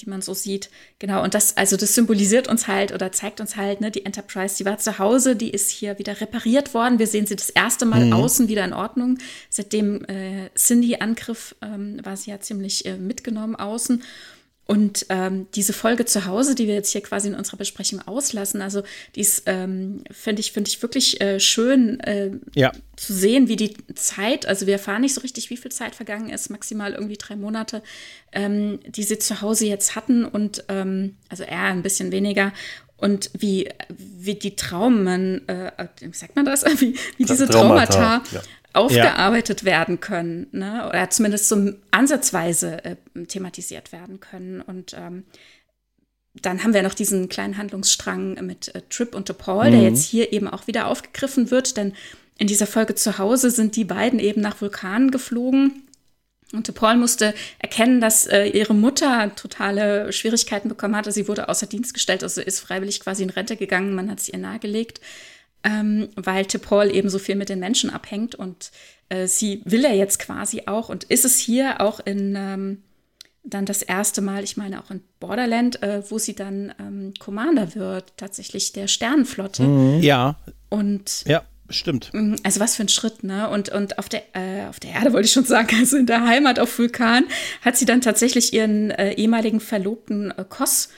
[0.00, 0.70] die man so sieht.
[0.98, 4.56] Genau, und das, also das symbolisiert uns halt oder zeigt uns halt, ne, die Enterprise,
[4.56, 6.98] die war zu Hause, die ist hier wieder repariert worden.
[6.98, 8.12] Wir sehen sie das erste Mal mhm.
[8.12, 9.18] außen wieder in Ordnung.
[9.50, 14.02] Seit dem äh, Cindy-Angriff ähm, war sie ja ziemlich äh, mitgenommen außen.
[14.70, 18.60] Und ähm, diese Folge zu Hause, die wir jetzt hier quasi in unserer Besprechung auslassen,
[18.60, 18.82] also
[19.14, 22.70] die ist, ähm, finde ich, finde ich wirklich äh, schön äh, ja.
[22.94, 26.28] zu sehen, wie die Zeit, also wir erfahren nicht so richtig, wie viel Zeit vergangen
[26.28, 27.82] ist, maximal irgendwie drei Monate,
[28.30, 32.52] ähm, die sie zu Hause jetzt hatten und ähm, also eher ein bisschen weniger.
[32.98, 38.22] Und wie, wie die Traumen, äh, wie sagt man das, wie, wie diese Traumata, Traumata
[38.32, 38.42] ja
[38.72, 39.66] aufgearbeitet ja.
[39.66, 40.86] werden können, ne?
[40.88, 42.96] oder zumindest so ansatzweise äh,
[43.26, 44.60] thematisiert werden können.
[44.60, 45.24] Und ähm,
[46.42, 49.72] dann haben wir noch diesen kleinen Handlungsstrang mit äh, Trip und Paul, mhm.
[49.72, 51.94] der jetzt hier eben auch wieder aufgegriffen wird, denn
[52.38, 55.82] in dieser Folge zu Hause sind die beiden eben nach Vulkanen geflogen.
[56.52, 61.12] Und Paul musste erkennen, dass äh, ihre Mutter totale Schwierigkeiten bekommen hatte.
[61.12, 63.94] Sie wurde außer Dienst gestellt, also ist freiwillig quasi in Rente gegangen.
[63.94, 65.00] Man hat sie ihr nahegelegt
[65.68, 68.70] ähm, weil T'Pol eben so viel mit den Menschen abhängt und
[69.08, 72.82] äh, sie will er jetzt quasi auch und ist es hier auch in ähm,
[73.44, 77.74] dann das erste Mal, ich meine auch in Borderland, äh, wo sie dann ähm, Commander
[77.74, 79.62] wird, tatsächlich der Sternenflotte.
[79.62, 80.02] Mhm.
[80.02, 80.36] Ja.
[80.68, 81.42] Und ja.
[81.70, 82.14] Stimmt.
[82.14, 83.50] Mhm, also was für ein Schritt, ne?
[83.50, 86.26] Und, und auf, der, äh, auf der Erde wollte ich schon sagen, also in der
[86.26, 87.24] Heimat auf Vulkan,
[87.60, 90.88] hat sie dann tatsächlich ihren äh, ehemaligen Verlobten äh, Kos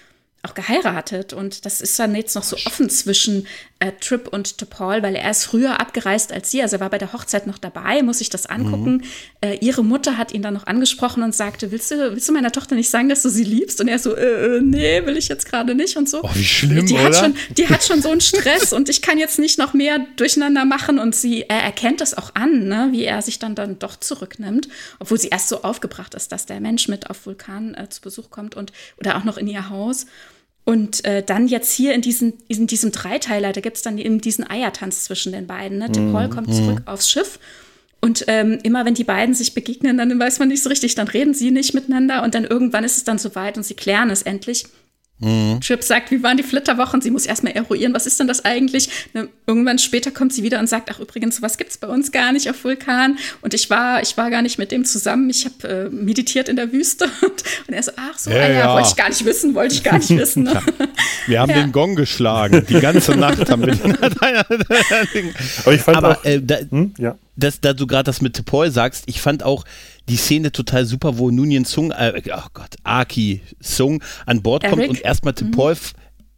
[0.42, 3.46] auch geheiratet und das ist dann jetzt noch so offen zwischen
[3.80, 6.98] äh, Trip und Paul, weil er ist früher abgereist als sie, also er war bei
[6.98, 8.98] der Hochzeit noch dabei, muss ich das angucken.
[8.98, 9.02] Mhm.
[9.40, 12.52] Äh, ihre Mutter hat ihn dann noch angesprochen und sagte, willst du, willst du meiner
[12.52, 13.80] Tochter nicht sagen, dass du sie liebst?
[13.80, 16.20] Und er so, äh, äh nee, will ich jetzt gerade nicht und so.
[16.22, 17.04] Oh, wie schlimm, die oder?
[17.04, 19.98] Hat schon, die hat schon so einen Stress und ich kann jetzt nicht noch mehr
[20.16, 23.78] durcheinander machen und sie, er erkennt das auch an, ne, wie er sich dann dann
[23.78, 24.68] doch zurücknimmt,
[24.98, 28.30] obwohl sie erst so aufgebracht ist, dass der Mensch mit auf Vulkan äh, zu Besuch
[28.30, 30.06] kommt und oder auch noch in ihr Haus.
[30.70, 34.20] Und äh, dann jetzt hier in, diesen, in diesem Dreiteiler, da gibt es dann eben
[34.20, 35.78] diesen Eiertanz zwischen den beiden.
[35.78, 35.88] Ne?
[35.88, 36.12] Mhm.
[36.12, 36.86] Paul kommt zurück mhm.
[36.86, 37.40] aufs Schiff
[38.00, 41.08] und ähm, immer wenn die beiden sich begegnen, dann weiß man nicht so richtig, dann
[41.08, 44.22] reden sie nicht miteinander und dann irgendwann ist es dann soweit und sie klären es
[44.22, 44.64] endlich.
[45.20, 45.60] Mhm.
[45.60, 47.02] Chip sagt, wie waren die Flitterwochen?
[47.02, 48.88] Sie muss erstmal eruieren, was ist denn das eigentlich?
[49.12, 52.10] Ne, irgendwann später kommt sie wieder und sagt, ach übrigens, sowas gibt es bei uns
[52.10, 53.18] gar nicht auf Vulkan.
[53.42, 55.28] Und ich war, ich war gar nicht mit dem zusammen.
[55.28, 57.04] Ich habe äh, meditiert in der Wüste.
[57.04, 58.74] Und, und, er so, ach so, ja, ah, ja, ja.
[58.74, 60.44] wollte ich gar nicht wissen, wollte ich gar nicht wissen.
[60.44, 60.62] Ne?
[61.26, 62.64] wir haben den Gong geschlagen.
[62.68, 63.96] Die ganze Nacht haben wir den.
[65.64, 66.94] Aber ich fand Aber, auch, äh, da, hm?
[66.98, 67.16] ja.
[67.40, 69.64] Dass, da du gerade das mit Paul sagst, ich fand auch
[70.08, 74.76] die Szene total super, wo Nunien Sung, äh, oh Gott, Aki Sung an Bord Eric?
[74.76, 75.74] kommt und erstmal Tepol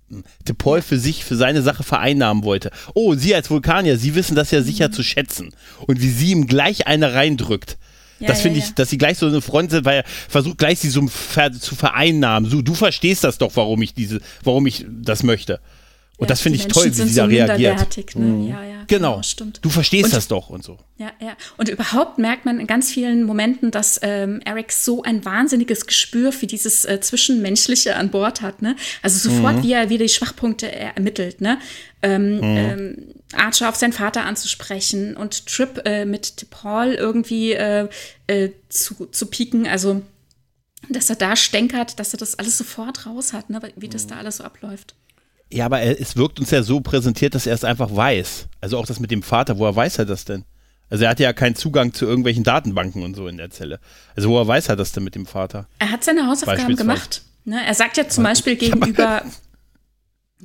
[0.08, 0.22] mhm.
[0.44, 2.70] Tepol für sich, für seine Sache vereinnahmen wollte.
[2.94, 4.92] Oh, Sie als Vulkanier, Sie wissen das ja sicher mhm.
[4.92, 5.54] zu schätzen.
[5.86, 7.78] Und wie sie ihm gleich eine reindrückt.
[8.20, 10.58] Ja, das finde ja, ich, dass sie gleich so eine Front sind, weil er versucht
[10.58, 12.48] gleich sie so zu vereinnahmen.
[12.48, 15.60] So, du verstehst das doch, warum ich diese, warum ich das möchte.
[16.22, 18.14] Und ja, das finde ich toll, wie sie da reagiert.
[18.14, 18.24] Ne?
[18.24, 18.46] Mhm.
[18.46, 19.20] Ja, ja, genau.
[19.22, 19.58] stimmt.
[19.60, 20.78] Du verstehst und, das doch und so.
[20.96, 21.36] Ja, ja.
[21.56, 26.30] Und überhaupt merkt man in ganz vielen Momenten, dass ähm, Eric so ein wahnsinniges Gespür
[26.30, 28.62] für dieses äh, Zwischenmenschliche an Bord hat.
[28.62, 28.76] Ne?
[29.02, 29.62] Also sofort, mhm.
[29.64, 31.40] wie er wieder die Schwachpunkte ermittelt.
[31.40, 31.58] Ne?
[32.02, 32.42] Ähm, mhm.
[32.42, 32.96] ähm,
[33.32, 37.88] Archer auf seinen Vater anzusprechen und Trip äh, mit Paul irgendwie äh,
[38.28, 39.66] äh, zu, zu pieken.
[39.66, 40.02] Also
[40.88, 43.60] dass er da stänkert, dass er das alles sofort raus hat, ne?
[43.76, 44.94] wie das da alles so abläuft.
[45.52, 48.48] Ja, aber er, es wirkt uns ja so präsentiert, dass er es einfach weiß.
[48.60, 50.44] Also auch das mit dem Vater, woher weiß er das denn?
[50.88, 53.80] Also er hatte ja keinen Zugang zu irgendwelchen Datenbanken und so in der Zelle.
[54.14, 55.66] Also woher weiß er das denn mit dem Vater?
[55.78, 57.22] Er hat seine Hausaufgaben gemacht.
[57.44, 57.60] Ne?
[57.66, 59.22] Er sagt ja zum Beispiel gegenüber,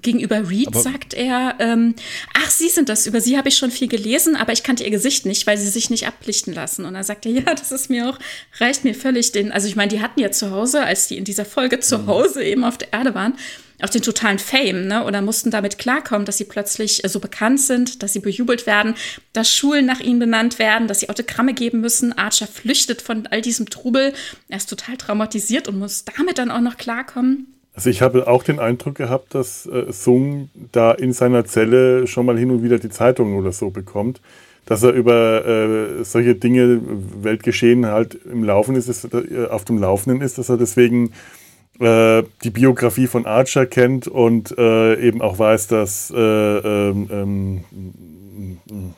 [0.02, 1.96] gegenüber Reed, aber sagt er, ähm,
[2.34, 4.92] ach, Sie sind das, über Sie habe ich schon viel gelesen, aber ich kannte Ihr
[4.92, 6.86] Gesicht nicht, weil Sie sich nicht ablichten lassen.
[6.86, 8.20] Und er sagt er, ja, das ist mir auch,
[8.60, 11.24] reicht mir völlig den, also ich meine, die hatten ja zu Hause, als die in
[11.24, 12.08] dieser Folge zu mhm.
[12.08, 13.34] Hause eben auf der Erde waren,
[13.82, 15.06] auch den totalen Fame, ne?
[15.06, 18.96] Oder mussten damit klarkommen, dass sie plötzlich äh, so bekannt sind, dass sie bejubelt werden,
[19.34, 22.18] dass Schulen nach ihnen benannt werden, dass sie Autogramme geben müssen.
[22.18, 24.14] Archer flüchtet von all diesem Trubel.
[24.50, 27.54] Er ist total traumatisiert und muss damit dann auch noch klarkommen.
[27.78, 32.26] Also ich habe auch den Eindruck gehabt, dass äh, Sung da in seiner Zelle schon
[32.26, 34.20] mal hin und wieder die Zeitungen oder so bekommt,
[34.66, 36.82] dass er über äh, solche Dinge,
[37.22, 41.12] Weltgeschehen halt im Laufen ist, dass, äh, auf dem Laufenden ist, dass er deswegen
[41.80, 48.94] äh, die Biografie von Archer kennt und äh, eben auch weiß, dass äh, ähm, ähm,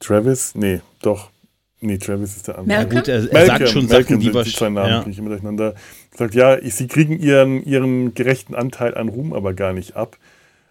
[0.00, 1.28] Travis, nee, doch,
[1.82, 2.78] nee, Travis ist der andere.
[2.78, 5.04] Ja, gut, er, er sagt schon Malcolm, Sachen, die Namen ja.
[5.06, 5.74] ich immer durcheinander.
[6.14, 10.18] Sagt, ja, sie kriegen ihren, ihren gerechten Anteil an Ruhm aber gar nicht ab.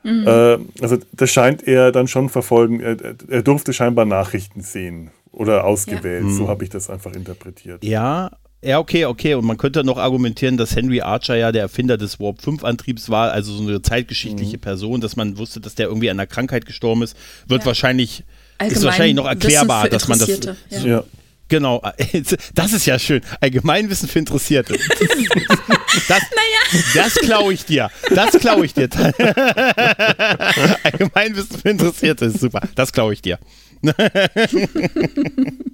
[0.03, 0.27] Mhm.
[0.27, 2.80] Äh, also das scheint er dann schon verfolgen.
[2.80, 2.97] Er,
[3.27, 6.26] er durfte scheinbar Nachrichten sehen oder ausgewählt.
[6.26, 6.31] Ja.
[6.31, 6.47] So mhm.
[6.47, 7.84] habe ich das einfach interpretiert.
[7.84, 8.31] Ja,
[8.63, 9.34] ja, okay, okay.
[9.34, 13.09] Und man könnte noch argumentieren, dass Henry Archer ja der Erfinder des Warp 5 Antriebs
[13.09, 14.61] war, also so eine zeitgeschichtliche mhm.
[14.61, 17.65] Person, dass man wusste, dass der irgendwie an einer Krankheit gestorben ist, wird ja.
[17.65, 18.23] wahrscheinlich,
[18.59, 20.55] Allgemein ist wahrscheinlich noch erklärbar, dass man das.
[20.69, 20.80] Ja.
[20.85, 21.03] ja.
[21.52, 21.82] Genau,
[22.56, 23.22] das ist ja schön.
[23.41, 24.73] Allgemeinwissen für Interessierte.
[26.07, 26.84] Das, naja.
[26.95, 27.90] das klaue ich dir.
[28.15, 28.88] Das klaue ich dir.
[30.84, 32.61] Allgemein bist du interessiert, das ist super.
[32.76, 33.38] Das klaue ich dir.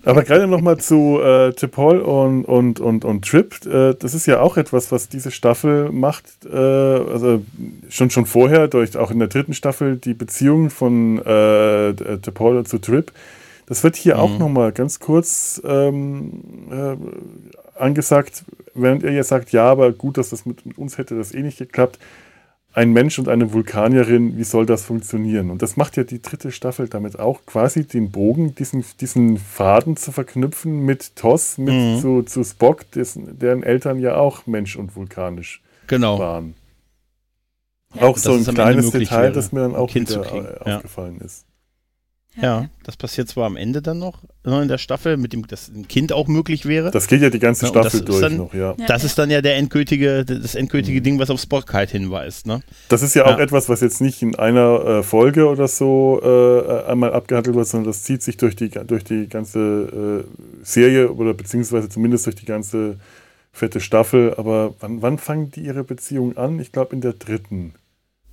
[0.04, 4.40] Aber gerade nochmal zu äh, T'Pol und, und, und, und Trip, äh, das ist ja
[4.40, 7.44] auch etwas, was diese Staffel macht, äh, also
[7.90, 12.80] schon, schon vorher, durch auch in der dritten Staffel, die Beziehung von äh, T'Pol zu
[12.80, 13.12] Trip.
[13.68, 14.20] Das wird hier mhm.
[14.20, 16.42] auch nochmal ganz kurz ähm,
[16.72, 21.34] äh, angesagt, während er ja sagt, ja, aber gut, dass das mit uns hätte das
[21.34, 22.00] eh nicht geklappt
[22.78, 25.50] ein Mensch und eine Vulkanierin, wie soll das funktionieren?
[25.50, 29.98] Und das macht ja die dritte Staffel damit auch, quasi den Bogen, diesen, diesen Faden
[29.98, 32.00] zu verknüpfen mit Toss, mit mhm.
[32.00, 36.20] zu, zu Spock, dessen, deren Eltern ja auch Mensch und vulkanisch genau.
[36.20, 36.54] waren.
[37.96, 38.04] Ja.
[38.04, 41.47] Auch so ein kleines Detail, wäre, das mir dann auch wieder äh, aufgefallen ist.
[42.42, 45.70] Ja, das passiert zwar am Ende dann noch ne, in der Staffel, mit dem das
[45.70, 46.92] ein Kind auch möglich wäre.
[46.92, 48.76] Das geht ja die ganze Staffel durch dann, noch, ja.
[48.88, 51.04] Das ist dann ja der endgültige, das endgültige mhm.
[51.04, 52.46] Ding, was auf Spock halt hinweist.
[52.46, 52.62] Ne?
[52.90, 53.44] Das ist ja auch ja.
[53.44, 57.88] etwas, was jetzt nicht in einer äh, Folge oder so äh, einmal abgehandelt wird, sondern
[57.88, 62.46] das zieht sich durch die, durch die ganze äh, Serie oder beziehungsweise zumindest durch die
[62.46, 62.98] ganze
[63.52, 64.36] fette Staffel.
[64.38, 66.60] Aber wann, wann fangen die ihre Beziehung an?
[66.60, 67.74] Ich glaube in der dritten.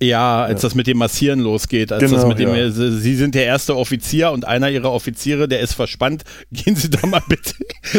[0.05, 0.67] Ja, als ja.
[0.67, 2.69] das mit dem Massieren losgeht, als genau, das mit dem, ja.
[2.69, 6.23] Sie sind der erste Offizier und einer ihrer Offiziere, der ist verspannt.
[6.51, 7.53] Gehen Sie doch mal bitte.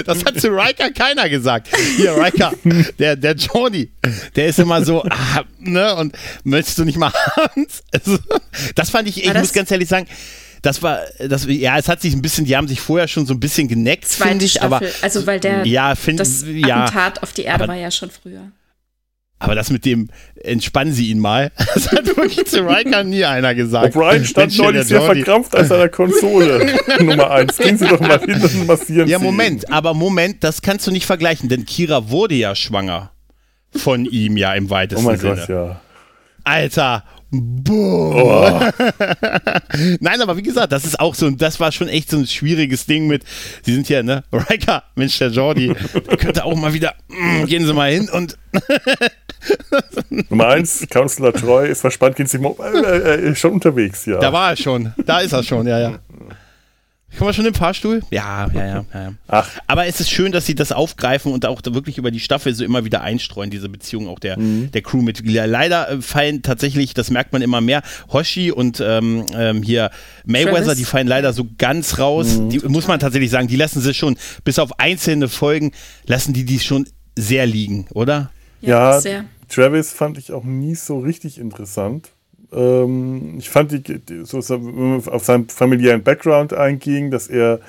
[0.05, 1.69] Das hat zu Riker keiner gesagt.
[1.97, 2.53] Hier, Riker,
[2.99, 3.91] der, der Johnny,
[4.35, 7.83] der ist immer so, ah, ne, und möchtest du nicht mal Hans?
[7.93, 8.19] Also,
[8.74, 10.07] das fand ich, ich muss ganz ehrlich sagen,
[10.62, 13.35] das war, das, ja, es hat sich ein bisschen, die haben sich vorher schon so
[13.35, 14.74] ein bisschen geneckt, finde ich, Staffel.
[14.74, 14.87] aber.
[15.03, 18.51] Also, weil der, ja, find, das Attentat auf die Erde war ja schon früher.
[19.38, 20.08] Aber das mit dem,
[20.42, 23.94] entspannen Sie ihn mal, das hat wirklich zu Riker nie einer gesagt.
[23.94, 26.74] O'Brien stand neulich sehr verkrampft an seiner Konsole.
[27.00, 27.58] Nummer eins.
[27.58, 29.72] Gehen Sie doch mal hin und massieren Ja, Moment, ihn.
[29.72, 33.10] aber Moment, das kannst du nicht vergleichen, denn Kira wurde ja schwanger.
[33.74, 35.18] Von ihm ja im weitesten Sinne.
[35.22, 35.46] Oh mein Sinne.
[35.46, 35.80] Gott, ja.
[36.44, 38.15] Alter, Boom.
[38.15, 38.61] Oh.
[40.01, 42.86] Nein, aber wie gesagt, das ist auch so, das war schon echt so ein schwieriges
[42.86, 43.24] Ding mit,
[43.65, 45.74] Sie sind ja, ne, Riker, Mensch, der Jordi,
[46.09, 48.39] der könnte auch mal wieder, mm, gehen Sie mal hin und.
[50.31, 54.19] Nummer eins, Counselor Troy ist verspannt, gehen Sie mal, äh, äh, schon unterwegs, ja.
[54.19, 55.98] Da war er schon, da ist er schon, ja, ja.
[57.16, 58.02] Kommen wir schon im Fahrstuhl?
[58.10, 58.84] Ja, ja, ja.
[58.93, 59.12] ja.
[59.28, 59.48] Ach.
[59.66, 62.64] Aber es ist schön, dass sie das aufgreifen und auch wirklich über die Staffel so
[62.64, 64.70] immer wieder einstreuen, diese Beziehung auch der, mhm.
[64.72, 65.47] der Crewmitglieder.
[65.47, 67.82] Leider äh, fallen tatsächlich, das merkt man immer mehr,
[68.12, 69.90] Hoshi und ähm, ähm, hier
[70.26, 70.78] Mayweather, Travis.
[70.78, 72.36] die fallen leider so ganz raus.
[72.36, 72.51] Mhm.
[72.51, 75.72] Die muss man tatsächlich sagen, die lassen sie schon, bis auf einzelne Folgen,
[76.06, 76.86] lassen die die schon
[77.16, 78.30] sehr liegen, oder?
[78.60, 79.24] Ja, ja sehr.
[79.48, 82.10] Travis fand ich auch nie so richtig interessant.
[82.52, 87.60] Ähm, ich fand, die, so, auf seinen familiären Background einging, dass er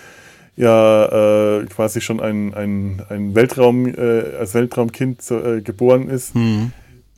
[0.55, 6.35] ja äh, quasi schon ein, ein, ein Weltraum, äh, als Weltraumkind äh, geboren ist.
[6.35, 6.71] Mhm.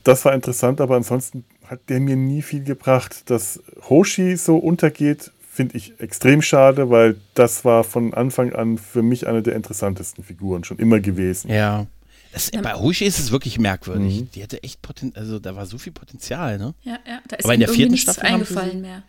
[0.04, 3.30] Das war interessant, aber ansonsten hat der mir nie viel gebracht.
[3.30, 9.02] Dass Hoshi so untergeht, finde ich extrem schade, weil das war von Anfang an für
[9.02, 11.50] mich eine der interessantesten Figuren schon immer gewesen.
[11.50, 11.86] Ja.
[12.32, 12.62] Das, ja.
[12.62, 14.22] Bei Hushi ist es wirklich merkwürdig.
[14.22, 14.32] Mhm.
[14.32, 16.74] Die hatte echt Potenzial, also da war so viel Potenzial, ne?
[16.84, 17.22] Ja, ja.
[17.28, 19.04] Da ist Aber in der vierten Staffel eingefallen mehr.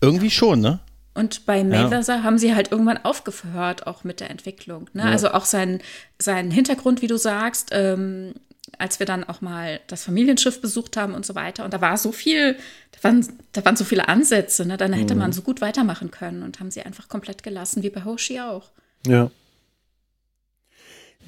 [0.00, 0.80] Irgendwie schon, ne?
[1.12, 2.22] Und bei Mayweather ja.
[2.22, 4.88] haben sie halt irgendwann aufgehört, auch mit der Entwicklung.
[4.92, 5.02] Ne?
[5.02, 5.10] Ja.
[5.10, 5.80] Also auch sein,
[6.18, 8.34] sein Hintergrund, wie du sagst, ähm,
[8.78, 11.64] als wir dann auch mal das Familienschiff besucht haben und so weiter.
[11.64, 12.56] Und da war so viel,
[12.92, 14.76] da waren, da waren so viele Ansätze, ne?
[14.76, 15.20] dann hätte mhm.
[15.20, 18.70] man so gut weitermachen können und haben sie einfach komplett gelassen, wie bei Hoshi auch.
[19.06, 19.30] Ja.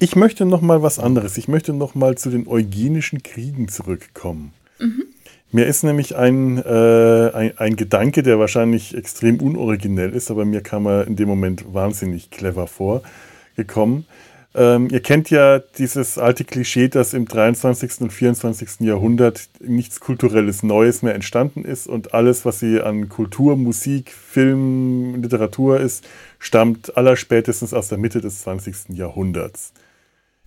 [0.03, 1.37] Ich möchte noch mal was anderes.
[1.37, 4.51] Ich möchte noch mal zu den eugenischen Kriegen zurückkommen.
[4.77, 5.05] Mhm.
[5.53, 10.59] Mir ist nämlich ein, äh, ein, ein, Gedanke, der wahrscheinlich extrem unoriginell ist, aber mir
[10.59, 14.05] kam er in dem Moment wahnsinnig clever vorgekommen.
[14.53, 18.01] Ähm, ihr kennt ja dieses alte Klischee, dass im 23.
[18.01, 18.81] und 24.
[18.81, 25.21] Jahrhundert nichts kulturelles Neues mehr entstanden ist und alles, was sie an Kultur, Musik, Film,
[25.21, 26.03] Literatur ist,
[26.39, 28.89] stammt allerspätestens aus der Mitte des 20.
[28.97, 29.71] Jahrhunderts.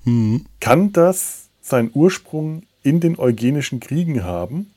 [0.07, 0.47] Mhm.
[0.61, 4.71] Kann das seinen Ursprung in den eugenischen Kriegen haben?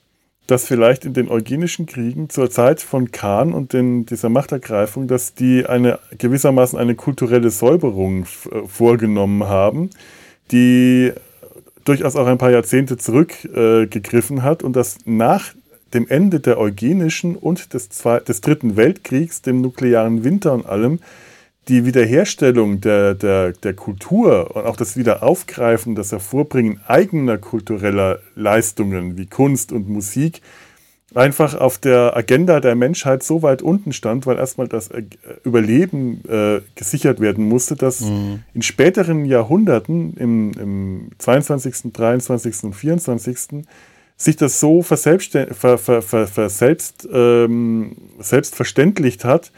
[0.47, 5.35] Dass vielleicht in den eugenischen Kriegen zur Zeit von Khan und den, dieser Machtergreifung, dass
[5.35, 9.91] die eine gewissermaßen eine kulturelle Säuberung äh, vorgenommen haben,
[10.51, 11.13] die
[11.85, 15.53] durchaus auch ein paar Jahrzehnte zurückgegriffen äh, hat und dass nach
[15.93, 20.99] dem Ende der eugenischen und des, des Dritten Weltkriegs, dem nuklearen Winter und allem,
[21.69, 29.17] die Wiederherstellung der, der, der Kultur und auch das Wiederaufgreifen, das Hervorbringen eigener kultureller Leistungen
[29.17, 30.41] wie Kunst und Musik
[31.15, 35.03] einfach auf der Agenda der Menschheit so weit unten stand, weil erstmal das äh,
[35.43, 38.43] Überleben äh, gesichert werden musste, dass mhm.
[38.53, 42.63] in späteren Jahrhunderten, im, im 22., 23.
[42.63, 43.65] und 24.,
[44.17, 49.51] sich das so verselbst, ver, ver, ver, selbst, ähm, selbstverständlicht hat,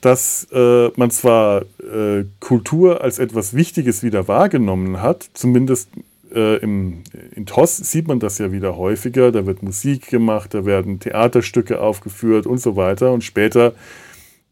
[0.00, 5.90] dass äh, man zwar äh, Kultur als etwas Wichtiges wieder wahrgenommen hat, zumindest
[6.34, 7.02] äh, im,
[7.34, 11.80] in TOS sieht man das ja wieder häufiger, da wird Musik gemacht, da werden Theaterstücke
[11.80, 13.12] aufgeführt und so weiter.
[13.12, 13.74] Und später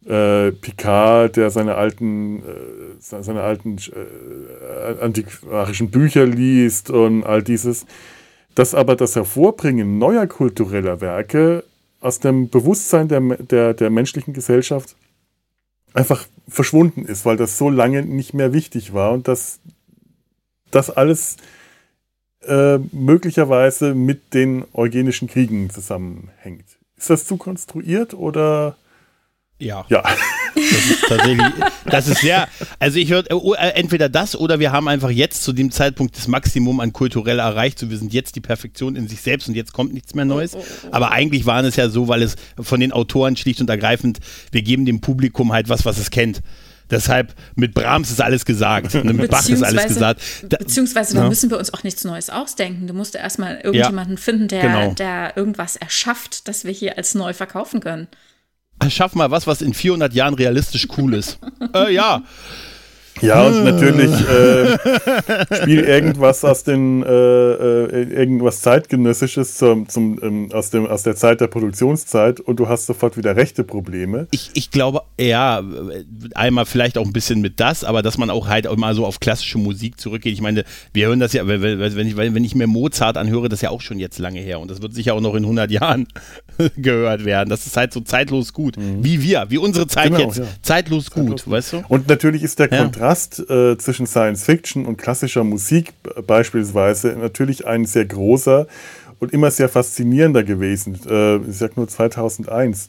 [0.07, 2.43] äh, Picard, der seine alten, äh,
[2.99, 7.87] seine alten äh, antiquarischen Bücher liest und all dieses,
[8.55, 11.65] dass aber das Hervorbringen neuer kultureller Werke
[12.01, 14.97] aus dem Bewusstsein der, der, der menschlichen Gesellschaft
[15.95, 19.61] einfach verschwunden ist, weil das so lange nicht mehr wichtig war und dass
[20.71, 21.37] das alles
[22.43, 26.65] äh, möglicherweise mit den eugenischen Kriegen zusammenhängt.
[26.97, 28.77] Ist das zu konstruiert oder?
[29.59, 29.85] Ja.
[29.89, 30.05] Ja.
[30.59, 31.47] Das ist tatsächlich,
[31.87, 32.49] das ist sehr,
[32.79, 36.29] also ich höre äh, entweder das oder wir haben einfach jetzt zu dem Zeitpunkt das
[36.29, 39.73] Maximum an kulturell erreicht, so wir sind jetzt die Perfektion in sich selbst und jetzt
[39.73, 40.55] kommt nichts mehr Neues.
[40.55, 40.89] Oh, oh, oh.
[40.91, 44.19] Aber eigentlich waren es ja so, weil es von den Autoren schlicht und ergreifend,
[44.51, 46.43] wir geben dem Publikum halt was, was es kennt.
[46.91, 50.23] Deshalb mit Brahms ist alles gesagt, ne, mit Bach ist alles gesagt.
[50.49, 51.29] Da, beziehungsweise da ja.
[51.29, 52.87] müssen wir uns auch nichts Neues ausdenken.
[52.87, 54.93] Du musst ja erstmal irgendjemanden ja, finden, der, genau.
[54.95, 58.09] der irgendwas erschafft, das wir hier als neu verkaufen können.
[58.89, 61.39] Schaff mal was, was in 400 Jahren realistisch cool ist.
[61.75, 62.23] äh, ja.
[63.21, 64.79] Ja, und natürlich äh,
[65.57, 71.17] spiel irgendwas aus den äh, äh, irgendwas zeitgenössisches zum, zum, ähm, aus, dem, aus der
[71.17, 74.29] Zeit der Produktionszeit und du hast sofort wieder rechte Probleme.
[74.31, 75.63] Ich, ich glaube, ja,
[76.35, 79.05] einmal vielleicht auch ein bisschen mit das, aber dass man auch halt auch mal so
[79.05, 80.33] auf klassische Musik zurückgeht.
[80.33, 83.63] Ich meine, wir hören das ja, wenn ich, wenn ich mir Mozart anhöre, das ist
[83.63, 86.07] ja auch schon jetzt lange her und das wird sicher auch noch in 100 Jahren
[86.77, 87.49] gehört werden.
[87.49, 89.05] Das ist halt so zeitlos gut, mhm.
[89.05, 90.39] wie wir, wie unsere Zeit genau, jetzt.
[90.39, 90.45] Ja.
[90.63, 91.51] Zeitlos gut, zeitlos.
[91.51, 91.85] weißt du?
[91.89, 92.83] Und natürlich ist der ja.
[92.83, 95.95] Kontrast äh, zwischen Science Fiction und klassischer Musik
[96.27, 98.67] beispielsweise natürlich ein sehr großer
[99.19, 100.99] und immer sehr faszinierender gewesen.
[101.09, 102.89] Äh, ich sag nur 2001.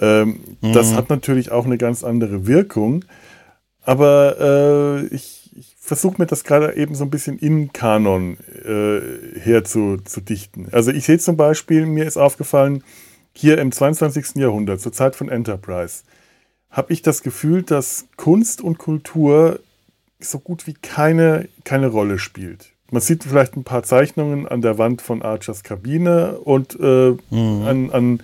[0.00, 0.72] Ähm, mhm.
[0.72, 3.04] Das hat natürlich auch eine ganz andere Wirkung.
[3.82, 4.36] Aber
[5.10, 5.37] äh, ich
[5.88, 10.68] versuche mir das gerade eben so ein bisschen in Kanon äh, herzudichten.
[10.70, 12.84] Also ich sehe zum Beispiel, mir ist aufgefallen,
[13.32, 14.36] hier im 22.
[14.36, 16.02] Jahrhundert, zur Zeit von Enterprise,
[16.70, 19.60] habe ich das Gefühl, dass Kunst und Kultur
[20.20, 22.72] so gut wie keine, keine Rolle spielt.
[22.90, 27.62] Man sieht vielleicht ein paar Zeichnungen an der Wand von Archers Kabine und äh, mhm.
[27.66, 28.22] an, an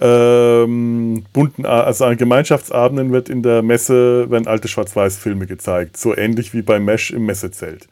[0.00, 5.96] ähm, bunten, also an Gemeinschaftsabenden wird in der Messe, werden alte Schwarz-Weiß-Filme gezeigt.
[5.96, 7.86] So ähnlich wie bei Mesh im Messezelt.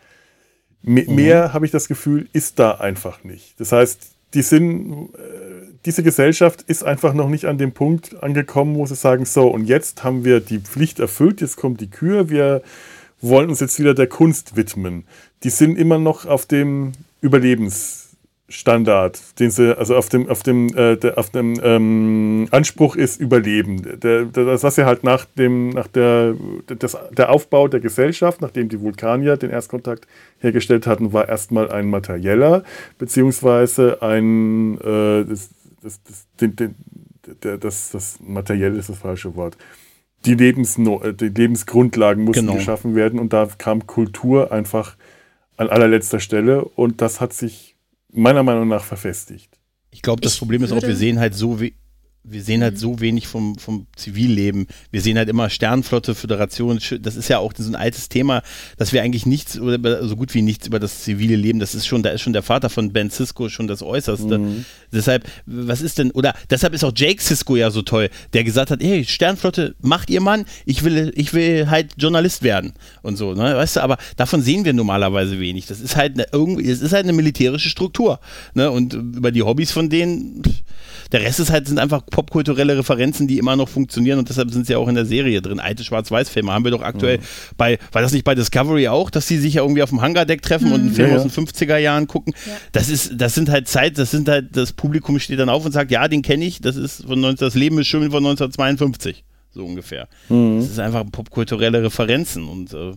[0.82, 1.14] Me mhm.
[1.14, 3.60] Mehr, habe ich das Gefühl, ist da einfach nicht.
[3.60, 5.18] Das heißt, die sind, äh,
[5.84, 9.64] diese Gesellschaft ist einfach noch nicht an dem Punkt angekommen, wo sie sagen, so, und
[9.66, 12.62] jetzt haben wir die Pflicht erfüllt, jetzt kommt die Kür, wir
[13.20, 15.04] wollen uns jetzt wieder der Kunst widmen.
[15.42, 16.92] Die sind immer noch auf dem
[18.48, 23.20] Überlebensstandard, den sie, also auf dem, auf dem, äh, der, auf dem ähm, Anspruch ist
[23.20, 23.82] Überleben.
[24.00, 26.34] Der, der, das, was ja halt nach dem, nach der,
[26.66, 30.06] das, der Aufbau der Gesellschaft, nachdem die Vulkanier den Erstkontakt
[30.38, 32.64] hergestellt hatten, war erstmal ein materieller,
[32.96, 35.50] beziehungsweise ein, äh, das,
[35.82, 36.74] das, das, den, den,
[37.60, 39.56] das, das materiell ist das falsche Wort
[40.24, 42.56] die, Lebensno äh, die Lebensgrundlagen mussten genau.
[42.56, 44.96] geschaffen werden und da kam Kultur einfach
[45.56, 47.76] an allerletzter Stelle und das hat sich
[48.12, 49.58] meiner Meinung nach verfestigt.
[49.90, 51.74] Ich glaube, das ich Problem ist auch, wir sehen halt so, wie
[52.24, 52.78] wir sehen halt mhm.
[52.78, 54.66] so wenig vom, vom Zivilleben.
[54.90, 56.78] Wir sehen halt immer Sternflotte, Föderation.
[57.00, 58.42] Das ist ja auch so ein altes Thema,
[58.76, 61.86] dass wir eigentlich nichts oder so gut wie nichts über das zivile Leben, das ist
[61.86, 64.38] schon, da ist schon der Vater von Ben Cisco schon das Äußerste.
[64.38, 64.64] Mhm.
[64.92, 68.70] Deshalb, was ist denn, oder deshalb ist auch Jake Cisco ja so toll, der gesagt
[68.70, 73.34] hat, hey, Sternflotte, macht ihr Mann, ich will, ich will halt Journalist werden und so,
[73.34, 73.56] ne?
[73.56, 75.66] Weißt du, aber davon sehen wir normalerweise wenig.
[75.66, 78.20] Das ist halt eine, irgendwie, es ist halt eine militärische Struktur.
[78.54, 78.70] Ne?
[78.70, 80.42] Und über die Hobbys von denen,
[81.12, 84.66] der Rest ist halt, sind einfach popkulturelle Referenzen, die immer noch funktionieren und deshalb sind
[84.66, 85.60] sie ja auch in der Serie drin.
[85.60, 87.22] Alte Schwarz-Weiß-Filme haben wir doch aktuell mhm.
[87.56, 90.42] bei, war das nicht bei Discovery auch, dass sie sich ja irgendwie auf dem Hangardeck
[90.42, 90.74] treffen mhm.
[90.74, 92.34] und einen Film ja, aus den 50er Jahren gucken?
[92.46, 92.52] Ja.
[92.72, 95.72] Das ist, das sind halt Zeit, das sind halt, das Publikum steht dann auf und
[95.72, 99.24] sagt, ja, den kenne ich, das ist von 19, das Leben ist schön von 1952
[99.50, 100.08] so ungefähr.
[100.28, 100.60] Mhm.
[100.60, 102.92] Das ist einfach popkulturelle Referenzen und äh,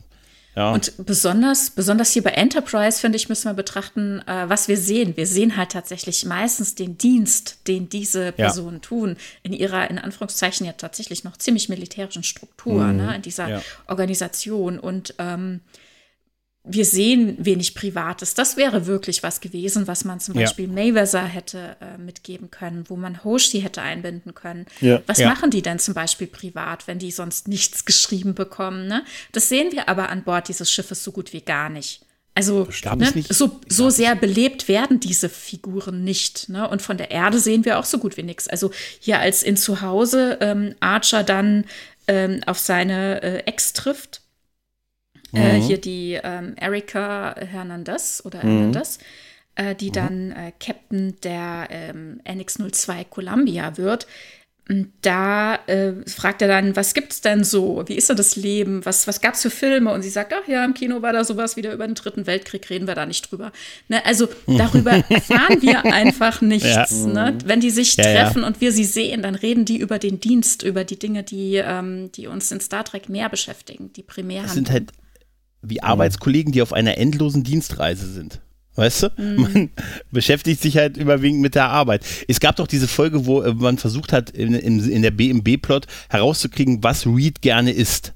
[0.56, 0.73] ja.
[0.73, 5.15] Und besonders, besonders hier bei Enterprise, finde ich, müssen wir betrachten, äh, was wir sehen.
[5.15, 8.82] Wir sehen halt tatsächlich meistens den Dienst, den diese Personen ja.
[8.82, 12.98] tun, in ihrer, in Anführungszeichen, ja tatsächlich noch ziemlich militärischen Struktur, mhm.
[12.98, 13.61] ne, in dieser ja.
[13.88, 14.78] Organisation.
[14.78, 15.61] Und ähm,
[16.64, 18.36] wir sehen wenig Privates.
[18.36, 20.42] Das wäre wirklich was gewesen, was man zum Ja.
[20.42, 24.68] Beispiel Mayweather hätte äh, mitgeben können, wo man Hoshi hätte einbinden können.
[24.80, 25.02] Ja.
[25.08, 25.30] Was Ja.
[25.30, 28.88] machen die denn zum Beispiel privat, wenn die sonst nichts geschrieben bekommen?
[28.88, 29.04] Ne?
[29.32, 32.02] Das sehen wir aber an Bord dieses Schiffes so gut wie gar nicht.
[32.34, 32.66] Also
[32.96, 36.48] ne, so, so sehr belebt werden diese Figuren nicht.
[36.48, 36.70] Ne?
[36.70, 38.48] Und von der Erde sehen wir auch so gut wie nichts.
[38.48, 41.66] Also hier als in Zuhause ähm, Archer dann
[42.08, 44.20] ähm, auf seine äh, Ex trifft.
[45.34, 45.62] Äh, Mhm.
[45.62, 48.99] hier die ähm, Erika Hernandez oder Hernandez,
[49.56, 49.78] äh, Mhm.
[49.78, 54.08] die dann äh, Captain der ähm, NX-02 Columbia wird.
[54.70, 57.84] Und Da äh, fragt er dann, was gibt's denn so?
[57.88, 58.86] Wie ist denn das Leben?
[58.86, 59.91] Was, was gab's für Filme?
[59.91, 62.70] Und sie sagt, ach ja, im Kino war da sowas wieder über den Dritten Weltkrieg,
[62.70, 63.52] reden wir da nicht drüber.
[63.90, 66.91] Ne, also darüber erfahren wir einfach nichts.
[67.06, 67.38] Ne?
[67.44, 68.24] Wenn die sich Ja, ja.
[68.24, 71.56] treffen und wir sie sehen, dann reden die über den Dienst, über die Dinge, die,
[71.56, 74.91] ähm, die uns in Star Trek mehr beschäftigen, die primär Das sind halt
[75.62, 78.42] wie Arbeitskollegen, die auf einer endlosen Dienstreise sind.
[78.76, 79.10] Weißt du?
[79.18, 79.70] Man
[80.12, 82.06] beschäftigt sich halt überwiegend mit der Arbeit.
[82.28, 85.88] Es gab doch diese Folge, wo äh, man versucht hat, in, in, in der BMB-Plot
[86.10, 88.14] herauszukriegen, was Reed gerne isst.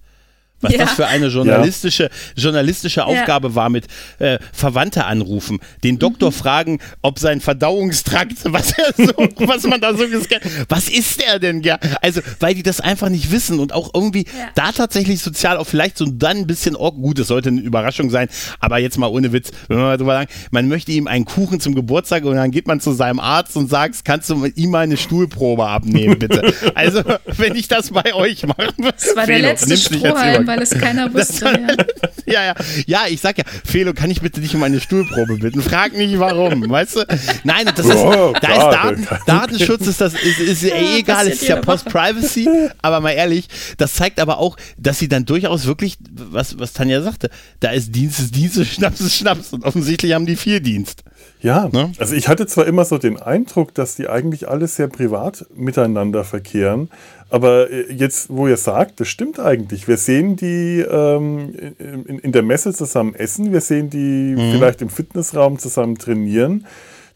[0.65, 0.79] Was Ja.
[0.79, 3.85] das für eine journalistische, journalistische Aufgabe war mit
[4.19, 9.13] äh, Verwandte anrufen, den Doktor fragen, ob sein Verdauungstrakt, was so,
[9.47, 11.79] was man da so gescannt, was ist der denn gern?
[12.01, 14.49] Also, weil die das einfach nicht wissen und auch irgendwie Ja.
[14.55, 18.09] da tatsächlich sozial auch vielleicht so dann ein bisschen, oh, gut, es sollte eine Überraschung
[18.09, 18.27] sein,
[18.59, 21.59] aber jetzt mal ohne Witz, wenn man mal drüber sagen, man möchte ihm einen Kuchen
[21.59, 24.79] zum Geburtstag und dann geht man zu seinem Arzt und sagt, kannst du ihm mal
[24.83, 26.53] eine Stuhlprobe abnehmen, bitte?
[26.75, 27.01] also,
[27.37, 28.73] wenn ich das bei euch mache.
[28.77, 31.45] Das war der letzte Strohhalm, weil es keiner wusste.
[31.45, 31.75] Ja.
[32.27, 32.55] Ja, ja,
[32.87, 35.61] ja, ich sag ja, Felo, kann ich bitte dich um eine Stuhlprobe bitten?
[35.61, 37.05] Frag nicht warum, weißt du?
[37.43, 41.15] Nein, das ist, Oh, da ist Daten, Datenschutz ist das ist, ist eh Ja, egal,
[41.17, 41.61] passiert es ist ja.
[41.61, 42.49] Post-Privacy,
[42.81, 43.45] aber mal ehrlich,
[43.77, 47.29] das zeigt aber auch, dass sie dann durchaus wirklich, was, was Tanja sagte,
[47.59, 51.03] da ist Dienst ist Dienst, ist Schnaps ist Schnaps und offensichtlich haben die viel Dienst.
[51.41, 51.91] Ja, Ne?
[51.99, 56.23] also ich hatte zwar immer so den Eindruck, dass die eigentlich alle sehr privat miteinander
[56.23, 56.89] verkehren,
[57.29, 59.87] aber äh, jetzt, wo ihr sagt, das stimmt eigentlich.
[59.87, 64.89] Wir sehen die ähm, in, in der Messe zusammen essen, wir sehen die vielleicht im
[64.89, 66.65] Fitnessraum zusammen trainieren.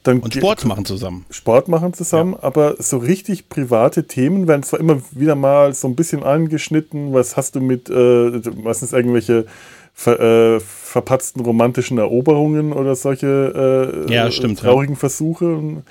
[0.04, 1.26] Dann Und Sport machen zusammen.
[1.30, 5.96] Sport machen zusammen, aber so richtig private Themen werden zwar immer wieder mal so ein
[5.96, 7.14] bisschen angeschnitten.
[7.14, 9.46] Was hast du mit, äh, meistens irgendwelche
[10.00, 15.84] ver, äh, verpatzten romantischen Eroberungen oder solche äh, Ja, stimmt, traurigen Versuche.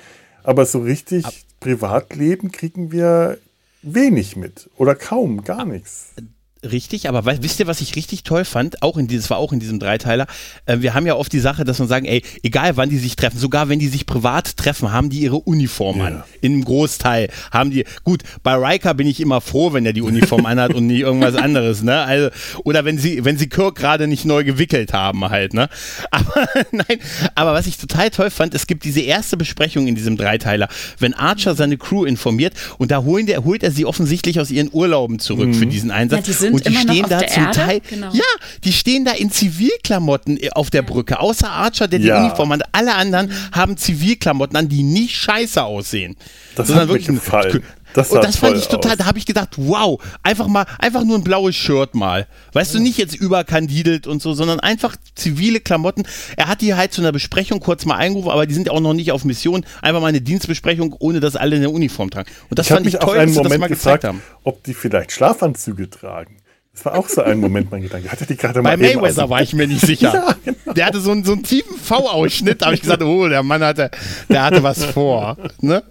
[0.43, 3.37] Aber so richtig Privatleben kriegen wir
[3.83, 6.13] wenig mit oder kaum, gar nichts.
[6.61, 8.81] Richtig, aber wisst ihr, was ich richtig toll fand?
[8.83, 10.27] Auch in dieses war auch in diesem Dreiteiler.
[10.65, 13.15] Äh, wir haben ja oft die Sache, dass man sagen, ey, egal wann die sich
[13.15, 16.05] treffen, sogar wenn die sich privat treffen, haben die ihre Uniform Ja.
[16.05, 16.23] an.
[16.41, 17.85] In einem Großteil haben die.
[18.03, 21.35] Gut, bei Riker bin ich immer froh, wenn er die Uniform anhat und nicht irgendwas
[21.35, 22.01] anderes, ne?
[22.01, 22.29] Also
[22.65, 25.69] oder wenn sie wenn sie Kirk gerade nicht neu gewickelt haben halt, ne?
[26.11, 26.99] Aber nein,
[27.35, 30.67] aber was ich total toll fand, es gibt diese erste Besprechung in diesem Dreiteiler,
[30.97, 34.69] wenn Archer seine Crew informiert und da holen der, holt er sie offensichtlich aus ihren
[34.73, 36.27] Urlauben zurück für diesen Einsatz.
[36.27, 38.09] Ja, die sind und die immer noch stehen auf da der zum Erde, Teil, genau.
[38.13, 38.23] ja,
[38.63, 41.19] die stehen da in Zivilklamotten äh, auf der Brücke.
[41.19, 42.23] Außer Archer, der die Ja.
[42.25, 42.63] Uniform hat.
[42.71, 46.15] Alle anderen haben Zivilklamotten an, die nicht scheiße aussehen.
[46.55, 47.63] Das Sondern hat wirklich ein- gefallen.
[47.93, 48.97] Das und das fand ich total, aus.
[48.99, 52.27] da habe ich gedacht, wow, einfach mal, einfach nur ein blaues Shirt mal.
[52.53, 56.03] Weißt du, nicht jetzt überkandidelt und so, sondern einfach zivile Klamotten.
[56.37, 58.93] Er hat die halt zu einer Besprechung kurz mal eingerufen, aber die sind auch noch
[58.93, 59.65] nicht auf Mission.
[59.81, 62.29] Einfach mal eine Dienstbesprechung, ohne dass alle eine Uniform tragen.
[62.51, 64.21] Und das Ich fand ich toll, einen dass sie das Moment mal gefragt, gezeigt haben.
[64.43, 66.37] ob die vielleicht Schlafanzüge tragen.
[66.73, 68.09] Das war auch so ein Moment, mein Gedanke.
[68.11, 70.11] Hat er die gerade Bei aus Mayweather dem- war ich mir nicht sicher.
[70.13, 70.73] Ja, genau.
[70.73, 73.61] Der hatte so einen, so einen tiefen V-Ausschnitt, da habe ich gesagt, oh, der Mann
[73.63, 73.91] hatte,
[74.29, 75.35] der hatte was vor.
[75.61, 75.83] Ne?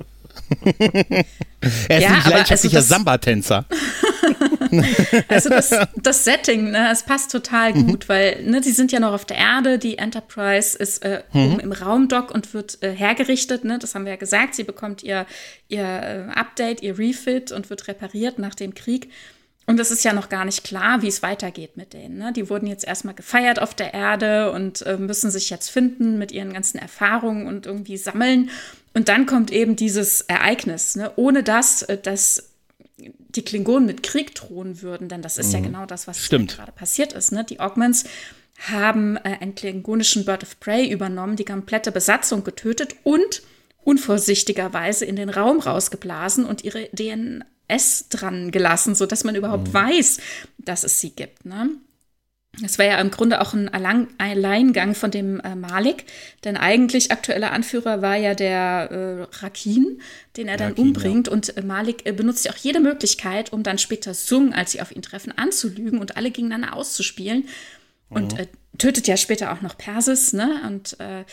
[1.88, 3.64] Er ist Ja, ein aber leidenschaftlicher also das- Samba-Tänzer.
[5.28, 7.86] Also das, das Setting, ne, es passt total Mhm.
[7.86, 11.52] gut, weil ne, die sind ja noch auf der Erde, die Enterprise ist äh, Mhm.
[11.52, 15.02] oben im Raumdock und wird äh, hergerichtet, ne, das haben wir ja gesagt, sie bekommt
[15.02, 15.24] ihr,
[15.68, 19.09] ihr äh, Update, ihr Refit und wird repariert nach dem Krieg.
[19.69, 22.16] Und es ist ja noch gar nicht klar, wie es weitergeht mit denen.
[22.16, 22.32] Ne?
[22.32, 26.32] Die wurden jetzt erstmal gefeiert auf der Erde und äh, müssen sich jetzt finden mit
[26.32, 28.49] ihren ganzen Erfahrungen und irgendwie sammeln.
[28.95, 31.12] Und dann kommt eben dieses Ereignis, ne?
[31.16, 32.49] ohne das, äh, dass
[32.97, 36.23] die Klingonen mit Krieg drohen würden, denn das ist ja genau das, was Mhm.
[36.24, 36.57] Stimmt.
[36.57, 37.31] gerade passiert ist.
[37.32, 37.45] Ne?
[37.45, 38.05] Die Augments
[38.70, 43.43] haben äh, einen klingonischen Bird of Prey übernommen, die komplette Besatzung getötet und
[43.85, 46.89] unvorsichtigerweise in den Raum rausgeblasen und ihre
[47.69, 50.19] DNS dran gelassen, sodass man überhaupt weiß,
[50.59, 51.45] dass es sie gibt.
[51.45, 51.70] Ne?
[52.65, 56.05] Es war ja im Grunde auch ein Alleingang von dem äh, Malik,
[56.45, 60.01] denn eigentlich aktueller Anführer war ja der äh, Rakin,
[60.36, 61.28] den er dann Rakin, umbringt.
[61.28, 64.81] Und äh, Malik äh, benutzt ja auch jede Möglichkeit, um dann später Sung, als sie
[64.81, 67.49] auf ihn treffen, anzulügen und alle gegeneinander auszuspielen.
[68.09, 68.40] und mhm.
[68.40, 68.47] äh,
[68.78, 70.62] tötet ja später auch noch Persis, ne?
[70.66, 71.24] Und äh,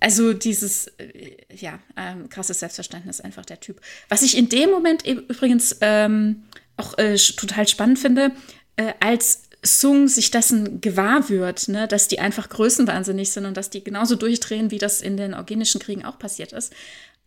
[0.00, 3.80] also dieses, äh, ja, ähm, krasses Selbstverständnis einfach der Typ.
[4.08, 6.44] Was ich in dem Moment übrigens ähm,
[6.76, 8.32] auch äh, total spannend finde,
[8.76, 13.70] äh, als Sung sich dessen gewahr wird, ne, dass die einfach größenwahnsinnig sind und dass
[13.70, 16.72] die genauso durchdrehen, wie das in den organischen Kriegen auch passiert ist.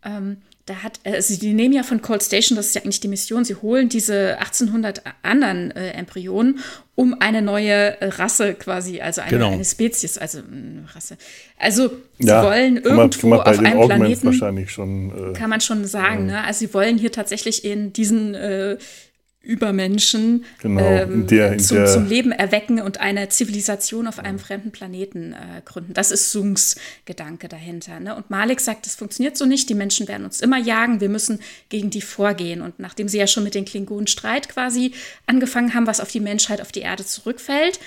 [0.03, 0.37] Ähm,
[0.67, 3.45] da hat, also die nehmen ja von Cold Station, das ist ja eigentlich die Mission,
[3.45, 6.59] sie holen diese 1800 anderen äh, Embryonen,
[6.93, 9.51] um eine neue Rasse quasi, also eine, genau.
[9.53, 11.17] eine Spezies, also eine Rasse.
[11.57, 15.85] Also sie ja, wollen irgendwo man, auf einem Planeten, wahrscheinlich schon, äh, kann man schon
[15.85, 16.43] sagen, äh, ne?
[16.43, 18.77] also sie wollen hier tatsächlich in diesen äh,
[19.41, 25.33] Übermenschen genau, ähm, der, zum, zum, Leben erwecken und eine Zivilisation auf einem fremden Planeten
[25.33, 25.93] äh, gründen.
[25.93, 27.99] Das ist Sungs Gedanke dahinter.
[28.01, 28.13] Ne?
[28.15, 31.39] Und Malik sagt, das funktioniert so nicht, die Menschen werden uns immer jagen, wir müssen
[31.69, 32.61] gegen die vorgehen.
[32.61, 34.91] Und nachdem sie ja schon mit den Klingonen Streit quasi
[35.27, 37.79] angefangen haben, was auf die Menschheit, auf die Erde zurückfällt,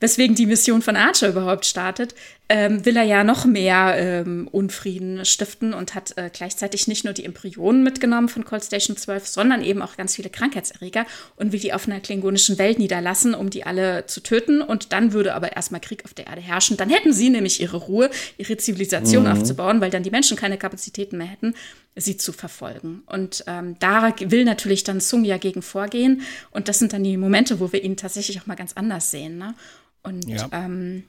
[0.00, 2.14] weswegen die Mission von Archer überhaupt startet,
[2.50, 7.12] ähm, will er ja noch mehr ähm, Unfrieden stiften und hat äh, gleichzeitig nicht nur
[7.12, 11.04] die Embryonen mitgenommen von Cold Station 12, sondern eben auch ganz viele Krankheitserreger
[11.36, 14.62] und will die auf einer klingonischen Welt niederlassen, um die alle zu töten.
[14.62, 16.78] Und dann würde aber erstmal Krieg auf der Erde herrschen.
[16.78, 18.08] Dann hätten sie nämlich ihre Ruhe,
[18.38, 19.32] ihre Zivilisation mhm.
[19.32, 21.54] aufzubauen, weil dann die Menschen keine Kapazitäten mehr hätten,
[21.96, 23.02] sie zu verfolgen.
[23.06, 26.22] Und ähm, da will natürlich dann Sung ja gegen vorgehen.
[26.50, 29.36] Und das sind dann die Momente, wo wir ihn tatsächlich auch mal ganz anders sehen.
[29.36, 29.54] Ne?
[30.02, 30.48] Und ja.
[30.52, 31.04] ähm,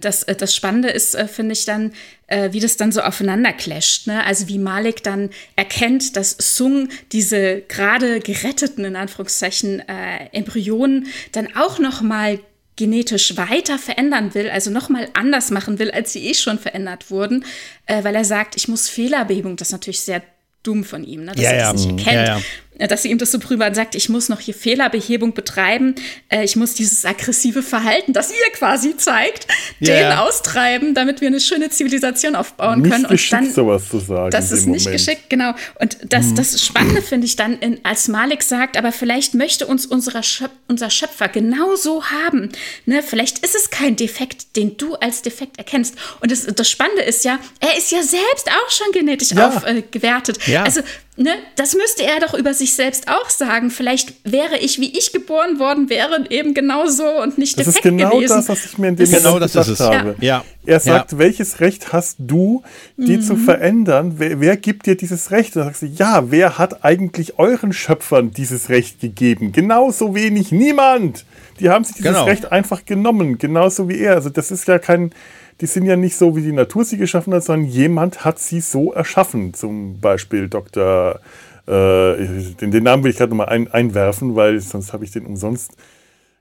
[0.00, 1.92] das, äh, das Spannende ist, äh, finde ich dann,
[2.26, 4.06] äh, wie das dann so aufeinander clasht.
[4.06, 4.24] Ne?
[4.24, 11.48] Also wie Malik dann erkennt, dass Sung diese gerade geretteten, in Anführungszeichen, äh, Embryonen dann
[11.56, 12.40] auch noch mal
[12.76, 17.10] genetisch weiter verändern will, also noch mal anders machen will, als sie eh schon verändert
[17.10, 17.44] wurden,
[17.86, 20.22] äh, weil er sagt, ich muss Fehlerbehebung, das ist natürlich sehr
[20.62, 21.32] dumm von ihm, ne?
[21.32, 21.92] dass ja, er das ja.
[21.92, 22.28] nicht erkennt.
[22.28, 22.40] Ja,
[22.86, 25.96] dass sie ihm das so prüfen sagt, ich muss noch hier Fehlerbehebung betreiben,
[26.28, 29.48] äh, ich muss dieses aggressive Verhalten, das ihr quasi zeigt,
[29.80, 30.10] yeah.
[30.10, 33.02] den austreiben, damit wir eine schöne Zivilisation aufbauen nicht können.
[33.02, 34.30] Nicht geschickt, dann, sowas zu sagen.
[34.30, 35.04] Das ist nicht Moment.
[35.04, 35.54] geschickt, genau.
[35.80, 36.34] Und das, mhm.
[36.36, 40.50] das Spannende finde ich dann, in, als Malik sagt, aber vielleicht möchte uns unserer Schöp
[40.68, 42.50] unser Schöpfer genauso haben.
[42.84, 43.02] Ne?
[43.02, 45.96] Vielleicht ist es kein Defekt, den du als Defekt erkennst.
[46.20, 49.48] Und das, das Spannende ist ja, er ist ja selbst auch schon genetisch ja.
[49.48, 50.46] aufgewertet.
[50.46, 50.62] Äh, ja.
[50.64, 50.82] Also
[51.18, 53.70] ne, das müsste er doch über sich selbst auch sagen.
[53.70, 57.98] Vielleicht wäre ich, wie ich geboren worden wäre, eben genau so und nicht defekt gewesen.
[57.98, 60.16] Das ist genau das, was ich mir in dem genau Moment gesagt habe.
[60.20, 60.44] Ja.
[60.64, 61.18] Er sagt, ja.
[61.18, 62.62] welches Recht hast du,
[62.96, 63.22] die mhm.
[63.22, 64.14] zu verändern?
[64.18, 65.56] Wer, wer, gibt dir dieses Recht?
[65.56, 69.52] Da sagst du, ja, wer hat eigentlich euren Schöpfern dieses Recht gegeben?
[69.52, 71.24] Genauso wenig niemand.
[71.58, 72.24] Die haben sich dieses genau.
[72.24, 74.14] Recht einfach genommen, genauso wie er.
[74.14, 75.12] Also das ist ja kein
[75.60, 78.60] die sind ja nicht so, wie die Natur sie geschaffen hat, sondern jemand hat sie
[78.60, 79.54] so erschaffen.
[79.54, 81.20] Zum Beispiel Dr.
[81.66, 82.26] Äh,
[82.60, 85.72] den, den, Namen will ich gerade nochmal ein, einwerfen, weil sonst habe ich den umsonst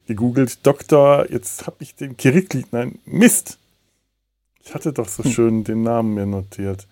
[0.05, 0.65] gegoogelt.
[0.65, 1.29] Dr.
[1.29, 3.57] Jetzt habe ich den Kirikli, nein, Mist.
[4.63, 5.31] Ich hatte doch so hm.
[5.31, 6.87] schön den Namen mir notiert.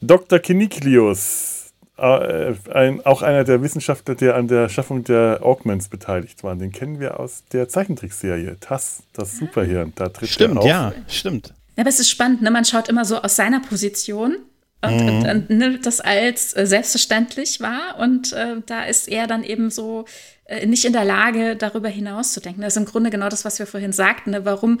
[0.00, 0.38] Dr.
[0.38, 1.61] Kiniklius
[1.98, 6.54] äh, ein, auch einer der Wissenschaftler, der an der Schaffung der Augments beteiligt war.
[6.56, 9.92] Den kennen wir aus der Zeichentrickserie TAS, das Superhirn.
[9.94, 10.66] Da tritt stimmt, er auf.
[10.66, 11.54] ja, stimmt.
[11.76, 12.50] Ja, aber es ist spannend, ne?
[12.50, 14.36] man schaut immer so aus seiner Position
[14.82, 15.08] und, mhm.
[15.08, 19.70] und, und nimmt das als äh, selbstverständlich wahr und äh, da ist er dann eben
[19.70, 20.04] so
[20.44, 22.60] äh, nicht in der Lage, darüber hinaus zu denken.
[22.62, 24.32] Das ist im Grunde genau das, was wir vorhin sagten.
[24.32, 24.44] Ne?
[24.44, 24.80] Warum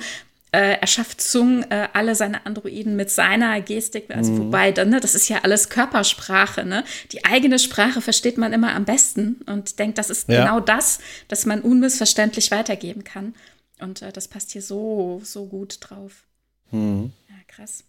[0.52, 4.38] äh, erschafft Zung äh, alle seine Androiden mit seiner Gestik, also mhm.
[4.38, 6.84] wobei, dann, ne, das ist ja alles Körpersprache, ne?
[7.10, 10.44] Die eigene Sprache versteht man immer am besten und denkt, das ist ja.
[10.44, 13.34] genau das, das man unmissverständlich weitergeben kann.
[13.80, 16.26] Und äh, das passt hier so, so gut drauf.
[16.70, 17.12] Mhm.
[17.28, 17.84] Ja, krass.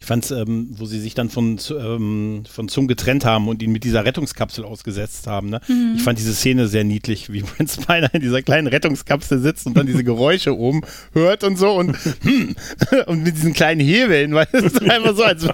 [0.00, 3.62] Ich fand es, ähm, wo sie sich dann von, ähm, von Zung getrennt haben und
[3.62, 5.50] ihn mit dieser Rettungskapsel ausgesetzt haben.
[5.50, 5.60] Ne?
[5.66, 5.94] Mhm.
[5.96, 9.76] Ich fand diese Szene sehr niedlich, wie Brent Spiner in dieser kleinen Rettungskapsel sitzt und
[9.76, 12.54] dann diese Geräusche oben hört und so und, hm,
[13.06, 15.48] und mit diesen kleinen Hebeln, weil es ist einfach so, als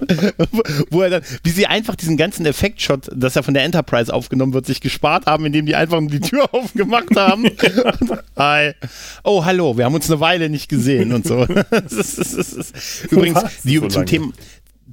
[0.90, 4.52] wo er dann, wie sie einfach diesen ganzen Effektshot, dass er von der Enterprise aufgenommen
[4.52, 7.44] wird, sich gespart haben, indem die einfach die Tür aufgemacht haben.
[7.44, 8.72] und, hi.
[9.22, 11.46] Oh, hallo, wir haben uns eine Weile nicht gesehen und so.
[11.46, 13.12] das ist, das ist, das ist.
[13.12, 14.34] Übrigens, die, so zum Thema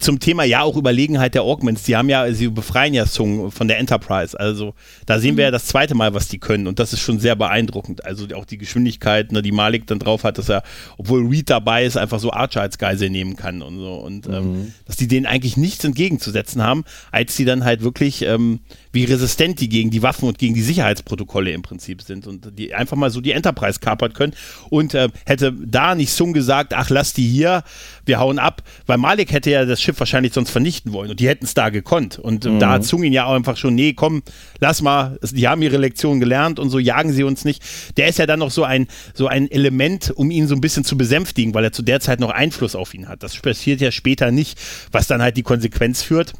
[0.02, 1.84] zum Thema ja auch Überlegenheit der Augments.
[1.84, 4.38] Die haben ja, sie befreien ja Sung von der Enterprise.
[4.38, 4.74] Also
[5.06, 5.38] da sehen mhm.
[5.38, 6.68] wir ja das zweite Mal, was die können.
[6.68, 8.04] Und das ist schon sehr beeindruckend.
[8.04, 10.64] Also auch die Geschwindigkeit, ne, die Malik dann drauf hat, dass er,
[10.98, 13.94] obwohl Reed dabei ist, einfach so Archer als Geisel nehmen kann und so.
[13.94, 14.38] Und ähm, mhm.
[14.38, 18.60] ähm, dass die denen eigentlich nichts entgegenzusetzen haben, als sie dann halt wirklich ähm,
[18.92, 22.74] wie resistent die gegen die Waffen und gegen die Sicherheitsprotokolle im Prinzip sind und die
[22.74, 24.34] einfach mal so die Enterprise kapern können.
[24.70, 27.64] Und äh, hätte da nicht Sung gesagt, ach lass die hier,
[28.06, 31.10] wir hauen ab, weil Malik hätte ja das Schiff wahrscheinlich sonst vernichten wollen.
[31.10, 32.20] Und die hätten es da gekonnt.
[32.20, 32.60] Und mhm.
[32.60, 34.24] da hat Zungin ja auch einfach schon, nee, komm,
[34.60, 37.64] lass mal, die haben ihre Lektion gelernt und so jagen sie uns nicht.
[37.98, 40.84] Der ist ja dann noch so ein, so ein Element, um ihn so ein bisschen
[40.84, 43.24] zu besänftigen, weil er zu der Zeit noch Einfluss auf ihn hat.
[43.24, 44.60] Das passiert ja später nicht,
[44.92, 46.34] was dann halt die Konsequenz führt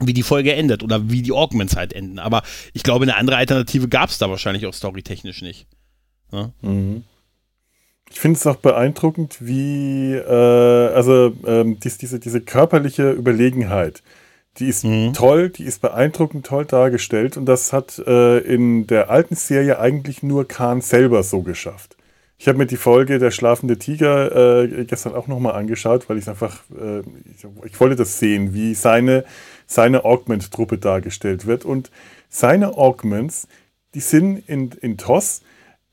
[0.00, 2.18] wie die Folge endet oder wie die Augments halt enden.
[2.18, 5.66] Aber ich glaube, eine andere Alternative gab es da wahrscheinlich auch storytechnisch nicht.
[6.32, 6.52] Ja?
[6.62, 7.04] Mhm.
[8.10, 14.02] Ich finde es auch beeindruckend, wie, äh, also ähm, dies, diese, diese körperliche Überlegenheit,
[14.58, 15.12] die ist mhm.
[15.12, 20.24] toll, die ist beeindruckend toll dargestellt und das hat äh, in der alten Serie eigentlich
[20.24, 21.96] nur Khan selber so geschafft.
[22.40, 26.26] Ich habe mir die Folge Der schlafende Tiger äh, gestern auch nochmal angeschaut, weil ich
[26.26, 29.24] einfach, äh, ich, ich, wollte das sehen, wie seine,
[29.70, 31.64] seine Augment-Truppe dargestellt wird.
[31.64, 31.90] Und
[32.28, 33.46] seine Augments,
[33.94, 35.42] die sind in, in TOS,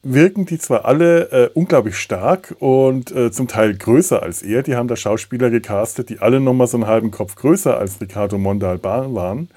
[0.01, 4.63] wirken die zwar alle äh, unglaublich stark und äh, zum Teil größer als er.
[4.63, 8.37] Die haben da Schauspieler gecastet, die alle nochmal so einen halben Kopf größer als Ricardo
[8.39, 9.49] Montalban waren.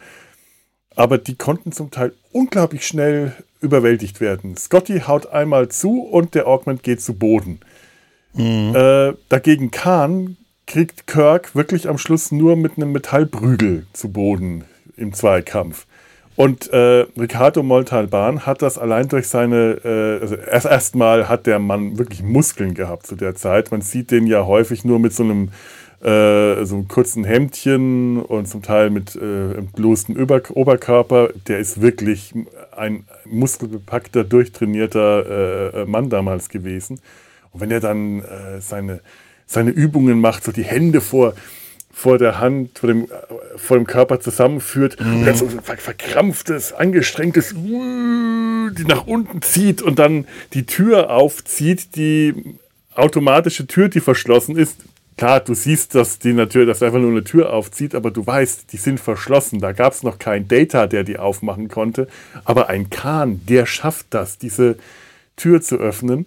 [0.97, 4.57] Aber die konnten zum Teil unglaublich schnell überwältigt werden.
[4.57, 7.61] Scotty haut einmal zu und der Augment geht zu Boden.
[8.35, 8.75] Mhm.
[8.75, 10.37] Äh, dagegen Khan
[10.71, 14.65] kriegt Kirk wirklich am Schluss nur mit einem Metallprügel zu Boden
[14.97, 15.87] im Zweikampf.
[16.37, 21.59] Und äh, Ricardo Montalban hat das allein durch seine, äh, also erst erstmal hat der
[21.59, 23.73] Mann wirklich Muskeln gehabt zu der Zeit.
[23.73, 25.49] Man sieht den ja häufig nur mit so einem,
[26.03, 31.31] äh, so einem kurzen Hemdchen und zum Teil mit äh, entblößtem Ober Oberkörper.
[31.49, 32.33] Der ist wirklich
[32.77, 37.01] ein muskelbepackter, durchtrainierter äh, Mann damals gewesen.
[37.51, 39.01] Und wenn er dann äh, seine,
[39.51, 41.35] seine Übungen macht, so die Hände vor,
[41.93, 43.09] vor der Hand, vor dem,
[43.56, 45.16] vor dem Körper zusammenführt mhm.
[45.16, 51.97] und dann so ein verkrampftes, angestrengtes, die nach unten zieht und dann die Tür aufzieht,
[51.97, 52.55] die
[52.94, 54.77] automatische Tür, die verschlossen ist.
[55.16, 58.72] Klar, du siehst, dass die Tür, dass einfach nur eine Tür aufzieht, aber du weißt,
[58.72, 59.59] die sind verschlossen.
[59.59, 62.06] Da gab es noch keinen Data, der die aufmachen konnte.
[62.44, 64.77] Aber ein Kahn, der schafft das, diese
[65.36, 66.27] Tür zu öffnen.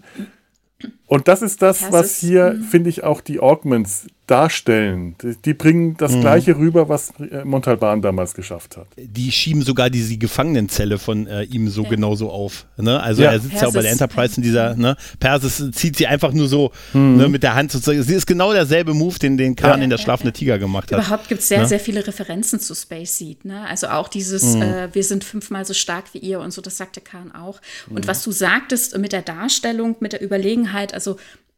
[1.13, 2.63] Und das ist das, was hier, mhm.
[2.63, 5.15] finde ich, auch die Augments darstellen.
[5.21, 6.21] Die, die bringen das mhm.
[6.21, 8.87] Gleiche rüber, was äh, Montalban damals geschafft hat.
[8.95, 11.89] Die schieben sogar diese Gefangenenzelle von äh, ihm so ja.
[11.89, 12.65] genauso auf.
[12.77, 13.01] Ne?
[13.01, 13.33] Also ja.
[13.33, 13.61] er sitzt Persis.
[13.61, 14.95] ja auch bei der Enterprise in dieser, ne?
[15.19, 17.17] Persis zieht sie einfach nur so mhm.
[17.17, 18.01] ne, mit der Hand sozusagen.
[18.01, 19.83] Sie ist genau derselbe Move, den, den Khan ja.
[19.83, 20.99] in der schlafende Tiger gemacht hat.
[20.99, 21.67] Überhaupt gibt es sehr, ne?
[21.67, 23.43] sehr viele Referenzen zu Space Seed.
[23.43, 23.67] Ne?
[23.67, 24.61] Also auch dieses, mhm.
[24.61, 27.59] äh, wir sind fünfmal so stark wie ihr und so, das sagte Khan auch.
[27.89, 28.07] Und mhm.
[28.07, 31.02] was du sagtest mit der Darstellung, mit der Überlegenheit, also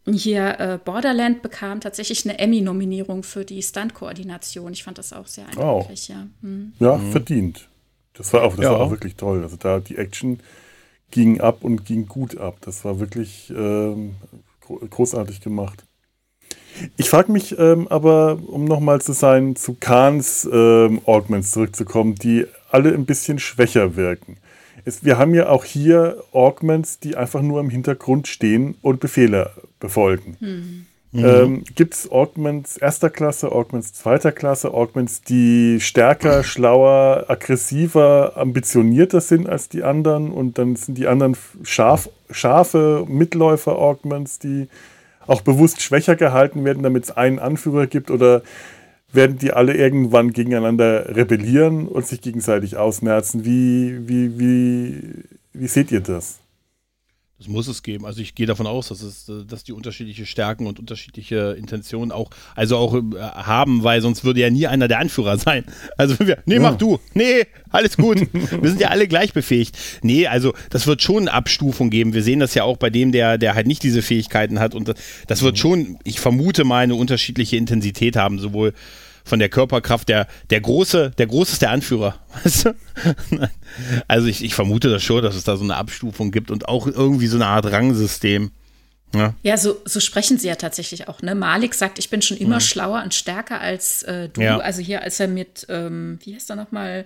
[0.07, 4.71] hier äh, Borderland bekam tatsächlich eine Emmy-Nominierung für die Stunt-Koordination.
[4.73, 6.13] Ich fand das auch sehr eindrücklich, oh.
[6.13, 6.27] ja.
[6.41, 6.73] Hm.
[6.79, 7.11] Ja, mhm.
[7.11, 7.69] verdient.
[8.13, 8.71] Das war auch, das ja.
[8.71, 9.41] war auch wirklich toll.
[9.43, 10.39] Also da die Action
[11.11, 12.57] ging ab und ging gut ab.
[12.61, 14.15] Das war wirklich ähm,
[14.61, 15.83] großartig gemacht.
[16.97, 22.45] Ich frage mich ähm, aber, um nochmal zu sein, zu Kahns ähm, Augments zurückzukommen, die
[22.69, 24.37] alle ein bisschen schwächer wirken.
[24.85, 29.51] Es, wir haben ja auch hier Augments, die einfach nur im Hintergrund stehen und Befehle
[29.79, 30.37] befolgen.
[30.39, 30.85] Mhm.
[31.17, 39.21] Ähm, Gibt es Augments erster Klasse, Augments zweiter Klasse, Augments, die stärker, schlauer, aggressiver, ambitionierter
[39.21, 44.67] sind als die anderen und dann sind die anderen scharf, scharfe Mitläufer-Augments, die
[45.25, 48.43] auch bewusst schwächer gehalten werden, damit es einen Anführer gibt oder
[49.15, 53.45] werden die alle irgendwann gegeneinander rebellieren und sich gegenseitig ausmerzen.
[53.45, 55.23] Wie, wie, wie,
[55.53, 56.39] wie seht ihr das?
[57.37, 58.05] Das muss es geben.
[58.05, 62.29] Also ich gehe davon aus, dass es, dass die unterschiedliche Stärken und unterschiedliche Intentionen auch,
[62.55, 65.65] also auch äh, haben, weil sonst würde ja nie einer der Anführer sein.
[65.97, 66.61] Also wir, nee, ja.
[66.61, 66.99] mach du.
[67.13, 68.21] Nee, alles gut.
[68.33, 69.77] wir sind ja alle gleich befähigt.
[70.01, 72.13] Nee, also das wird schon eine Abstufung geben.
[72.13, 74.73] Wir sehen das ja auch bei dem, der, der halt nicht diese Fähigkeiten hat.
[74.73, 74.93] Und
[75.27, 78.73] das wird schon, ich vermute mal, eine unterschiedliche Intensität haben, sowohl
[79.25, 80.07] von der Körperkraft.
[80.07, 82.15] Der, der große, der große ist der Anführer.
[82.43, 82.75] Weißt du?
[84.07, 86.87] also ich, ich vermute das schon, dass es da so eine Abstufung gibt und auch
[86.87, 88.51] irgendwie so eine Art Rangsystem.
[89.13, 91.21] Ja, ja so, so sprechen sie ja tatsächlich auch.
[91.21, 91.35] Ne?
[91.35, 92.61] Malik sagt, ich bin schon immer ja.
[92.61, 94.41] schlauer und stärker als äh, du.
[94.41, 94.57] Ja.
[94.59, 97.05] Also hier, als er mit, ähm, wie heißt er nochmal?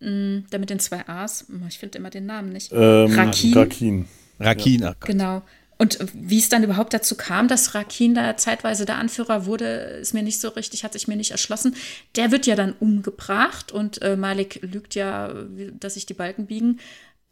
[0.00, 1.46] Hm, der mit den zwei A's.
[1.68, 2.72] Ich finde immer den Namen nicht.
[2.72, 3.54] Ähm, Rakin.
[3.54, 4.08] Rakin.
[4.38, 4.82] Rakin.
[4.82, 4.94] Ja.
[5.00, 5.42] Genau.
[5.80, 9.64] Und wie es dann überhaupt dazu kam, dass Rakin da zeitweise der Anführer wurde,
[10.00, 11.76] ist mir nicht so richtig, hat sich mir nicht erschlossen.
[12.16, 15.32] Der wird ja dann umgebracht und äh, Malik lügt ja,
[15.78, 16.80] dass sich die Balken biegen.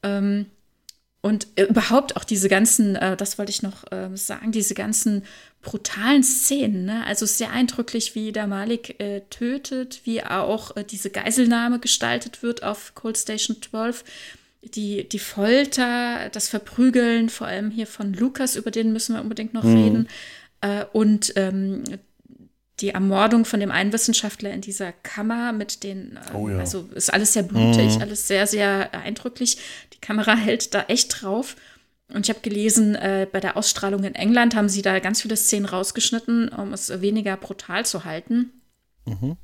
[0.05, 0.47] Ähm,
[1.23, 5.25] und überhaupt auch diese ganzen, äh, das wollte ich noch äh, sagen, diese ganzen
[5.61, 6.85] brutalen Szenen.
[6.85, 7.05] Ne?
[7.05, 12.63] Also sehr eindrücklich, wie der Malik äh, tötet, wie auch äh, diese Geiselnahme gestaltet wird
[12.63, 14.05] auf Cold Station 12
[14.75, 19.55] die, die Folter, das Verprügeln, vor allem hier von Lukas, über den müssen wir unbedingt
[19.55, 19.77] noch mhm.
[19.77, 20.09] reden.
[20.61, 21.85] Äh, und ähm,
[22.81, 26.59] die Ermordung von dem einen Wissenschaftler in dieser Kammer mit den, äh, Oh ja.
[26.59, 29.59] also ist alles sehr blutig, alles sehr, sehr eindrücklich.
[29.95, 31.57] Die Kamera hält da echt drauf.
[32.13, 35.37] Und ich habe gelesen, äh, bei der Ausstrahlung in England haben sie da ganz viele
[35.37, 38.53] Szenen rausgeschnitten, um es weniger brutal zu halten.
[39.07, 39.37] Ähm,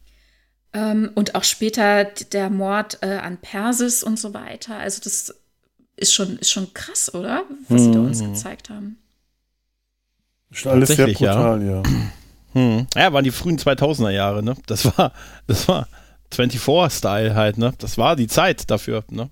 [0.75, 4.79] und auch später der Mord äh, an Persis und so weiter.
[4.79, 5.35] Also das
[5.97, 7.45] ist schon, ist schon krass, oder?
[7.69, 8.97] Was sie da uns gezeigt haben.
[10.51, 11.35] Schon alles sehr Tatsächlich, ja.
[11.35, 11.83] brutal, ja.
[12.55, 12.87] Hm.
[12.95, 14.55] Ja, waren die frühen 2000er Jahre, ne?
[14.67, 15.13] Das war,
[15.47, 15.89] das war
[16.35, 17.73] 24-Style halt, ne?
[17.79, 19.31] Das war die Zeit dafür, ne?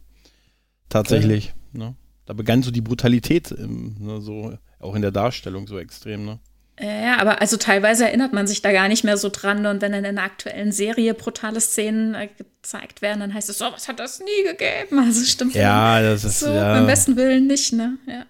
[0.89, 1.97] Tatsächlich, ne?
[2.25, 6.39] Da begann so die Brutalität, im, ne, so, auch in der Darstellung so extrem, ne?
[6.83, 9.67] Ja, aber also teilweise erinnert man sich da gar nicht mehr so dran.
[9.67, 13.59] Und wenn dann in einer aktuellen Serie brutale Szenen äh, gezeigt werden, dann heißt es,
[13.59, 14.99] so, was hat das nie gegeben?
[14.99, 16.75] Also stimmt Ja, das ist, so ja.
[16.75, 17.99] beim besten Willen nicht, ne?
[18.07, 18.25] Ja.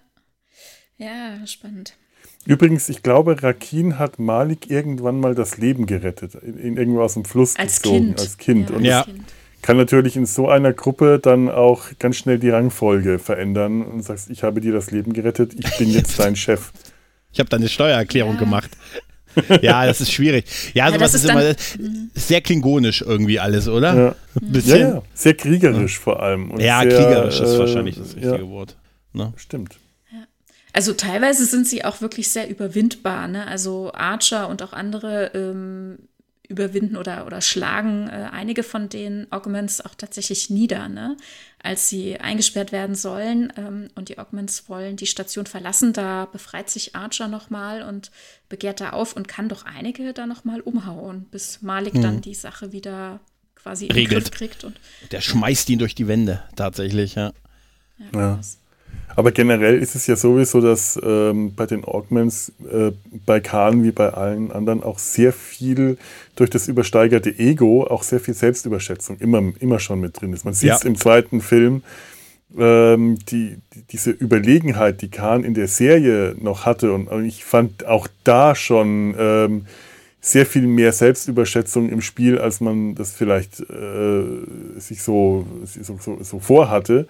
[0.97, 1.93] Ja, spannend.
[2.45, 7.13] Übrigens, ich glaube, Rakin hat Malik irgendwann mal das Leben gerettet, in, in irgendwo aus
[7.13, 8.19] dem Fluss Als gezogen, Kind.
[8.19, 8.69] als Kind.
[8.69, 9.03] Ja, Und Ja.
[9.03, 9.23] Kind.
[9.61, 14.29] kann natürlich in so einer Gruppe dann auch ganz schnell die Rangfolge verändern und sagst,
[14.29, 16.71] ich habe dir das Leben gerettet, ich bin jetzt dein Chef.
[17.33, 18.39] Ich habe da eine Steuererklärung Ja.
[18.39, 18.69] gemacht.
[19.61, 20.43] Ja, das ist schwierig.
[20.73, 23.95] Ja, Ja, sowas das ist, ist immer sehr klingonisch irgendwie alles, oder?
[23.95, 24.03] Ja.
[24.03, 24.79] Ja, bisschen.
[24.79, 26.51] ja, sehr kriegerisch vor allem.
[26.51, 28.75] Und Ja, sehr, kriegerisch ist äh, wahrscheinlich das richtige ja, Wort.
[29.13, 29.31] Ne?
[29.37, 29.75] Stimmt.
[30.73, 33.29] Also teilweise sind sie auch wirklich sehr überwindbar.
[33.29, 33.47] Ne?
[33.47, 35.99] Also Archer und auch andere ähm,
[36.51, 40.89] überwinden oder, oder schlagen äh, einige von den Augments auch tatsächlich nieder.
[40.89, 41.17] Ne?
[41.63, 46.69] Als sie eingesperrt werden sollen ähm, und die Augments wollen die Station verlassen, da befreit
[46.69, 48.11] sich Archer nochmal und
[48.49, 52.71] begehrt da auf und kann doch einige da nochmal umhauen, bis Malik dann die Sache
[52.71, 53.19] wieder
[53.55, 54.25] quasi in den Regelt.
[54.25, 54.63] Griff kriegt.
[54.63, 54.79] Und,
[55.11, 57.31] Der schmeißt ihn durch die Wände, tatsächlich, ja.
[58.13, 58.39] ja, Ja.
[59.15, 62.91] Aber generell ist es ja sowieso, dass ähm, bei den Augments, äh,
[63.25, 65.97] bei Khan wie bei allen anderen auch sehr viel
[66.35, 70.45] durch das übersteigerte Ego, auch sehr viel Selbstüberschätzung immer, immer schon mit drin ist.
[70.45, 70.87] Man sieht es Ja.
[70.89, 71.83] im zweiten Film,
[72.57, 76.93] ähm, die, die, diese Überlegenheit, die Khan in der Serie noch hatte.
[76.93, 79.65] Und, und ich fand auch da schon ähm,
[80.19, 86.17] sehr viel mehr Selbstüberschätzung im Spiel, als man das vielleicht äh, sich so, so, so,
[86.21, 87.07] so vorhatte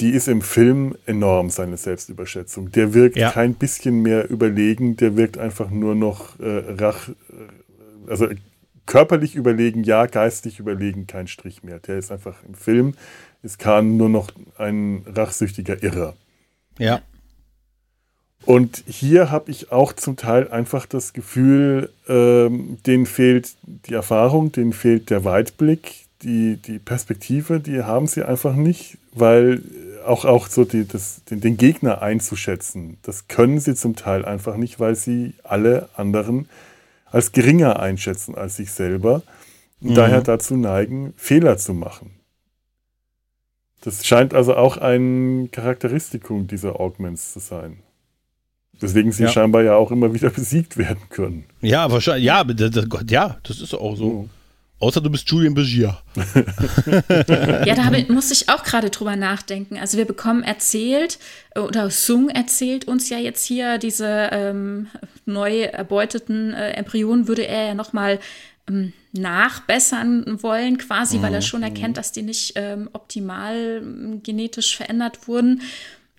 [0.00, 2.72] die ist im Film enorm, seine Selbstüberschätzung.
[2.72, 3.30] Der wirkt Ja.
[3.30, 7.08] kein bisschen mehr überlegen, der wirkt einfach nur noch äh, rach,
[8.08, 8.28] also
[8.86, 11.78] körperlich überlegen, ja, geistig überlegen, kein Strich mehr.
[11.78, 12.94] Der ist einfach im Film,
[13.42, 16.14] ist Khan nur noch ein rachsüchtiger Irrer.
[16.78, 17.00] Ja.
[18.44, 24.50] Und hier habe ich auch zum Teil einfach das Gefühl, ähm, denen fehlt die Erfahrung,
[24.50, 29.62] denen fehlt der Weitblick, die, die Perspektive, die haben sie einfach nicht, weil
[30.04, 34.56] auch, auch so die, das, den, den Gegner einzuschätzen, das können sie zum Teil einfach
[34.56, 36.48] nicht, weil sie alle anderen
[37.06, 39.22] als geringer einschätzen als sich selber
[39.80, 42.10] und daher dazu neigen, Fehler zu machen.
[43.82, 47.78] Das scheint also auch ein Charakteristikum dieser Augments zu sein.
[48.80, 49.28] Deswegen sie Ja.
[49.28, 51.44] scheinbar ja auch immer wieder besiegt werden können.
[51.60, 54.28] Ja, wahrscheinlich, ja, das, Gott, ja, das ist auch so.
[54.82, 55.98] Außer du bist Julian Begier.
[57.64, 59.78] Ja, da habe, muss ich auch gerade drüber nachdenken.
[59.78, 61.18] Also wir bekommen erzählt,
[61.54, 64.88] äh, oder Sung erzählt uns ja jetzt hier, diese ähm,
[65.24, 68.18] neu erbeuteten äh, Embryonen würde er ja nochmal
[68.68, 73.82] ähm, nachbessern wollen, quasi, weil er schon erkennt, dass die nicht ähm, optimal
[74.22, 75.62] genetisch verändert wurden.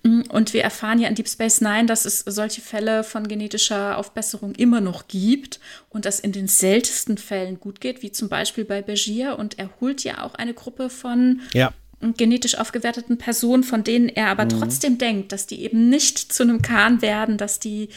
[0.04, 4.54] Und wir erfahren ja in Deep Space Nine, dass es solche Fälle von genetischer Aufbesserung
[4.56, 8.82] immer noch gibt und das in den seltensten Fällen gut geht, wie zum Beispiel bei
[8.82, 9.40] Begier.
[9.40, 11.72] Und er holt ja auch eine Gruppe von Ja.
[12.18, 16.62] genetisch aufgewerteten Personen, von denen er aber trotzdem denkt, dass die eben nicht zu einem
[16.62, 17.88] Kahn werden, dass die,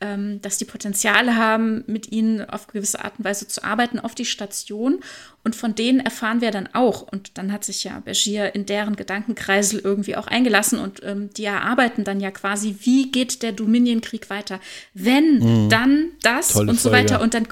[0.00, 4.14] ähm, dass die Potenziale haben, mit ihnen auf gewisse Art und Weise zu arbeiten auf
[4.14, 5.00] die Station.
[5.42, 7.02] Und von denen erfahren wir dann auch.
[7.02, 11.44] Und dann hat sich ja Bashir in deren Gedankenkreisel irgendwie auch eingelassen und ähm, die
[11.44, 14.60] erarbeiten dann ja quasi, wie geht der Dominion-Krieg weiter?
[14.92, 17.10] Wenn, dann das Tolle und so Folge.
[17.10, 17.20] weiter.
[17.22, 17.46] Und dann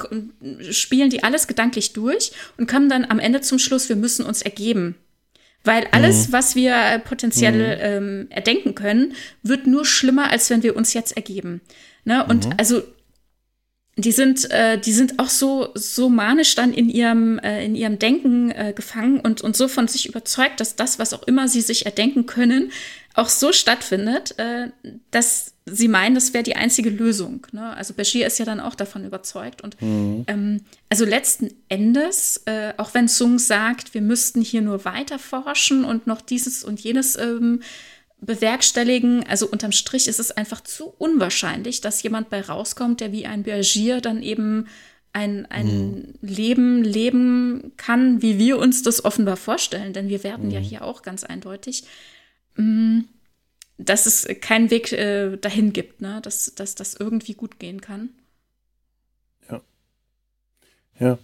[0.71, 4.43] spielen die alles gedanklich durch und kommen dann am Ende zum Schluss, wir müssen uns
[4.43, 4.97] ergeben.
[5.65, 10.77] Weil alles, was wir äh, potenziell ähm, erdenken können, wird nur schlimmer, als wenn wir
[10.77, 11.63] uns jetzt ergeben.
[12.05, 12.25] Ne?
[12.27, 12.83] Und also
[13.97, 17.99] die sind, äh, die sind auch so, so manisch dann in ihrem, äh, in ihrem
[17.99, 21.61] Denken äh, gefangen und, und so von sich überzeugt, dass das, was auch immer sie
[21.61, 22.73] sich erdenken können,
[23.15, 24.71] auch so stattfindet, äh,
[25.13, 27.47] dass sie meinen, das wäre die einzige Lösung.
[27.53, 27.75] Ne?
[27.77, 29.63] Also Bashir ist ja dann auch davon überzeugt.
[29.63, 35.21] Und ähm, also letzten Endes, äh, auch wenn Sung sagt, wir müssten hier nur weiter
[35.21, 37.63] forschen und noch dieses und jenes ähm,
[38.25, 39.27] bewerkstelligen.
[39.27, 43.43] Also unterm Strich ist es einfach zu unwahrscheinlich, dass jemand bei rauskommt, der wie ein
[43.43, 44.67] Bergier dann eben
[45.13, 46.15] ein, ein mhm.
[46.21, 49.93] Leben leben kann, wie wir uns das offenbar vorstellen.
[49.93, 50.51] Denn wir werden mhm.
[50.51, 51.85] ja hier auch ganz eindeutig,
[52.57, 53.01] mm,
[53.79, 56.21] dass es keinen Weg äh, dahin gibt, ne?
[56.23, 58.11] dass, dass das irgendwie gut gehen kann.
[59.49, 59.61] Ja.
[60.99, 61.19] Ja.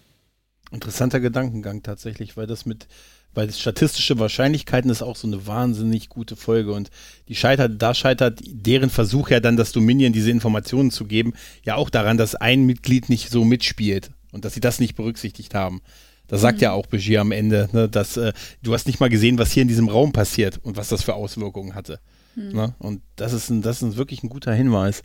[0.73, 2.87] Interessanter Gedankengang tatsächlich, weil das mit,
[3.35, 6.91] weil das statistische Wahrscheinlichkeiten ist auch so eine wahnsinnig gute Folge und
[7.29, 11.35] die scheitert, da scheitert deren Versuch ja dann, das Dominion diese Informationen zu geben,
[11.65, 15.55] ja auch daran, dass ein Mitglied nicht so mitspielt und dass sie das nicht berücksichtigt
[15.55, 15.81] haben.
[16.27, 16.63] Da sagt mhm.
[16.63, 18.33] ja auch Begier am Ende, ne, dass äh,
[18.63, 21.15] du hast nicht mal gesehen, was hier in diesem Raum passiert und was das für
[21.15, 22.01] Auswirkungen hatte.
[22.37, 22.53] Mhm.
[22.53, 22.75] Ne?
[22.79, 25.03] Und das ist, ein, das ist wirklich ein guter Hinweis.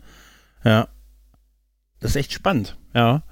[0.64, 0.88] Ja.
[2.00, 3.22] Das ist echt spannend, ja.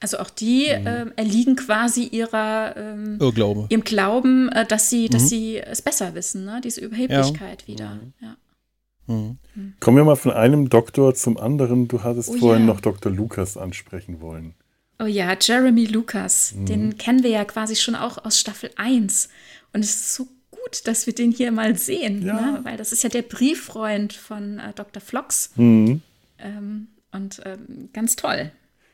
[0.00, 0.86] Also auch die mhm.
[0.86, 3.66] äh, erliegen quasi ihrer ähm, Irrglaube.
[3.68, 5.26] ihrem Glauben, äh, dass sie, dass mhm.
[5.26, 6.60] sie es besser wissen, ne?
[6.64, 7.68] Diese Überheblichkeit ja.
[7.68, 7.94] wieder.
[7.96, 8.12] Mhm.
[8.20, 8.36] Ja.
[9.06, 9.38] Mhm.
[9.54, 9.74] mhm.
[9.78, 11.86] Kommen wir mal von einem Doktor zum anderen.
[11.86, 12.72] Du hattest oh, vorhin ja.
[12.72, 13.12] noch Dr.
[13.12, 14.54] Lukas ansprechen wollen.
[14.98, 16.54] Oh ja, Jeremy Lucas.
[16.54, 16.66] Mhm.
[16.66, 19.28] Den kennen wir ja quasi schon auch aus Staffel 1.
[19.72, 22.34] Und es ist so gut, dass wir den hier mal sehen, ja.
[22.34, 22.60] ne?
[22.62, 25.02] weil das ist ja der Brieffreund von äh, Dr.
[25.02, 25.50] Flox.
[25.56, 26.00] Mhm.
[26.38, 28.52] Ähm, und ähm, ganz toll.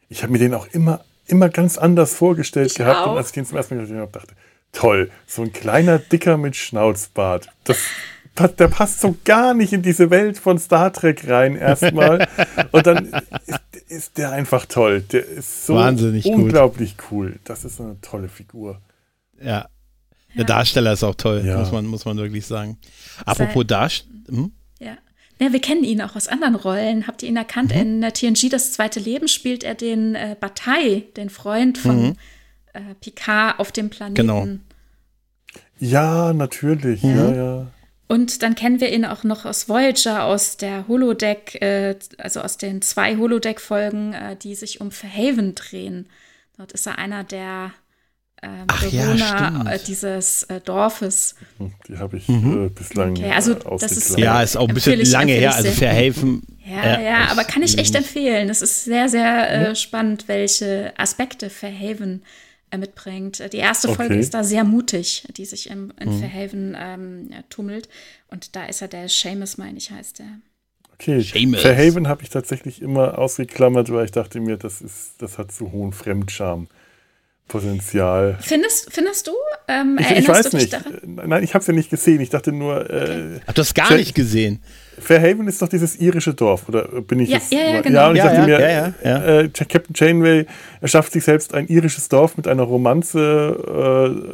[0.09, 3.07] Ich habe mir den auch immer, immer ganz anders vorgestellt ich gehabt.
[3.07, 3.13] Auch.
[3.13, 4.35] Und als ich den zum ersten Mal gesehen habe, dachte,
[4.73, 7.49] toll, so ein kleiner Dicker mit Schnauzbart.
[7.65, 7.79] Das,
[8.59, 12.29] der passt so gar nicht in diese Welt von Star Trek rein erstmal.
[12.73, 13.07] Und dann
[13.47, 15.01] ist, ist, der einfach toll.
[15.01, 17.07] Der ist so Wahnsinnig unglaublich gut.
[17.11, 17.41] cool.
[17.45, 18.81] Das ist so eine tolle Figur.
[19.41, 19.69] Ja.
[20.37, 21.59] Der Darsteller ist auch toll, ja.
[21.59, 22.79] muss, man, muss man wirklich sagen.
[23.25, 24.13] Apropos Darsteller.
[24.29, 24.53] Hm?
[24.79, 24.99] Ja,
[25.39, 27.07] wir kennen ihn auch aus anderen Rollen.
[27.07, 27.75] Habt ihr ihn erkannt?
[27.75, 27.81] Mhm.
[27.81, 32.17] In äh, TNG Das zweite Leben spielt er den äh, Bataille, den Freund von mhm.
[32.73, 34.15] äh, Picard auf dem Planeten.
[34.15, 34.47] Genau.
[35.79, 37.03] Ja, natürlich.
[37.03, 37.17] Mhm.
[37.17, 37.67] Ja, ja.
[38.09, 42.57] Und dann kennen wir ihn auch noch aus Voyager, aus der Holodeck, äh, also aus
[42.57, 46.07] den zwei Holodeck-Folgen, äh, die sich um Verhaven drehen.
[46.57, 47.73] Dort ist er einer der
[48.43, 51.37] äh, Bewohner ja, äh, dieses äh, Dorfes.
[51.89, 52.67] Die habe ich mhm.
[52.67, 56.43] äh, bislang okay, also das ist, Ja, ist auch ein bisschen lange her, also verhelfen.
[56.65, 58.51] Ja, ja, aber kann ich echt empfehlen.
[58.51, 62.23] Es ist sehr, sehr äh, spannend, welche Aspekte Verhaven
[62.71, 63.53] äh, mitbringt.
[63.53, 64.21] Die erste Folge okay.
[64.21, 66.19] ist da sehr mutig, die sich im, in mhm.
[66.19, 67.89] Verhaven ähm, tummelt.
[68.29, 70.41] Und da ist er der Seamus, meine ich, heißt der.
[70.95, 71.61] Okay, Seamus.
[71.61, 75.71] Verhaven habe ich tatsächlich immer ausgeklammert, weil ich dachte mir, das, ist, das hat zu
[75.71, 76.69] hohen Fremdscham.
[77.49, 78.39] Potenzial.
[78.41, 79.33] Findest, findest du?
[79.69, 80.73] Ähm, ich, ich weiß nicht.
[80.73, 81.01] Daran?
[81.27, 82.21] Nein, ich habe es ja nicht gesehen.
[82.21, 82.81] Ich dachte nur.
[82.81, 83.37] Okay.
[83.37, 84.61] Äh, Hab das gar nicht gesehen.
[84.99, 87.53] Fairhaven ist doch dieses irische Dorf, oder bin ich ja, jetzt?
[87.53, 87.99] Ja, ja, genau.
[87.99, 88.51] Ja, und ich ja, dachte
[89.05, 90.47] ja, mir, äh, Captain Janeway
[90.81, 93.21] erschafft sich selbst ein irisches Dorf mit einer Romanze.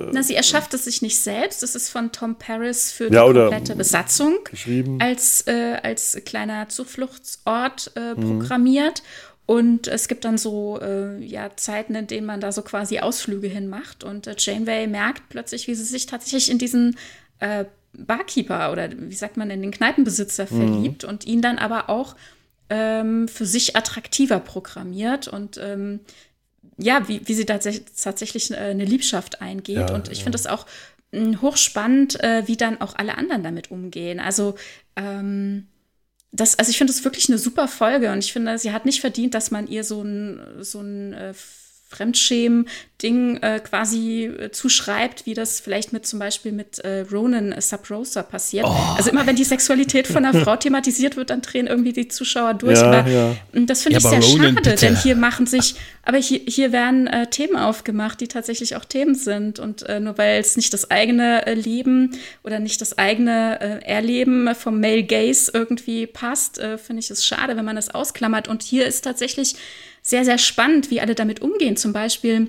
[0.04, 1.62] Äh, Na, sie erschafft es sich nicht selbst.
[1.62, 4.98] Es ist von Tom Paris für die komplette Besatzung geschrieben.
[5.00, 8.38] Als, äh, als kleiner Zufluchtsort äh, mhm.
[8.38, 9.02] programmiert.
[9.02, 9.31] Mhm.
[9.52, 13.48] Und es gibt dann so äh, ja, Zeiten, in denen man da so quasi Ausflüge
[13.48, 14.02] hin macht.
[14.02, 16.96] Und äh, Janeway merkt plötzlich, wie sie sich tatsächlich in diesen
[17.38, 20.56] äh, Barkeeper oder wie sagt man, in den Kneipenbesitzer mhm.
[20.56, 22.16] verliebt und ihn dann aber auch
[22.70, 26.00] ähm, für sich attraktiver programmiert und ähm,
[26.78, 29.90] ja, wie, wie sie tatsächlich äh, eine Liebschaft eingeht.
[29.90, 30.24] Ja, und ich ja.
[30.24, 30.64] finde das auch
[31.12, 34.18] hm, hochspannend, äh, wie dann auch alle anderen damit umgehen.
[34.18, 34.54] Also
[34.96, 35.66] ähm,
[36.32, 39.00] das, also ich finde es wirklich eine super Folge und ich finde, sie hat nicht
[39.00, 41.34] verdient, dass man ihr so ein, so ein äh,
[41.92, 48.22] Fremdschämen-Ding äh, quasi äh, zuschreibt, wie das vielleicht mit zum Beispiel mit äh, Ronan Subrosa
[48.22, 48.64] passiert.
[48.66, 48.94] Oh.
[48.96, 52.54] Also immer wenn die Sexualität von einer Frau thematisiert wird, dann drehen irgendwie die Zuschauer
[52.54, 52.80] durch.
[52.80, 53.36] Ja, aber ja.
[53.52, 54.76] das finde ja, ich sehr Ronan, schade, bitte.
[54.76, 59.14] denn hier machen sich, aber hier, hier werden äh, Themen aufgemacht, die tatsächlich auch Themen
[59.14, 59.58] sind.
[59.58, 64.54] Und äh, nur weil es nicht das eigene äh, Leben oder nicht das eigene Erleben
[64.54, 68.48] vom Male Gaze irgendwie passt, finde ich es schade, wenn man es ausklammert.
[68.48, 69.56] Und hier ist tatsächlich
[70.02, 71.76] sehr, sehr spannend, wie alle damit umgehen.
[71.76, 72.48] Zum Beispiel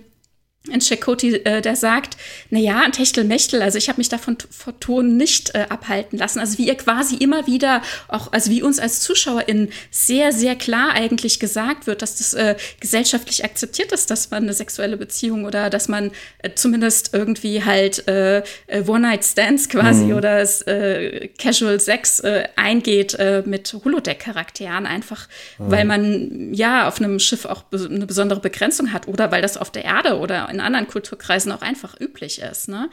[0.71, 2.15] ein Chakoti, äh, der sagt,
[2.49, 6.39] na ja, ein Techtelmechtel, also ich habe mich davon vor Ton nicht äh, abhalten lassen.
[6.39, 10.93] Also wie ihr quasi immer wieder, auch also wie uns als ZuschauerInnen sehr, sehr klar
[10.93, 15.69] eigentlich gesagt wird, dass das äh, gesellschaftlich akzeptiert ist, dass man eine sexuelle Beziehung oder
[15.69, 18.37] dass man äh, zumindest irgendwie halt äh,
[18.67, 20.13] äh One-Night-Stands quasi mhm.
[20.13, 25.27] oder äh, Casual Sex äh, eingeht äh, mit Holodeck-Charakteren, einfach
[25.57, 25.71] mhm.
[25.71, 29.69] weil man ja auf einem Schiff auch eine besondere Begrenzung hat oder weil das auf
[29.69, 32.69] der Erde oder in anderen Kulturkreisen auch einfach üblich ist.
[32.69, 32.89] Ne?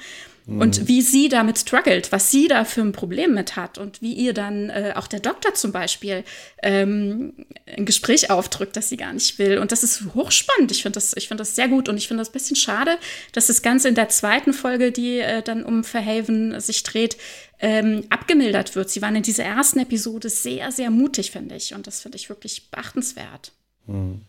[0.47, 0.89] Und mhm.
[0.89, 4.33] wie sie damit struggelt, was sie da für ein Problem mit hat und wie ihr
[4.33, 6.25] dann äh, auch der Doktor zum Beispiel
[6.63, 9.59] ähm, ein Gespräch aufdrückt, das sie gar nicht will.
[9.59, 10.73] Und das ist hochspannend.
[10.73, 12.99] Ich finde das, ich das sehr gut und ich finde das ein bisschen schade,
[13.33, 17.17] dass das Ganze in der zweiten Folge, die äh, dann um Verhaven sich dreht,
[17.61, 18.91] ähm, abgemildert wird.
[18.91, 21.75] Sie waren in dieser ersten Episode sehr, sehr mutig, finde ich.
[21.75, 23.53] Und das finde ich wirklich beachtenswert.
[23.87, 24.23] Mhm.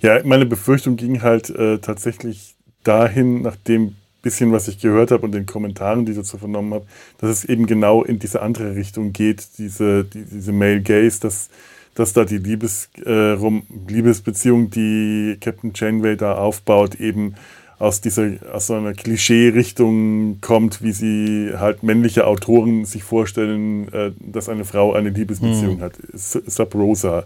[0.00, 2.54] Ja, meine Befürchtung ging halt äh, tatsächlich
[2.84, 6.74] dahin, nach dem bisschen, was ich gehört habe und den Kommentaren, die ich dazu vernommen
[6.74, 6.86] habe,
[7.18, 11.50] dass es eben genau in diese andere Richtung geht, diese, die, diese Male Gaze, dass,
[11.94, 13.36] dass da die Liebes, äh,
[13.86, 17.34] Liebesbeziehung, die Captain Janeway da aufbaut, eben
[17.78, 24.12] aus dieser, aus so einer Klischee-Richtung kommt, wie sie halt männliche Autoren sich vorstellen, äh,
[24.20, 25.82] dass eine Frau eine Liebesbeziehung mhm.
[25.82, 25.94] hat.
[26.14, 27.24] Sub Rosa.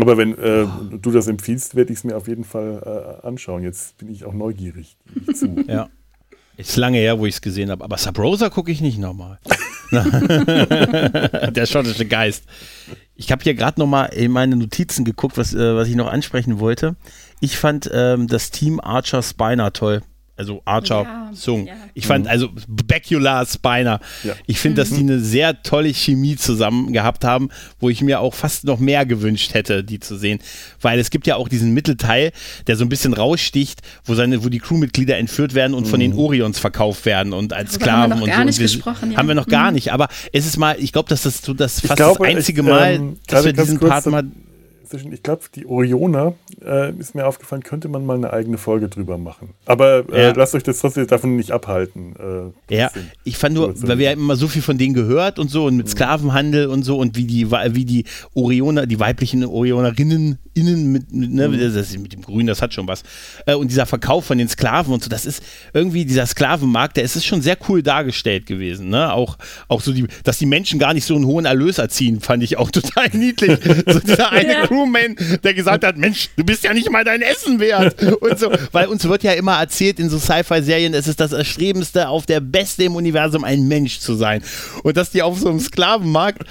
[0.00, 0.66] Aber wenn äh,
[1.00, 3.62] du das empfiehlst, werde ich es mir auf jeden Fall äh, anschauen.
[3.62, 4.96] Jetzt bin ich auch neugierig.
[5.66, 5.88] ja.
[6.56, 7.84] Ist lange her, wo ich es gesehen habe.
[7.84, 9.38] Aber Sub Rosa gucke ich nicht nochmal.
[9.90, 12.44] Der schottische Geist.
[13.14, 16.58] Ich habe hier gerade nochmal in meine Notizen geguckt, was, äh, was ich noch ansprechen
[16.60, 16.96] wollte.
[17.40, 20.02] Ich fand ähm, das Team Archer Spiner toll
[20.38, 21.66] also Archer ja, Sung.
[21.66, 21.74] Ja.
[21.94, 22.30] Ich fand, mhm.
[22.30, 24.00] also Becula Spiner.
[24.22, 24.34] Ja.
[24.46, 25.10] Ich finde, dass die mhm.
[25.10, 27.50] eine sehr tolle Chemie zusammen gehabt haben,
[27.80, 30.38] wo ich mir auch fast noch mehr gewünscht hätte, die zu sehen.
[30.80, 32.32] Weil es gibt ja auch diesen Mittelteil,
[32.66, 35.90] der so ein bisschen raussticht, wo seine, wo die Crewmitglieder entführt werden und mhm.
[35.90, 36.18] von den mhm.
[36.18, 38.44] Orions verkauft werden und als Sklaven haben wir noch und gar so.
[38.44, 41.42] Nicht gesprochen, Haben wir noch gar nicht, aber es ist mal, ich glaube, dass das
[41.42, 44.24] so das fast glaube, das einzige ich, Mal, ähm, dass wir diesen Part mal
[44.88, 46.34] zwischen, ich glaube, die Orioner
[46.64, 49.54] äh, ist mir aufgefallen, könnte man mal eine eigene Folge drüber machen.
[49.66, 50.32] Aber äh, ja.
[50.34, 52.14] lasst euch das trotzdem davon nicht abhalten.
[52.68, 52.90] Äh, ja,
[53.24, 55.76] ich fand nur, weil wir haben immer so viel von denen gehört und so und
[55.76, 55.90] mit mhm.
[55.90, 58.04] Sklavenhandel und so und wie die, wie die
[58.34, 61.74] Orioner, die weiblichen Orionerinnen innen mit, ne, mhm.
[61.74, 63.02] das mit dem Grün, das hat schon was.
[63.46, 65.42] Äh, und dieser Verkauf von den Sklaven und so, das ist
[65.72, 68.88] irgendwie dieser Sklavenmarkt, der ist schon sehr cool dargestellt gewesen.
[68.88, 69.12] Ne?
[69.12, 69.38] Auch,
[69.68, 72.56] auch so, die, dass die Menschen gar nicht so einen hohen Erlös erziehen, fand ich
[72.56, 73.58] auch total niedlich.
[73.86, 74.66] so dieser eine ja.
[74.78, 78.00] Crewman, der gesagt hat, Mensch, du bist ja nicht mal dein Essen wert.
[78.20, 82.08] Und so, weil uns wird ja immer erzählt in so Sci-Fi-Serien, es ist das Erstrebendste,
[82.08, 84.42] auf der Beste im Universum ein Mensch zu sein.
[84.82, 86.42] Und dass die auf so einem Sklavenmarkt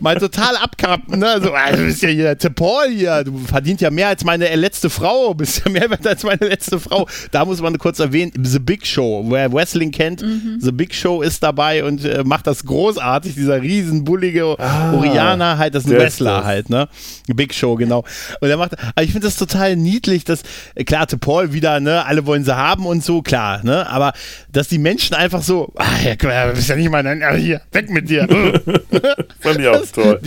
[0.00, 1.40] mal total abkappen, ne?
[1.42, 4.54] So, ah, du bist ja hier der Paul hier, du verdient ja mehr als meine
[4.56, 7.08] letzte Frau, bist ja mehr wert als meine letzte Frau.
[7.30, 10.58] Da muss man kurz erwähnen, The Big Show, wer Wrestling kennt, mhm.
[10.60, 15.58] The Big Show ist dabei und äh, macht das großartig, dieser riesen bullige ah, Orianer
[15.58, 16.88] halt, das ist ein Wrestler halt, ne?
[17.34, 18.04] Big Show, genau.
[18.40, 20.42] Und er macht, aber ich finde das total niedlich, dass,
[20.74, 24.12] äh, klar, Paul wieder, ne, alle wollen sie haben und so, klar, ne, aber
[24.52, 27.90] dass die Menschen einfach so, ah, ja, du bist ja nicht mal, nein, hier, weg
[27.90, 28.26] mit dir.
[29.40, 30.20] Fand ich auch toll.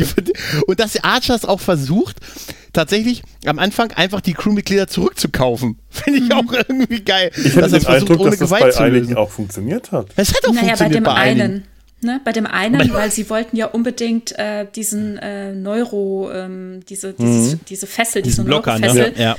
[0.67, 2.17] und dass Archers auch versucht,
[2.73, 5.77] tatsächlich am Anfang einfach die Crewmitglieder zurückzukaufen.
[5.89, 6.31] Finde ich mhm.
[6.31, 7.31] auch irgendwie geil.
[7.35, 10.07] Ich hätte den Eindruck, dass das bei einigen auch funktioniert hat.
[10.15, 11.63] Es hat auch naja, funktioniert bei dem bei einen.
[12.03, 17.13] Ne, bei dem einen, weil sie wollten ja unbedingt äh, diesen äh, Neuro, ähm, diese,
[17.13, 17.59] dieses, mhm.
[17.69, 19.13] diese Fessel, diese Blocker, ne?
[19.17, 19.35] ja.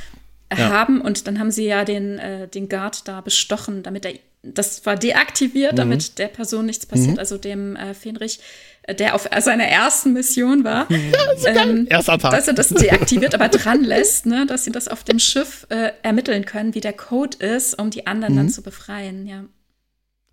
[0.51, 4.85] haben und dann haben sie ja den, äh, den Guard da bestochen, damit er, das
[4.87, 5.77] war deaktiviert, mhm.
[5.77, 7.19] damit der Person nichts passiert, mhm.
[7.19, 8.41] also dem äh, Fenrich
[8.87, 10.87] der auf seiner ersten Mission war,
[11.43, 12.09] ja, ähm, dass
[12.49, 16.45] er das deaktiviert, aber dran lässt, ne, dass sie das auf dem Schiff äh, ermitteln
[16.45, 18.39] können, wie der Code ist, um die anderen mhm.
[18.39, 19.45] dann zu befreien, ja.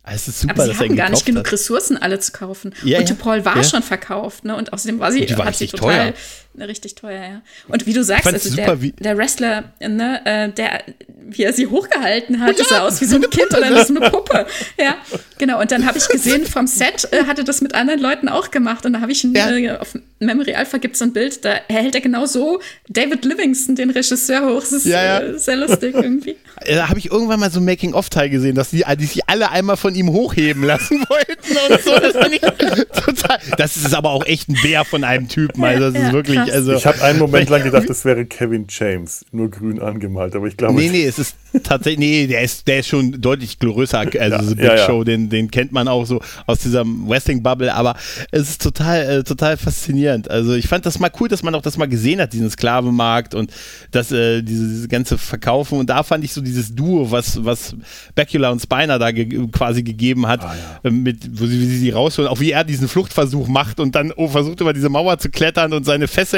[0.03, 2.73] Ah, es ist super, aber sie hatten gar nicht genug Ressourcen, alle zu kaufen.
[2.83, 3.15] Ja, und ja.
[3.15, 3.63] Paul war ja.
[3.63, 4.55] schon verkauft, ne?
[4.55, 6.13] Und außerdem war sie, war hat sie total teuer.
[6.59, 7.41] Richtig teuer, ja.
[7.67, 12.39] Und wie du sagst, also der, der, Wrestler, ne, äh, der, wie er sie hochgehalten
[12.39, 14.45] hat, oh, sah aus wie so ein Kind oder so eine Puppe.
[14.77, 14.95] Ja,
[15.37, 15.59] genau.
[15.61, 18.85] Und dann habe ich gesehen, vom Set äh, hatte das mit anderen Leuten auch gemacht.
[18.85, 21.55] Und da habe ich ein, äh, auf Memory Alpha gibt es so ein Bild, da
[21.67, 24.61] hält er genau so David Livingston, den Regisseur, hoch.
[24.61, 26.35] Das ist äh, sehr lustig irgendwie.
[26.67, 29.77] Da habe ich irgendwann mal so ein Making-of-Teil gesehen, dass die, die sich alle einmal
[29.77, 31.91] von ihm hochheben lassen wollten und so.
[31.97, 32.13] Das,
[33.05, 35.63] total, das ist aber auch echt ein Bär von einem Typen.
[35.63, 36.40] Also das ist wirklich.
[36.49, 40.47] Also, ich habe einen Moment lang gedacht, das wäre Kevin James, nur grün angemalt, aber
[40.47, 40.75] ich glaube.
[40.75, 43.99] Nee, nee, es ist tatsächlich, nee, der ist, der ist schon deutlich größer.
[43.99, 44.85] Also ja, The Big ja, ja.
[44.85, 47.95] Show, den, den kennt man auch so aus dieser Wrestling-Bubble, aber
[48.31, 50.29] es ist total, äh, total faszinierend.
[50.29, 53.35] Also ich fand das mal cool, dass man auch das mal gesehen hat, diesen Sklavenmarkt
[53.35, 53.51] und
[53.91, 55.79] das, äh, diese, diese ganze Verkaufen.
[55.79, 57.75] Und da fand ich so dieses Duo, was, was
[58.15, 60.89] Bacula und Spiner da ge quasi gegeben hat, ah, ja.
[60.89, 63.95] Ähm, mit, wo sie, wie sie die rausholen, auch wie er diesen Fluchtversuch macht und
[63.95, 66.30] dann oh, versucht über diese Mauer zu klettern und seine Fesseln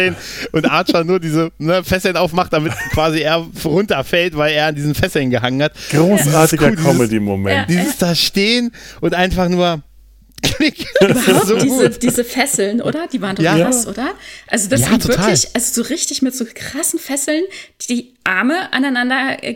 [0.51, 4.95] und Archer nur diese ne, Fesseln aufmacht, damit quasi er runterfällt, weil er an diesen
[4.95, 5.73] Fesseln gehangen hat.
[5.89, 7.69] Großartiger cool, Comedy-Moment.
[7.69, 8.71] Dieses, dieses da stehen
[9.01, 9.81] und einfach nur
[10.43, 10.85] Klick.
[10.99, 13.07] Überhaupt so diese, diese Fesseln, oder?
[13.07, 13.57] Die waren doch ja.
[13.57, 14.13] krass, oder?
[14.47, 15.19] Also das ja, sind total.
[15.19, 17.43] wirklich, also so richtig mit so krassen Fesseln,
[17.89, 19.55] die Arme aneinander äh,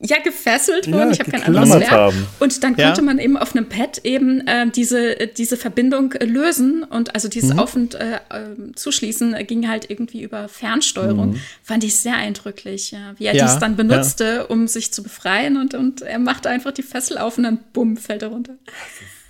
[0.00, 1.08] ja gefesselt wurden.
[1.08, 1.90] Ja, ich habe kein anderes Wort.
[1.90, 2.26] Haben.
[2.38, 3.02] Und dann konnte ja.
[3.02, 7.52] man eben auf einem Pad eben äh, diese, diese Verbindung äh, lösen und also dieses
[7.52, 7.58] mhm.
[7.58, 11.32] Auf- und äh, ähm, Zuschließen ging halt irgendwie über Fernsteuerung.
[11.32, 11.40] Mhm.
[11.62, 13.14] Fand ich sehr eindrücklich, ja.
[13.18, 13.44] wie er ja.
[13.44, 17.36] dies dann benutzte, um sich zu befreien und, und er machte einfach die Fessel auf
[17.36, 18.54] und dann bumm, fällt er runter.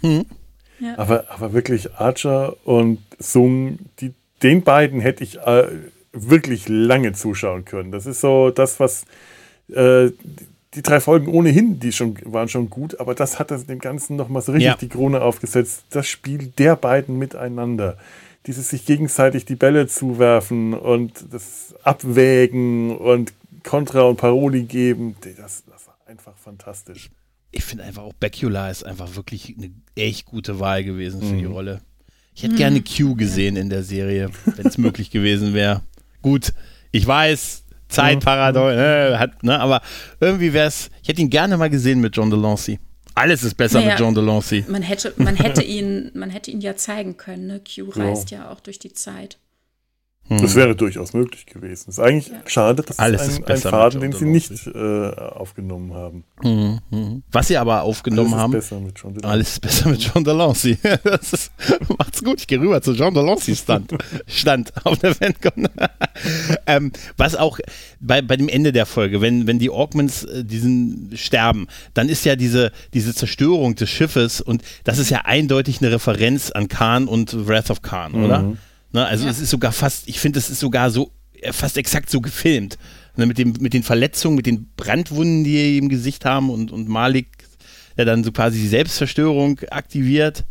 [0.03, 0.27] Mhm.
[0.97, 5.67] Aber, aber wirklich Archer und Sung, die, den beiden hätte ich äh,
[6.13, 7.93] wirklich lange zuschauen können.
[7.93, 9.05] Das ist so das, was
[9.69, 10.11] äh,
[10.75, 14.17] die drei Folgen ohnehin, die schon waren schon gut, aber das hat das dem Ganzen
[14.17, 14.77] nochmal so richtig ja.
[14.77, 15.85] die Krone aufgesetzt.
[15.91, 17.99] Das Spiel der beiden miteinander.
[18.47, 23.33] Dieses sich gegenseitig die Bälle zuwerfen und das Abwägen und
[23.65, 27.11] Kontra und Paroli geben, das, das war einfach fantastisch.
[27.51, 31.39] Ich finde einfach auch Becula ist einfach wirklich eine echt gute Wahl gewesen für mhm.
[31.39, 31.81] die Rolle.
[32.35, 32.59] Ich hätte mhm.
[32.59, 35.83] gerne Q gesehen in der Serie, wenn es möglich gewesen wäre.
[36.23, 36.53] Gut,
[36.93, 39.83] ich weiß, Zeitparadox, äh, hat, ne, aber
[40.21, 42.79] irgendwie wäre es, ich hätte ihn gerne mal gesehen mit John Delancey.
[43.15, 44.65] Alles ist besser naja, mit John Delancey.
[44.69, 47.61] Man hätte, man hätte ihn, man hätte ihn ja zeigen können, ne?
[47.61, 48.39] Q reist ja.
[48.39, 49.39] ja auch durch die Zeit.
[50.31, 50.55] Das hm.
[50.55, 51.91] wäre durchaus möglich gewesen.
[51.91, 52.37] Es ist eigentlich ja.
[52.47, 56.23] schade, dass Alles es ein, ein Faden, den sie nicht äh, aufgenommen haben.
[56.41, 57.23] Mhm, mhm.
[57.33, 58.55] Was sie aber aufgenommen haben.
[58.55, 59.29] Alles ist besser mit John Delancey.
[59.29, 60.79] Alles ist besser mit John Delancey.
[61.03, 61.53] das ist,
[61.99, 62.39] macht's gut.
[62.39, 63.93] Ich gehe rüber zu John Delancey Stand.
[64.29, 65.69] Stand auf der FanCon.
[66.67, 67.59] ähm, was auch
[67.99, 72.25] bei, bei dem Ende der Folge, wenn, wenn die Augments äh, diesen sterben, dann ist
[72.25, 77.09] ja diese, diese Zerstörung des Schiffes und das ist ja eindeutig eine Referenz an Khan
[77.09, 78.25] und Wrath of Khan, mhm.
[78.25, 78.57] oder?
[78.93, 79.31] Ne, also ja.
[79.31, 82.79] es ist sogar fast, ich finde, es ist sogar so äh, fast exakt so gefilmt.
[83.17, 86.71] Ne, mit, dem, mit den Verletzungen, mit den Brandwunden, die er im Gesicht haben und,
[86.71, 87.29] und Malik,
[87.97, 90.45] der dann so quasi die Selbstzerstörung aktiviert.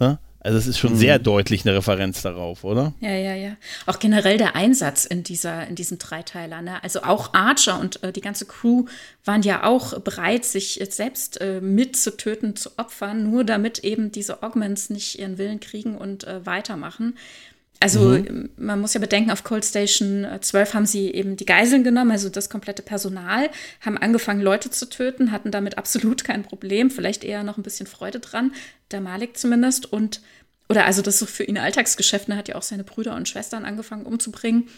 [0.00, 0.18] Ne?
[0.44, 0.98] Also es ist schon mhm.
[0.98, 2.92] sehr deutlich eine Referenz darauf, oder?
[3.00, 3.56] Ja, ja, ja.
[3.86, 6.60] Auch generell der Einsatz in dieser, in diesem Dreiteiler.
[6.60, 6.84] Ne?
[6.84, 8.84] Also auch Archer und äh, die ganze Crew
[9.24, 14.90] waren ja auch bereit, sich selbst äh, mitzutöten, zu opfern, nur damit eben diese Augments
[14.90, 17.16] nicht ihren Willen kriegen und äh, weitermachen.
[17.80, 18.50] Also mhm.
[18.56, 22.28] man muss ja bedenken, auf Cold Station 12 haben sie eben die Geiseln genommen, also
[22.30, 27.42] das komplette Personal, haben angefangen, Leute zu töten, hatten damit absolut kein Problem, vielleicht eher
[27.42, 28.52] noch ein bisschen Freude dran,
[28.90, 29.92] der Malik zumindest.
[29.92, 30.22] Und,
[30.68, 33.28] oder also das ist so für ihn Alltagsgeschäft, er hat ja auch seine Brüder und
[33.28, 34.68] Schwestern angefangen umzubringen.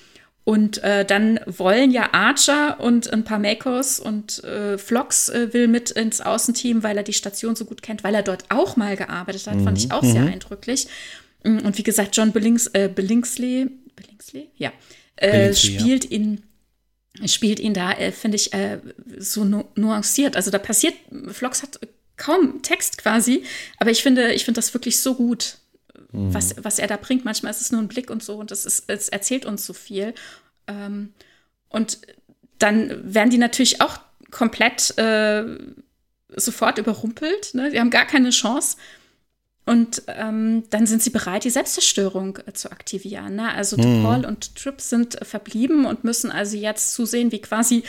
[0.43, 5.67] Und äh, dann wollen ja Archer und ein paar Makos und äh, Flox äh, will
[5.67, 8.97] mit ins Außenteam, weil er die Station so gut kennt, weil er dort auch mal
[8.97, 9.65] gearbeitet hat, mhm.
[9.65, 10.13] fand ich auch mhm.
[10.13, 10.87] sehr eindrücklich.
[11.47, 14.51] Mm, und wie gesagt, John Billings, äh, Billingsley, Billingsley?
[14.57, 14.73] Ja,
[15.17, 16.11] äh, Billingsley, spielt ja.
[16.11, 16.43] ihn
[17.25, 18.79] spielt ihn da, äh, finde ich, äh,
[19.19, 20.37] so nu nuanciert.
[20.37, 20.95] Also da passiert,
[21.29, 21.81] Flox hat
[22.17, 23.45] kaum Text quasi,
[23.79, 25.57] aber ich finde, ich finde das wirklich so gut,
[26.13, 26.35] mhm.
[26.35, 27.25] was, was er da bringt.
[27.25, 29.73] Manchmal ist es nur ein Blick und so und es, ist, es erzählt uns so
[29.73, 30.15] viel.
[30.67, 31.15] Ähm,
[31.69, 32.01] und
[32.59, 33.99] dann werden die natürlich auch
[34.31, 35.45] komplett äh,
[36.35, 37.55] sofort überrumpelt.
[37.55, 37.71] Ne?
[37.71, 38.77] Die haben gar keine Chance.
[39.67, 43.35] Und ähm, dann sind sie bereit, die Selbstzerstörung äh, zu aktivieren.
[43.35, 43.53] Ne?
[43.53, 44.05] Also mhm.
[44.05, 47.83] Paul und Tripp sind äh, verblieben und müssen also jetzt zusehen, wie quasi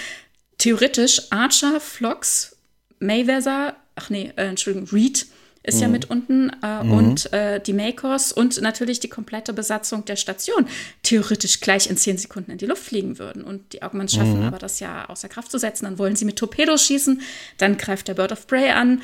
[0.57, 2.57] theoretisch Archer, Flox,
[2.99, 5.27] Mayweather, ach nee, äh, Entschuldigung, Reed
[5.61, 5.81] ist mhm.
[5.81, 6.91] ja mit unten äh, mhm.
[6.91, 10.65] und äh, die Makers und natürlich die komplette Besatzung der Station
[11.03, 13.43] theoretisch gleich in zehn Sekunden in die Luft fliegen würden.
[13.43, 14.47] Und die Augments schaffen mhm.
[14.47, 15.85] aber das ja außer Kraft zu setzen.
[15.85, 17.21] Dann wollen sie mit Torpedos schießen,
[17.59, 19.03] dann greift der Bird of Prey an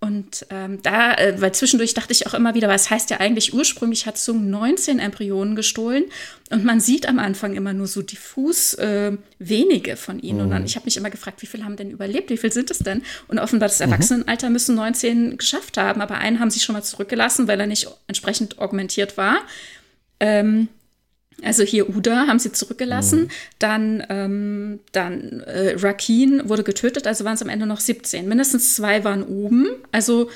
[0.00, 3.52] und ähm, da, äh, weil zwischendurch dachte ich auch immer wieder, was heißt ja eigentlich,
[3.52, 6.04] ursprünglich hat Sung 19 Embryonen gestohlen
[6.50, 10.38] und man sieht am Anfang immer nur so diffus äh, wenige von ihnen.
[10.38, 10.44] Mhm.
[10.44, 10.66] Und dann, mhm.
[10.66, 13.02] ich habe mich immer gefragt, wie viele haben denn überlebt, wie viele sind es denn?
[13.26, 13.90] Und offenbar das mhm.
[13.90, 17.88] Erwachsenenalter müssen 19 geschafft haben, aber einen haben sie schon mal zurückgelassen, weil er nicht
[18.06, 19.38] entsprechend augmentiert war.
[20.20, 20.68] Ähm,
[21.42, 23.22] also hier Uda haben sie zurückgelassen.
[23.22, 23.28] Mhm.
[23.58, 28.28] Dann, ähm, dann äh, Rakin wurde getötet, also waren es am Ende noch 17.
[28.28, 30.30] Mindestens zwei waren oben, also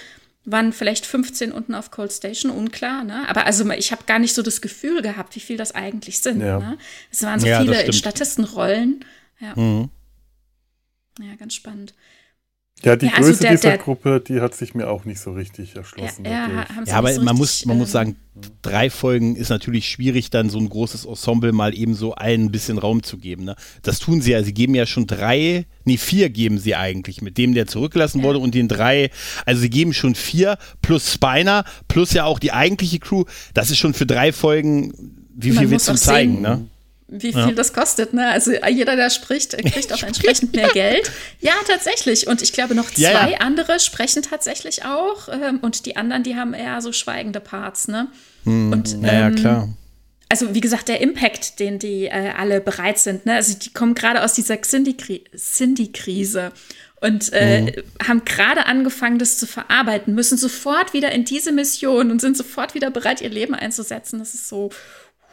[0.45, 3.05] waren vielleicht 15 unten auf Cold Station, unklar.
[3.05, 3.29] Ne?
[3.29, 6.41] Aber also ich habe gar nicht so das Gefühl gehabt, wie viel das eigentlich sind.
[6.41, 6.59] Ja.
[6.59, 6.79] Ne?
[7.11, 9.05] Es waren so ja, viele Statistenrollen.
[9.41, 9.55] Ja.
[9.57, 9.91] Mhm.
[11.20, 11.95] ja, ganz spannend.
[12.84, 15.20] Ja, die ja, also Größe der, dieser der, Gruppe, die hat sich mir auch nicht
[15.20, 16.24] so richtig erschlossen.
[16.24, 18.16] Ja, ja, ja aber so man, muss, man muss ähm, sagen,
[18.62, 22.50] drei Folgen ist natürlich schwierig, dann so ein großes Ensemble mal eben so allen ein
[22.50, 23.44] bisschen Raum zu geben.
[23.44, 23.56] Ne?
[23.82, 24.42] Das tun sie ja.
[24.42, 28.40] Sie geben ja schon drei, nee, vier geben sie eigentlich, mit dem, der zurückgelassen wurde
[28.40, 29.10] und den drei.
[29.46, 33.24] Also sie geben schon vier plus Spiner, plus ja auch die eigentliche Crew.
[33.54, 34.92] Das ist schon für drei Folgen,
[35.34, 36.42] wie viel willst du zeigen, sehen.
[36.42, 36.66] ne?
[37.12, 37.52] Wie viel ja.
[37.52, 38.14] das kostet.
[38.14, 38.26] Ne?
[38.28, 41.10] Also jeder, der spricht, kriegt auch entsprechend mehr Geld.
[41.40, 42.26] Ja, tatsächlich.
[42.26, 43.39] Und ich glaube, noch zwei ja, ja.
[43.39, 45.28] andere sprechen tatsächlich auch.
[45.28, 47.89] Ähm, und die anderen, die haben eher so schweigende Parts.
[47.89, 48.09] Ne?
[48.44, 49.68] Hm, und, ja, ähm, klar.
[50.28, 53.26] Also wie gesagt, der Impact, den die äh, alle bereit sind.
[53.26, 53.34] Ne?
[53.34, 56.52] Also die kommen gerade aus dieser Cindy-Krise
[57.02, 57.72] und äh, mhm.
[58.06, 62.74] haben gerade angefangen, das zu verarbeiten, müssen sofort wieder in diese Mission und sind sofort
[62.74, 64.20] wieder bereit, ihr Leben einzusetzen.
[64.20, 64.70] Das ist so,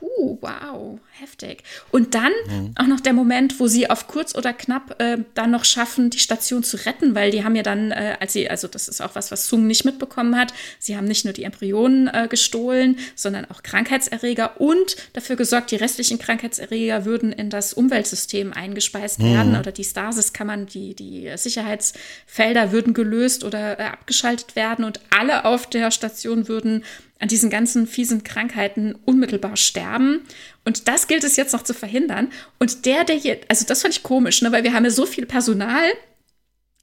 [0.01, 1.63] Uh, wow, heftig.
[1.91, 2.73] Und dann mhm.
[2.75, 6.19] auch noch der Moment, wo sie auf kurz oder knapp äh, dann noch schaffen, die
[6.19, 9.15] Station zu retten, weil die haben ja dann, äh, als sie, also das ist auch
[9.15, 13.45] was, was Sung nicht mitbekommen hat, sie haben nicht nur die Embryonen äh, gestohlen, sondern
[13.51, 19.33] auch Krankheitserreger und dafür gesorgt, die restlichen Krankheitserreger würden in das Umweltsystem eingespeist mhm.
[19.33, 25.45] werden oder die Stasis-Kammern, die, die Sicherheitsfelder würden gelöst oder äh, abgeschaltet werden und alle
[25.45, 26.83] auf der Station würden
[27.19, 30.21] an diesen ganzen fiesen Krankheiten unmittelbar sterben.
[30.65, 32.29] Und das gilt es jetzt noch zu verhindern.
[32.59, 35.05] Und der, der hier, also das fand ich komisch, ne, weil wir haben ja so
[35.05, 35.83] viel Personal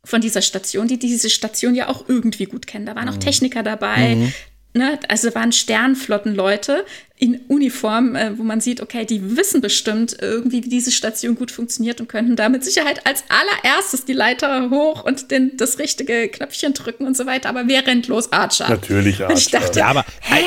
[0.05, 2.87] von dieser Station, die diese Station ja auch irgendwie gut kennen.
[2.87, 3.21] Da waren auch mhm.
[3.21, 4.33] Techniker dabei, mhm
[4.77, 6.85] ne, also waren Sternflottenleute
[7.19, 11.51] in Uniform, äh, wo man sieht, okay, die wissen bestimmt irgendwie, wie diese Station gut
[11.51, 16.29] funktioniert und könnten da mit Sicherheit als allererstes die Leiter hoch und den, das richtige
[16.29, 17.49] Knöpfchen drücken und so weiter.
[17.49, 18.33] Aber wer rennt los?
[18.33, 18.69] Archer.
[18.69, 19.33] Natürlich Archer.
[19.33, 20.43] Und ich dachte, ja, aber hä?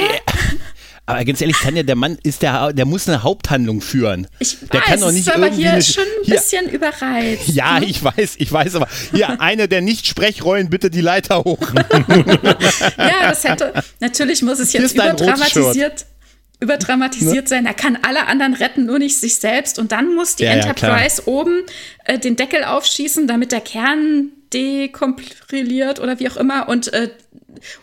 [1.07, 4.27] Aber ganz ehrlich, Tanja, der Mann ist der, der muss eine Haupthandlung führen.
[4.37, 7.47] Ich der weiß, kann doch nicht ist aber hier eine, schon ein bisschen hier, überreizt.
[7.51, 7.87] Ja, ne?
[7.87, 11.73] ich weiß, ich weiß, aber hier, eine der Nicht-Sprechrollen, bitte die Leiter hoch.
[12.95, 16.05] ja, das hätte, natürlich muss es jetzt überdramatisiert
[16.59, 17.47] überdramatisiert ne?
[17.47, 17.65] sein.
[17.65, 19.79] Er kann alle anderen retten, nur nicht sich selbst.
[19.79, 21.63] Und dann muss die ja, Enterprise ja, oben
[22.05, 27.11] äh, den Deckel aufschießen, damit der Kern dekomprimiert oder wie auch immer und äh,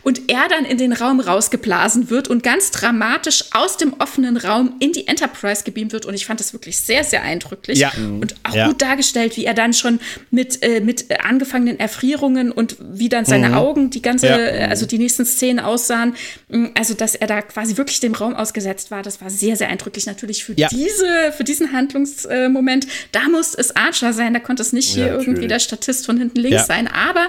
[0.03, 4.75] und er dann in den Raum rausgeblasen wird und ganz dramatisch aus dem offenen Raum
[4.79, 6.05] in die Enterprise gebeamt wird.
[6.05, 7.91] Und ich fand das wirklich sehr, sehr eindrücklich ja.
[7.97, 8.67] und auch ja.
[8.67, 9.99] gut dargestellt, wie er dann schon
[10.31, 13.55] mit, äh, mit angefangenen Erfrierungen und wie dann seine mhm.
[13.55, 14.37] Augen die ganze, ja.
[14.37, 16.15] Äh, also die nächsten Szenen aussahen.
[16.49, 19.69] Mm, also, dass er da quasi wirklich dem Raum ausgesetzt war, das war sehr, sehr
[19.69, 20.05] eindrücklich.
[20.05, 24.89] Natürlich für diese, für diesen Handlungsmoment, da muss es Archer sein, da konnte es nicht
[24.89, 27.27] hier irgendwie der Statist von hinten links sein, aber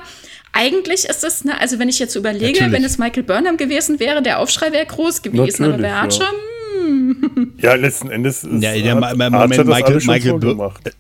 [0.53, 2.73] eigentlich ist es, ne, also wenn ich jetzt überlege, Natürlich.
[2.73, 6.33] wenn es Michael Burnham gewesen wäre, der Aufschrei wäre groß gewesen, Natürlich, aber Archer, ja.
[7.61, 10.93] Ja, letzten Endes ist ja, der, hat Moment, Michael, Michael gemacht.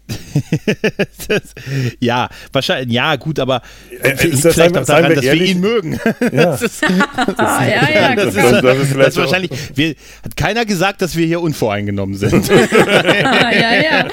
[1.28, 1.54] das,
[2.00, 3.62] ja, wahrscheinlich, ja, gut, aber
[4.02, 6.00] äh, vielleicht sein, auch daran, dass ehrlich, wir ihn mögen.
[6.20, 6.82] Ja, das ist,
[7.38, 12.48] ja, ja, das, das, das wahrscheinlich, wir, hat keiner gesagt, dass wir hier unvoreingenommen sind.
[12.48, 14.06] ja, ja.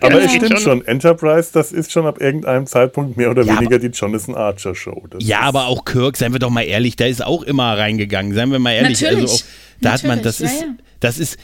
[0.00, 0.18] Aber genau.
[0.18, 3.88] es stimmt schon, Enterprise, das ist schon ab irgendeinem Zeitpunkt mehr oder ja, weniger die
[3.88, 5.04] Jonathan Archer Show.
[5.10, 8.34] Das ja, aber auch Kirk, seien wir doch mal ehrlich, der ist auch immer reingegangen,
[8.34, 9.00] seien wir mal ehrlich.
[9.00, 9.22] Natürlich.
[9.22, 9.42] Also auch,
[9.82, 10.64] da Natürlich, hat man, das ist,
[11.00, 11.36] das ist,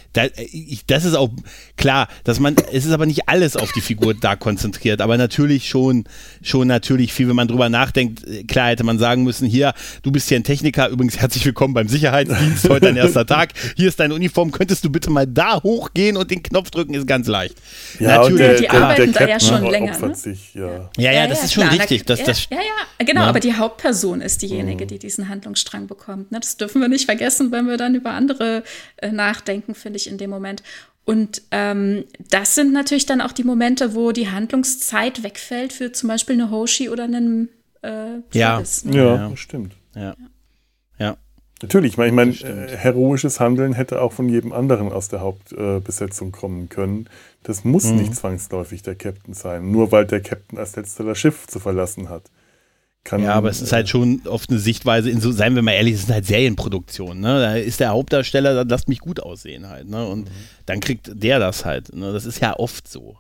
[0.87, 1.31] das ist auch
[1.77, 5.69] klar, dass man, es ist aber nicht alles auf die Figur da konzentriert, aber natürlich
[5.69, 6.05] schon,
[6.43, 10.29] schon natürlich viel, wenn man drüber nachdenkt, klar hätte man sagen müssen, hier, du bist
[10.29, 14.15] hier ein Techniker, übrigens herzlich willkommen beim Sicherheitsdienst, heute dein erster Tag, hier ist deine
[14.15, 17.57] Uniform, könntest du bitte mal da hochgehen und den Knopf drücken, ist ganz leicht.
[17.99, 18.39] Ja, natürlich.
[18.39, 19.99] Der, die arbeiten der, da ja schon länger.
[19.99, 20.15] Ne?
[20.15, 20.63] Sich, ja.
[20.63, 22.05] Ja, ja, ja, das ja, ist schon klar, richtig.
[22.07, 24.89] Das, das, ja, ja, genau, aber die Hauptperson ist diejenige, mhm.
[24.89, 26.31] die diesen Handlungsstrang bekommt.
[26.31, 26.39] Ne?
[26.39, 30.19] Das dürfen wir nicht vergessen, wenn wir dann über andere äh, nachdenken, finde ich in
[30.19, 30.63] dem Moment.
[31.05, 36.09] Und ähm, das sind natürlich dann auch die Momente, wo die Handlungszeit wegfällt für zum
[36.09, 37.49] Beispiel eine Hoshi oder einen
[37.83, 38.63] äh, ja.
[38.85, 38.97] ne?
[38.97, 39.75] ja, ja, stimmt.
[39.95, 40.15] Ja.
[40.99, 41.17] ja.
[41.63, 46.29] Natürlich, ich meine, mein, äh, heroisches Handeln hätte auch von jedem anderen aus der Hauptbesetzung
[46.29, 47.09] äh, kommen können.
[47.43, 47.97] Das muss mhm.
[47.97, 52.11] nicht zwangsläufig der Captain sein, nur weil der Captain als letzter das Schiff zu verlassen
[52.11, 52.25] hat.
[53.09, 55.73] Kann, ja, aber es ist halt schon oft eine Sichtweise, in so, seien wir mal
[55.73, 57.23] ehrlich, es sind halt Serienproduktionen.
[57.23, 57.41] Ne?
[57.41, 59.89] Da ist der Hauptdarsteller, dann lasst mich gut aussehen halt.
[59.89, 60.07] Ne?
[60.07, 60.35] Und mhm.
[60.67, 61.95] dann kriegt der das halt.
[61.95, 62.13] Ne?
[62.13, 63.17] Das ist ja oft so.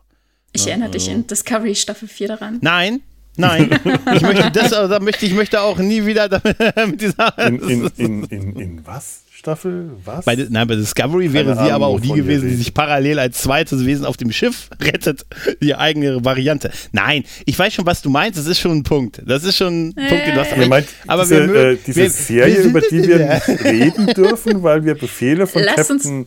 [0.52, 0.73] Ich ne?
[0.73, 0.98] erinnere also.
[0.98, 2.59] dich in Discovery Staffel 4 daran.
[2.60, 3.01] Nein,
[3.39, 3.70] Nein,
[4.15, 6.28] ich möchte das, da möchte ich möchte auch nie wieder
[6.86, 7.39] mit dieser.
[7.39, 9.23] In, in, in, in, in was?
[9.39, 9.93] Staffel?
[10.05, 10.24] Was?
[10.24, 13.86] Bei, nein, bei Discovery wäre sie aber auch die gewesen, die sich parallel als zweites
[13.86, 15.27] Wesen auf dem Schiff rettet.
[15.62, 16.73] Die eigene Variante.
[16.90, 18.36] Nein, ich weiß schon, was du meinst.
[18.36, 19.23] Das ist schon ein Punkt.
[19.24, 20.09] Das ist schon ein äh.
[20.09, 20.56] Punkt, den du hast.
[20.56, 24.06] Ihr meint, aber diese, wir, äh, diese wir, Serie, wir über die wir nicht reden
[24.16, 26.27] dürfen, weil wir Befehle von Lass Captain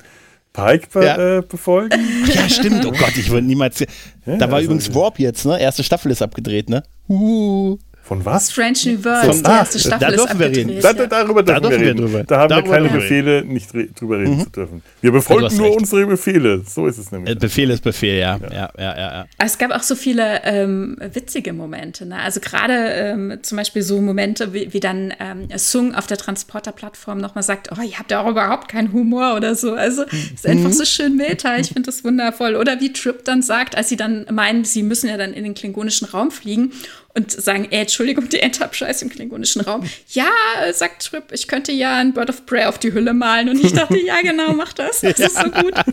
[0.53, 1.37] Pike be ja.
[1.37, 1.99] äh, befolgen?
[2.33, 2.85] Ja, stimmt.
[2.85, 3.81] Oh Gott, ich würde niemals.
[3.81, 3.87] Ja,
[4.25, 5.59] da war also, übrigens Warp jetzt, ne?
[5.59, 6.83] Erste Staffel ist abgedreht, ne?
[7.09, 7.77] Uh.
[8.11, 8.51] Von was?
[8.51, 10.81] Strange New Worlds, die erste Staffel da dürfen wir reden.
[10.81, 11.97] Da, darüber dürfen da wir reden.
[11.97, 12.23] Drüber.
[12.25, 14.43] Da haben darüber wir keine Befehle, nicht drüber reden mhm.
[14.43, 14.81] zu dürfen.
[14.99, 15.77] Wir befolgen nur recht.
[15.77, 16.61] unsere Befehle.
[16.67, 17.39] So ist es nämlich.
[17.39, 18.37] Befehl ist Befehl, ja.
[18.37, 18.51] ja.
[18.51, 22.05] ja, ja, ja es gab auch so viele ähm, witzige Momente.
[22.05, 22.19] Ne?
[22.19, 27.17] Also gerade ähm, zum Beispiel so Momente, wie, wie dann ähm, Sung auf der Transporterplattform
[27.17, 29.73] nochmal sagt, oh, ihr habt ja auch überhaupt keinen Humor oder so.
[29.75, 31.55] Also es ist einfach so schön Meta.
[31.55, 32.57] Ich finde das wundervoll.
[32.57, 35.53] Oder wie Trip dann sagt, als sie dann meinen, sie müssen ja dann in den
[35.53, 36.73] klingonischen Raum fliegen
[37.13, 39.83] und sagen, ey, Entschuldigung, die Enterprise im klingonischen Raum.
[40.09, 40.29] Ja,
[40.73, 43.49] sagt Trip, ich könnte ja ein Bird of Prey auf die Hülle malen.
[43.49, 45.01] Und ich dachte, ja, genau, mach das.
[45.01, 45.73] Das ist so gut.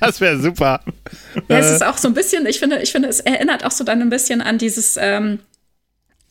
[0.00, 0.80] Das wäre super.
[1.48, 3.84] Ja, es ist auch so ein bisschen, ich finde, ich finde, es erinnert auch so
[3.84, 5.38] dann ein bisschen an dieses, ähm,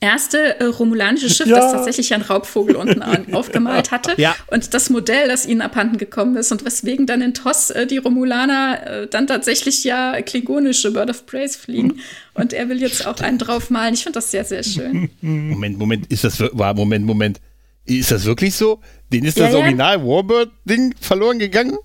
[0.02, 1.58] erste äh, romulanische Schiff, Ja.
[1.60, 4.14] das tatsächlich einen Raubvogel unten an, aufgemalt hatte.
[4.18, 4.36] Ja.
[4.48, 8.00] Und das Modell, das ihnen abhanden gekommen ist und weswegen dann in TOS äh, die
[8.00, 12.00] Romulaner äh, dann tatsächlich ja klingonische Bird of Praise fliegen.
[12.34, 13.94] Und er will jetzt auch einen draufmalen.
[13.94, 15.10] Ich finde das sehr, sehr schön.
[15.22, 17.40] Moment, Moment, ist das war Moment, Moment.
[17.86, 18.80] Ist das wirklich so?
[19.14, 19.60] Den ist Ja, das ja.
[19.60, 21.78] Original Warbird-Ding verloren gegangen?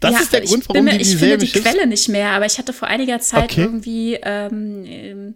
[0.00, 2.08] Das ja, ist der ich Grund, bin warum mir, die Ich finde die Quelle nicht
[2.08, 3.62] mehr, aber ich hatte vor einiger Zeit Okay.
[3.62, 5.34] irgendwie ähm, ähm,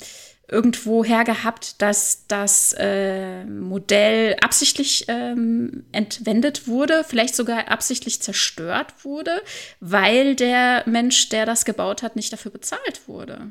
[0.52, 8.92] irgendwo her gehabt, dass das äh, Modell absichtlich ähm, entwendet wurde, vielleicht sogar absichtlich zerstört
[9.02, 9.42] wurde,
[9.80, 13.48] weil der Mensch, der das gebaut hat, nicht dafür bezahlt wurde.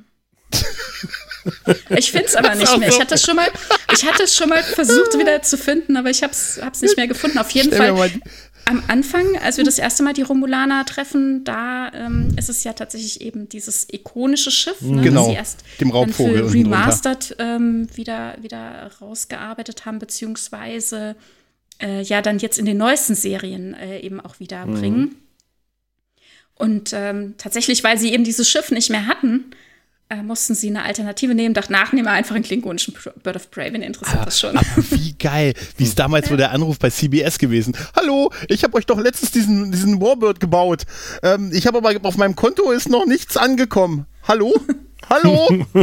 [1.90, 2.90] Ich finde es aber nicht mehr.
[2.90, 3.02] Ich so.
[3.02, 3.48] hatte es schon mal,
[3.94, 7.08] ich hatte es schon mal versucht wieder zu finden, aber ich habe es nicht mehr
[7.08, 7.38] gefunden.
[7.40, 8.12] Auf jeden Stell Fall mal-
[8.66, 12.74] am Anfang, als wir das erste Mal die Romulaner treffen, da ähm, ist es ja
[12.74, 16.54] tatsächlich eben dieses ikonische Schiff, ne, Genau, das sie erst dem Raubvogel für.
[16.54, 21.16] Remastered ähm, wieder, wieder rausgearbeitet haben, beziehungsweise
[21.82, 24.74] äh, ja dann jetzt in den neuesten Serien äh, eben auch wieder Mhm.
[24.80, 25.16] bringen.
[26.56, 29.46] Und ähm, tatsächlich, weil sie eben dieses Schiff nicht mehr hatten,
[30.12, 31.54] äh, mussten sie eine Alternative nehmen.
[31.54, 32.94] Dachten, nach nehmen wir einfach einen klingonischen
[33.24, 34.58] Bird of Prey, wen interessiert das schon?
[34.58, 35.54] Aber wie geil.
[35.78, 37.76] Wie ist damals so der Anruf bei CBS gewesen?
[37.96, 40.84] Hallo, ich habe euch doch letztens diesen, diesen Warbird gebaut.
[41.24, 44.06] Ähm, ich habe aber auf meinem Konto ist noch nichts angekommen.
[44.28, 44.54] Hallo?
[45.10, 45.50] Hallo?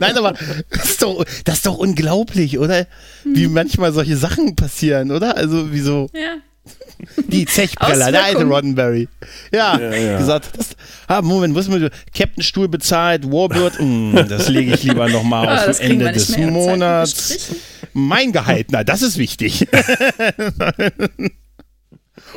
[0.00, 0.34] Nein, aber
[0.70, 2.86] das ist, doch, das ist doch unglaublich, oder?
[3.22, 3.36] Hm.
[3.36, 5.36] Wie manchmal solche Sachen passieren, oder?
[5.36, 6.36] Also, wie so ja.
[7.28, 8.44] Die Zechpreller, der alte.
[8.44, 9.08] Roddenberry.
[9.52, 10.18] Ja, Ja, ja.
[10.18, 10.70] gesagt, das,
[11.06, 15.66] ah, Moment, was mit Captain Stuhl bezahlt, Warbird, mm, das lege ich lieber nochmal Ah,
[15.70, 17.50] auf Ende des Monats.
[17.92, 19.66] Mein Gehalt, na, das ist wichtig.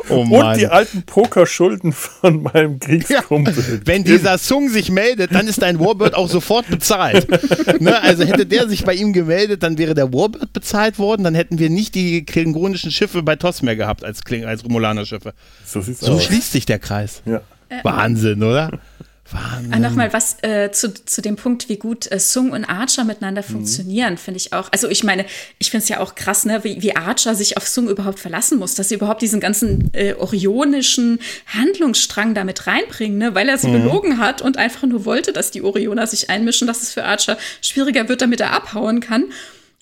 [0.10, 3.82] oh Und die alten Pokerschulden von meinem Kriegskumpel.
[3.86, 7.28] Wenn dieser Sung sich meldet, dann ist dein Warbird auch sofort bezahlt.
[7.82, 8.02] ne?
[8.02, 11.60] Also hätte der sich bei ihm gemeldet, dann wäre der Warbird bezahlt worden, dann hätten
[11.60, 15.34] wir nicht die klingonischen Schiffe bei TOS mehr gehabt als, Kling als Romulaner-Schiffe.
[15.66, 16.24] So sieht's So aus.
[16.24, 17.22] schließt sich der Kreis.
[17.26, 17.42] Ja.
[17.84, 18.72] Wahnsinn, oder?
[19.32, 19.74] Wahnsinn.
[19.74, 23.44] Ah, Nochmal was äh, zu, zu dem Punkt, wie gut äh, Sung und Archer miteinander
[23.44, 24.70] funktionieren, finde ich auch.
[24.72, 25.26] Also ich meine,
[25.60, 28.60] ich finde es ja auch krass, ne, wie, wie Archer sich auf Sung überhaupt verlassen
[28.60, 33.70] muss, dass sie überhaupt diesen ganzen äh, orionischen Handlungsstrang damit reinbringen, ne, weil er sie
[33.70, 37.38] belogen hat und einfach nur wollte, dass die Orioner sich einmischen, dass es für Archer
[37.62, 39.26] schwieriger wird, damit er abhauen kann.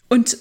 [0.10, 0.38] Und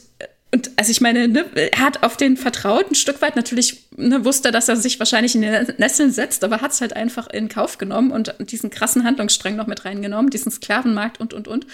[0.53, 4.53] und also ich meine, ne, er hat auf den vertrauten Stück weit natürlich ne, wusste,
[4.53, 7.79] dass er sich wahrscheinlich in den Nesseln setzt, aber hat es halt einfach in Kauf
[7.79, 11.67] genommen und diesen krassen Handlungsstrang noch mit reingenommen, diesen Sklavenmarkt und und und.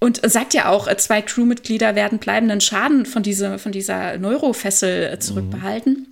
[0.00, 5.18] Und sagt ja auch, zwei Crewmitglieder werden bleibenden Schaden von, diese, von dieser Neurofessel äh,
[5.18, 6.06] zurückbehalten.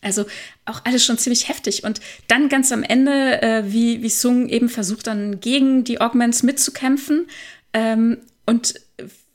[0.00, 0.26] Also
[0.64, 1.82] auch alles schon ziemlich heftig.
[1.82, 6.44] Und dann ganz am Ende, äh, wie, wie Sung eben versucht, dann gegen die Augments
[6.44, 7.26] mitzukämpfen.
[7.72, 8.74] Ähm, und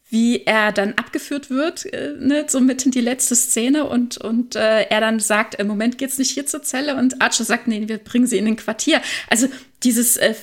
[0.09, 4.55] wie er dann abgeführt wird, äh, ne, so mit in die letzte Szene und, und
[4.55, 7.87] äh, er dann sagt, im Moment geht's nicht hier zur Zelle und Archer sagt, nee,
[7.87, 9.01] wir bringen sie in den Quartier.
[9.29, 9.47] Also
[9.83, 10.33] dieses äh,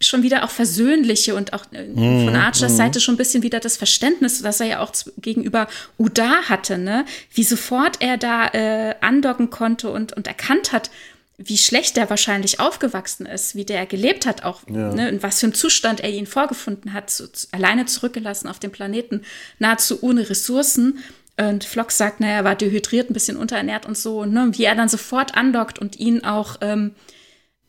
[0.00, 3.76] schon wieder auch versöhnliche und auch äh, von Archers Seite schon ein bisschen wieder das
[3.76, 5.68] Verständnis, das er ja auch gegenüber
[5.98, 7.06] Uda hatte, ne?
[7.32, 10.90] Wie sofort er da äh, andocken konnte und, und erkannt hat,
[11.36, 15.46] wie schlecht er wahrscheinlich aufgewachsen ist, wie der gelebt hat, auch ne, in was für
[15.46, 19.22] einem Zustand er ihn vorgefunden hat, zu, alleine zurückgelassen auf dem Planeten,
[19.58, 20.98] nahezu ohne Ressourcen.
[21.36, 24.76] Und Flock sagt, naja, er war dehydriert, ein bisschen unterernährt und so, ne, wie er
[24.76, 26.92] dann sofort andockt und ihn auch ähm,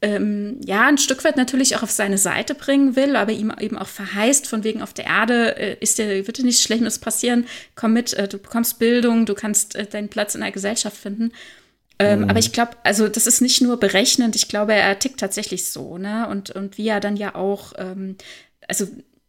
[0.05, 3.75] ähm, ja, ein Stück weit natürlich auch auf seine Seite bringen will, aber ihm eben
[3.75, 7.47] auch verheißt, von wegen auf der Erde äh, ist dir, wird dir nichts Schlimmes passieren,
[7.73, 11.31] komm mit, äh, du bekommst Bildung, du kannst äh, deinen Platz in der Gesellschaft finden.
[11.99, 15.69] Ähm, Aber ich glaube, also das ist nicht nur berechnend, ich glaube, er tickt tatsächlich
[15.69, 16.27] so, ne?
[16.29, 18.17] Und, und wie er dann ja auch, ähm,
[18.67, 18.87] also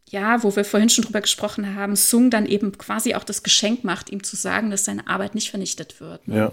[0.09, 3.85] ja, wo wir vorhin schon drüber gesprochen haben, Sung dann eben quasi auch das Geschenk
[3.85, 6.27] macht, ihm zu sagen, dass seine Arbeit nicht vernichtet wird.
[6.29, 6.37] Ne?
[6.37, 6.53] Ja.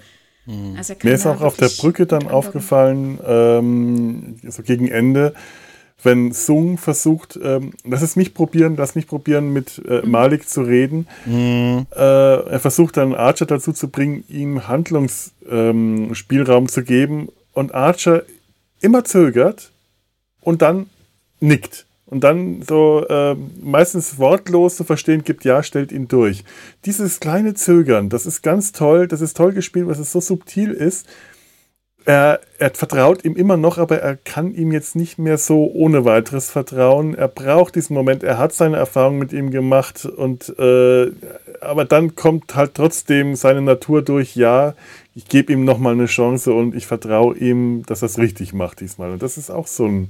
[0.78, 5.34] Also er kann Mir ist auch auf der Brücke dann aufgefallen, ähm, so gegen Ende,
[6.04, 10.62] wenn Sung versucht, ähm, lass es mich probieren, lass mich probieren, mit äh, Malik zu
[10.62, 11.08] reden.
[11.96, 18.24] Äh, er versucht dann Archer dazu zu bringen, ihm Handlungsspielraum ähm, zu geben und Archer
[18.82, 19.72] immer zögert
[20.42, 20.88] und dann
[21.40, 21.86] nickt.
[22.06, 26.44] Und dann so ähm, meistens wortlos zu verstehen gibt, ja, stellt ihn durch.
[26.86, 30.72] Dieses kleine Zögern, das ist ganz toll, das ist toll gespielt, weil es so subtil
[30.72, 31.08] ist.
[32.06, 36.04] Er, er vertraut ihm immer noch, aber er kann ihm jetzt nicht mehr so ohne
[36.04, 37.16] weiteres vertrauen.
[37.16, 41.12] Er braucht diesen Moment, er hat seine Erfahrung mit ihm gemacht und äh,
[41.62, 44.74] aber dann kommt halt trotzdem seine Natur durch, ja,
[45.16, 48.82] ich gebe ihm nochmal eine Chance und ich vertraue ihm, dass er es richtig macht
[48.82, 49.12] diesmal.
[49.12, 50.10] Und das ist auch so ein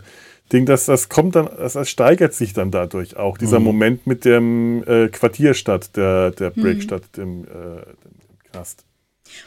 [0.52, 3.38] denke, dass das kommt dann, das, das steigert sich dann dadurch auch.
[3.38, 3.65] Dieser Mhm.
[3.65, 6.61] Moment mit dem äh, Quartierstadt, der, der Mhm.
[6.61, 8.86] Breakstadt, dem, äh, dem Knast.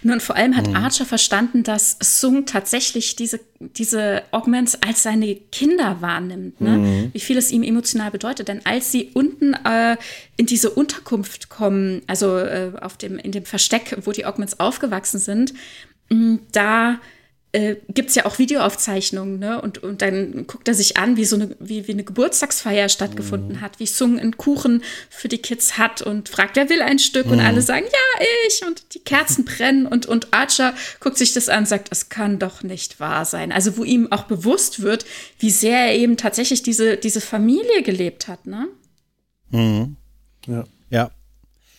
[0.02, 0.56] Und dann vor allem Mhm.
[0.56, 6.60] hat Archer verstanden, dass Sung tatsächlich diese, diese Augments als seine Kinder wahrnimmt.
[6.60, 6.70] Ne?
[6.70, 7.10] Mhm.
[7.12, 8.48] Wie viel es ihm emotional bedeutet.
[8.48, 9.96] Denn als sie unten äh,
[10.36, 15.18] in diese Unterkunft kommen, also äh, auf dem, in dem Versteck, wo die Augments aufgewachsen
[15.18, 15.54] sind,
[16.10, 17.00] mh, da
[17.56, 19.60] äh, gibt es ja auch Videoaufzeichnungen, ne?
[19.62, 23.62] Und, und dann guckt er sich an, wie so eine, wie, wie eine Geburtstagsfeier stattgefunden
[23.62, 27.26] hat, wie Sung einen Kuchen für die Kids hat und fragt, wer will ein Stück?
[27.26, 28.66] Und alle sagen, ja, ich.
[28.66, 32.38] Und die Kerzen brennen und, und Archer guckt sich das an und sagt, es kann
[32.38, 33.52] doch nicht wahr sein.
[33.52, 35.06] Also, wo ihm auch bewusst wird,
[35.38, 38.68] wie sehr er eben tatsächlich diese, diese Familie gelebt hat, ne?
[40.46, 40.64] Ja.
[40.90, 41.10] Ja.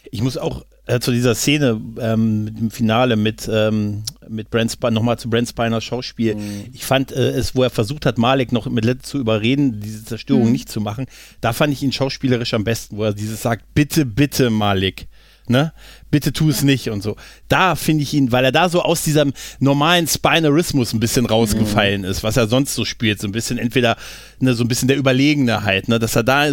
[0.10, 4.72] Ich muss auch äh, zu dieser Szene ähm, mit dem Finale mit, ähm, mit Brent
[4.72, 6.38] Spiner, nochmal zu Brent Spiners Schauspiel.
[6.74, 10.06] Ich fand äh, es, wo er versucht hat, Malik noch mit Let zu überreden, diese
[10.06, 11.06] Zerstörung nicht zu machen,
[11.42, 15.08] da fand ich ihn schauspielerisch am besten, wo er dieses sagt, bitte, bitte, Malik.
[15.50, 15.72] Ne?
[16.12, 17.16] Bitte tu es nicht und so.
[17.48, 22.04] Da finde ich ihn, weil er da so aus diesem normalen Spinarismus ein bisschen rausgefallen
[22.04, 23.96] ist, was er sonst so spielt, so ein bisschen entweder
[24.40, 26.50] ne, so ein bisschen der Überlegene halt, ne, dass er da,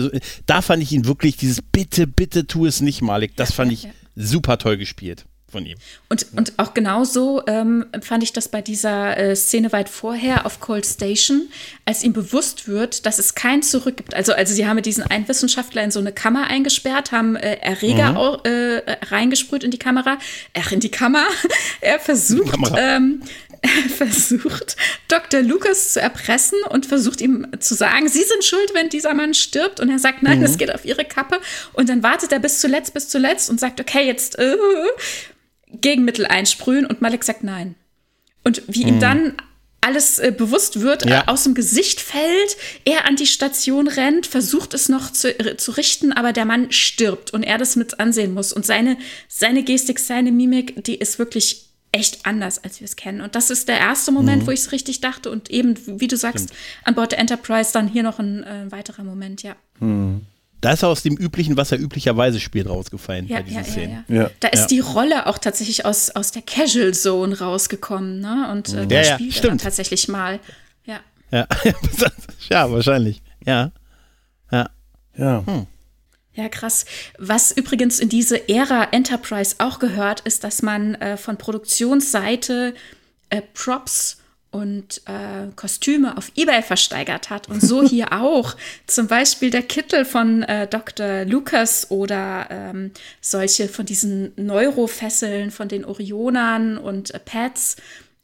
[0.46, 3.34] da fand ich ihn wirklich dieses Bitte, bitte tu es nicht, Malik.
[3.34, 3.90] Das fand ich ja.
[4.16, 5.76] Super toll gespielt von ihm.
[6.08, 10.58] Und, und auch genauso ähm, fand ich das bei dieser äh, Szene weit vorher auf
[10.58, 11.48] Cold Station,
[11.84, 14.14] als ihm bewusst wird, dass es kein Zurück gibt.
[14.14, 18.16] Also, also sie haben diesen einen Wissenschaftler in so eine Kammer eingesperrt, haben äh, Erreger
[18.16, 20.18] au- äh, reingesprüht in die Kamera,
[20.58, 21.24] ach, in die Kammer.
[21.80, 22.76] er versucht, Kamera.
[22.96, 23.22] ähm,
[23.96, 24.76] versucht,
[25.08, 25.40] Dr.
[25.42, 29.80] Lucas zu erpressen und versucht ihm zu sagen, Sie sind schuld, wenn dieser Mann stirbt.
[29.80, 31.40] Und er sagt, nein, das geht auf Ihre Kappe.
[31.72, 34.56] Und dann wartet er bis zuletzt, bis zuletzt und sagt, okay, jetzt äh,
[35.68, 36.86] Gegenmittel einsprühen.
[36.86, 37.74] Und Malik sagt nein.
[38.44, 39.34] Und wie ihm dann
[39.80, 41.22] alles äh, bewusst wird, Ja.
[41.22, 45.56] äh, aus dem Gesicht fällt, er an die Station rennt, versucht es noch zu, äh,
[45.56, 48.52] zu richten, aber der Mann stirbt und er das mit ansehen muss.
[48.52, 48.96] Und seine,
[49.28, 53.20] seine Gestik, seine Mimik, die ist wirklich echt anders, als wir es kennen.
[53.20, 55.30] Und das ist der erste Moment, wo ich es richtig dachte.
[55.30, 56.52] Und eben, wie du sagst,
[56.84, 59.54] an Bord der Enterprise dann hier noch ein äh, weiterer Moment, ja.
[60.60, 63.62] Da ist er aus dem üblichen, was er üblicherweise spielt, rausgefallen Ja, bei diesen ja,
[63.66, 64.04] ja, Szenen.
[64.08, 64.14] ja.
[64.22, 64.30] Ja.
[64.40, 64.66] Da ist Ja.
[64.68, 68.48] die Rolle auch tatsächlich aus, aus der Casual Zone rausgekommen, ne?
[68.50, 69.60] Und äh, da Ja, ja, spielt er dann stimmt.
[69.62, 70.40] tatsächlich mal.
[70.86, 71.00] Ja.
[71.30, 71.46] Ja.
[72.50, 73.22] ja, wahrscheinlich.
[73.46, 73.72] Ja.
[74.50, 74.70] Ja.
[75.16, 75.44] Ja.
[76.34, 76.84] Ja, krass.
[77.18, 82.74] Was übrigens in diese Ära Enterprise auch gehört, ist, dass man äh, von Produktionsseite
[83.30, 84.18] äh, Props
[84.54, 87.48] und äh, Kostüme auf Ebay versteigert hat.
[87.48, 88.56] Und so hier auch.
[88.86, 91.24] Zum Beispiel der Kittel von äh, Dr.
[91.24, 97.76] Lucas oder ähm, solche von diesen Neurofesseln von den Orionern und äh, Pads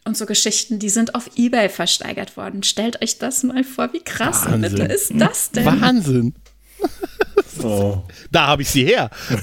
[0.05, 2.63] und so Geschichten, die sind auf Ebay versteigert worden.
[2.63, 4.63] Stellt euch das mal vor, wie krass Wahnsinn.
[4.63, 5.67] bitte ist das denn?
[5.67, 6.35] Wahnsinn.
[7.63, 8.03] Oh.
[8.31, 9.11] Da habe ich sie her.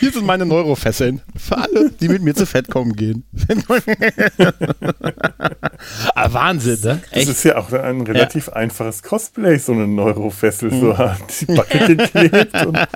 [0.00, 1.22] Hier sind meine Neurofesseln.
[1.36, 3.24] Für alle, die mit mir zu Fettkommen gehen.
[6.14, 7.00] ah, Wahnsinn, ne?
[7.10, 7.30] Das Echt?
[7.30, 12.54] ist ja auch ein relativ einfaches Cosplay, so eine Neurofessel, so an die Backe geklebt.
[12.66, 12.78] Und,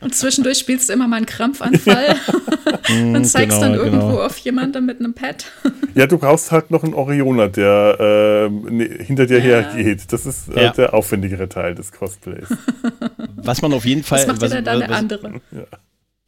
[0.00, 2.16] Und zwischendurch spielst du immer mal einen Krampfanfall
[2.88, 4.22] und zeigst genau, dann irgendwo genau.
[4.22, 5.46] auf jemanden mit einem Pad.
[5.94, 9.44] ja, du brauchst halt noch einen Orioner, der ne- hinter dir Ja.
[9.44, 10.12] hergeht.
[10.12, 10.72] Das ist äh, Ja.
[10.72, 12.48] der aufwendigere Teil des Cosplays.
[13.36, 14.20] Was man auf jeden Fall.
[14.20, 15.40] Was macht was, denn dann der was, andere?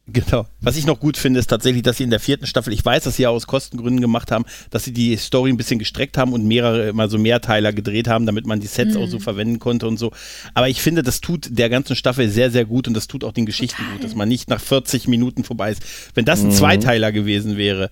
[0.05, 0.45] Genau.
[0.59, 3.05] Was ich noch gut finde, ist tatsächlich, dass sie in der vierten Staffel, ich weiß,
[3.05, 6.33] dass sie ja aus Kostengründen gemacht haben, dass sie die Story ein bisschen gestreckt haben
[6.33, 9.87] und mehrere, immer so Mehrteiler gedreht haben, damit man die Sets auch so verwenden konnte
[9.87, 10.11] und so.
[10.55, 13.31] Aber ich finde, das tut der ganzen Staffel sehr, sehr gut und das tut auch
[13.31, 13.93] den Geschichten Total.
[13.93, 15.81] gut, dass man nicht nach 40 Minuten vorbei ist.
[16.15, 17.89] Wenn das ein Zweiteiler gewesen wäre,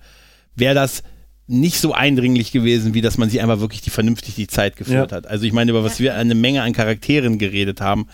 [0.54, 1.02] wäre das
[1.46, 5.10] nicht so eindringlich gewesen, wie dass man sie einfach wirklich die vernünftig die Zeit geführt
[5.12, 5.16] Ja.
[5.16, 5.26] hat.
[5.26, 8.06] Also ich meine, über was wir eine Menge an Charakteren geredet haben,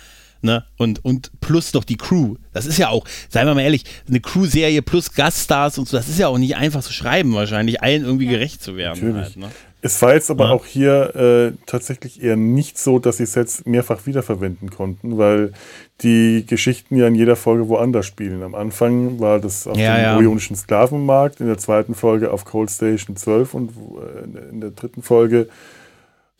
[0.42, 0.64] ne?
[0.76, 2.36] Und, und plus noch die Crew.
[2.52, 6.08] Das ist ja auch, seien wir mal ehrlich, eine Crew-Serie plus Gaststars und so, das
[6.08, 9.00] ist ja auch nicht einfach zu schreiben, wahrscheinlich, allen irgendwie gerecht zu werden.
[9.00, 9.24] Natürlich.
[9.26, 9.46] Halt, ne?
[9.80, 10.50] Es war jetzt aber Ja.
[10.50, 15.52] auch hier äh, tatsächlich eher nicht so, dass sie Sets mehrfach wiederverwenden konnten, weil
[16.02, 18.42] die Geschichten ja in jeder Folge woanders spielen.
[18.42, 20.56] Am Anfang war das auf Ja, dem ja.
[20.56, 25.48] Sklavenmarkt, in der zweiten Folge auf Cold Station 12 und äh, in der dritten Folge,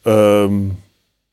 [0.05, 0.77] ähm,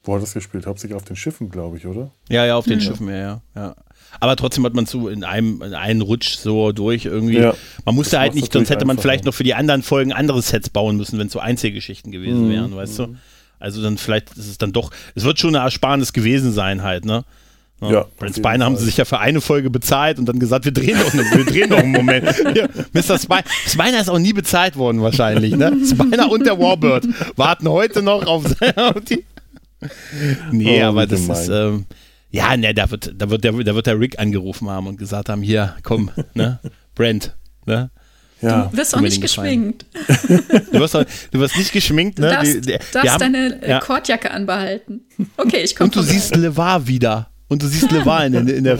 [0.06, 0.66] wo hat das gespielt?
[0.66, 2.12] Hauptsächlich auf den Schiffen, glaube ich, oder?
[2.30, 3.76] Ja, ja, auf den Schiffen, ja, ja, ja.
[4.22, 7.38] Aber trotzdem hat man so in einem, in einen Rutsch so durch irgendwie.
[7.40, 7.54] Ja.
[7.84, 9.30] Man musste Das halt nicht, sonst hätte man vielleicht einfacher.
[9.30, 12.52] noch für die anderen Folgen andere Sets bauen müssen, wenn es so Einzelgeschichten gewesen Mhm.
[12.52, 13.16] wären, weißt du?
[13.60, 17.04] Also dann vielleicht ist es dann doch, es wird schon eine Ersparnis gewesen sein halt,
[17.06, 17.26] ne?
[17.82, 20.64] Ja, ja Brent Spiner haben sie sich ja für eine Folge bezahlt und dann gesagt,
[20.64, 22.26] wir drehen noch, wir drehen noch einen Moment.
[22.56, 23.20] Ja, Mr.
[23.20, 25.56] Spiner, Spiner ist auch nie bezahlt worden wahrscheinlich.
[25.58, 25.74] Ne?
[25.86, 27.06] Spiner und der Warbird
[27.36, 28.46] warten heute noch auf,
[28.78, 29.26] auf die.
[30.52, 31.42] Nee, oh, aber das gemein.
[31.42, 31.50] ist.
[31.50, 31.86] Ähm,
[32.32, 35.30] ja, ne, da wird, da, wird der, da wird der Rick angerufen haben und gesagt
[35.30, 36.60] haben: Hier, komm, ne?
[36.94, 37.36] Brent,
[37.66, 37.92] ne?
[38.42, 38.70] Ja.
[38.72, 39.86] Du wirst auch nicht geschminkt.
[40.72, 42.28] du, wirst auch, du wirst nicht geschminkt, ne?
[42.28, 43.80] Du darfst, die, die, darfst haben, deine ja.
[43.80, 45.02] Kordjacke anbehalten.
[45.38, 47.30] Okay, ich komme Und du siehst LeVar wieder.
[47.48, 48.80] Und du siehst LeVar in, in, in der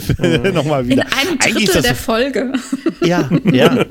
[0.52, 1.04] nochmal wieder.
[1.04, 2.54] In einem Drittel der Folge.
[3.02, 3.86] Ja, ja.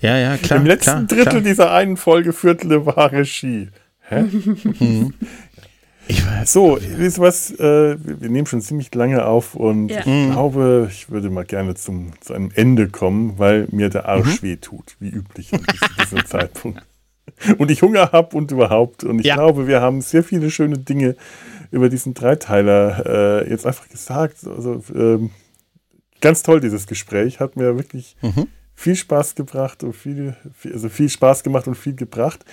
[0.00, 0.58] Ja, ja, klar.
[0.58, 1.40] Im letzten klar, Drittel klar.
[1.42, 3.68] dieser einen Folge führt LeVar Regie.
[4.00, 4.22] Hä?
[4.22, 5.14] Mhm.
[6.08, 7.52] Ich weiß, so, wisst was?
[7.52, 10.00] Äh, wir nehmen schon ziemlich lange auf und ja.
[10.00, 10.32] ich mhm.
[10.32, 14.46] glaube, ich würde mal gerne zum, zu einem Ende kommen, weil mir der Arsch mhm.
[14.46, 15.64] weh tut, wie üblich an
[16.00, 16.82] diesem Zeitpunkt.
[17.58, 19.04] Und ich Hunger habe und überhaupt.
[19.04, 19.34] Und ich ja.
[19.34, 21.16] glaube, wir haben sehr viele schöne Dinge
[21.70, 24.46] über diesen Dreiteiler äh, jetzt einfach gesagt.
[24.46, 25.30] Also ähm,
[26.20, 27.40] ganz toll, dieses Gespräch.
[27.40, 28.48] Hat mir wirklich mhm.
[28.74, 32.44] viel Spaß gebracht und viel, viel, also viel Spaß gemacht und viel gebracht.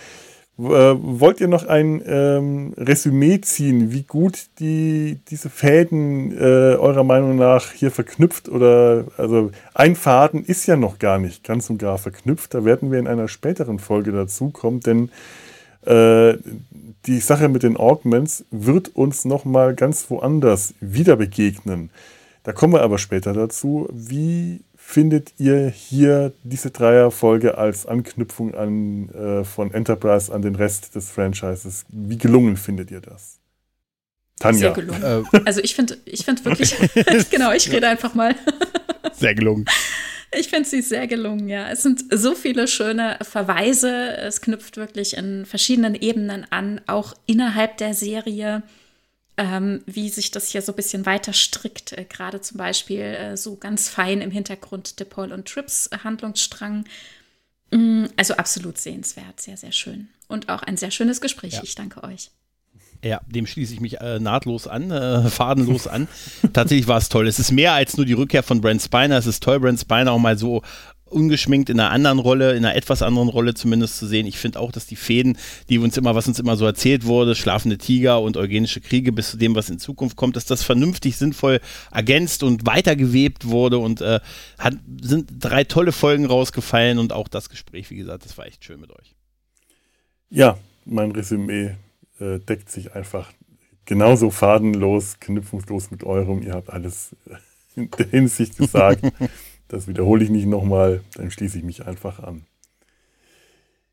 [0.60, 7.06] Äh, wollt ihr noch ein ähm, Resümee ziehen, wie gut die, diese Fäden äh, eurer
[7.06, 11.78] Meinung nach hier verknüpft oder also ein Faden ist ja noch gar nicht ganz und
[11.78, 12.54] gar verknüpft.
[12.54, 15.10] Da werden wir in einer späteren Folge dazu kommen, denn
[15.86, 16.38] äh,
[17.06, 21.90] die Sache mit den Augments wird uns noch mal ganz woanders wieder begegnen.
[22.44, 23.88] Da kommen wir aber später dazu.
[23.94, 30.96] Wie findet ihr hier diese Dreierfolge als Anknüpfung an, äh, von Enterprise an den Rest
[30.96, 31.86] des Franchises?
[31.90, 33.38] Wie gelungen findet ihr das?
[34.40, 34.60] Tanja.
[34.60, 35.04] Sehr gelungen.
[35.04, 35.42] Äh.
[35.46, 36.76] Also ich finde ich find wirklich,
[37.30, 38.34] genau, ich rede einfach mal.
[39.14, 39.66] Sehr gelungen.
[40.32, 41.70] Ich finde sie sehr gelungen, ja.
[41.72, 44.16] Es sind so viele schöne Verweise.
[44.16, 48.62] Es knüpft wirklich in verschiedenen Ebenen an, auch innerhalb der Serie
[49.40, 51.94] ähm, wie sich das hier so ein bisschen weiter strickt.
[51.94, 56.84] Äh, Gerade zum Beispiel äh, so ganz fein im Hintergrund DePaul und Trips Handlungsstrang.
[57.72, 60.10] Mm, also absolut sehenswert, sehr, sehr schön.
[60.28, 61.54] Und auch ein sehr schönes Gespräch.
[61.54, 61.64] Ja.
[61.64, 62.32] Ich danke euch.
[63.02, 66.10] Ja, dem schließe ich mich äh, nahtlos an, äh, fadenlos an.
[66.52, 67.26] Tatsächlich war es toll.
[67.26, 69.18] Es ist mehr als nur die Rückkehr von Brent Spiner.
[69.18, 70.64] Es ist toll, Brent Spiner auch mal so
[71.12, 74.28] ungeschminkt in einer anderen Rolle, in einer etwas anderen Rolle zumindest zu sehen.
[74.28, 75.38] Ich finde auch, dass die Fäden,
[75.70, 79.32] die uns immer, was uns immer so erzählt wurde, schlafende Tiger und eugenische Kriege bis
[79.32, 81.60] zu dem, was in Zukunft kommt, dass das vernünftig, sinnvoll
[81.92, 84.20] ergänzt und weitergewebt wurde und äh,
[84.58, 88.64] hat, sind drei tolle Folgen rausgefallen und auch das Gespräch, wie gesagt, das war echt
[88.64, 89.16] schön mit euch.
[90.30, 91.76] Ja, mein Resümee
[92.20, 93.32] äh, deckt sich einfach
[93.86, 96.44] genauso fadenlos, knüpfungslos mit eurem.
[96.44, 97.16] Ihr habt alles
[97.76, 99.04] in der Hinsicht gesagt.
[99.70, 102.44] Das wiederhole ich nicht nochmal, dann schließe ich mich einfach an.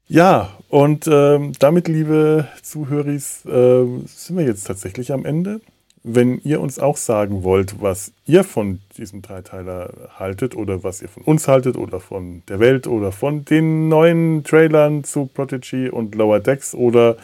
[0.08, 5.60] Ja, und ähm, damit, liebe Zuhörer, äh, sind wir jetzt tatsächlich am Ende.
[6.02, 11.08] Wenn ihr uns auch sagen wollt, was ihr von diesem Dreiteiler haltet oder was ihr
[11.08, 16.14] von uns haltet oder von der Welt oder von den neuen Trailern zu Prodigy und
[16.14, 17.16] Lower Decks oder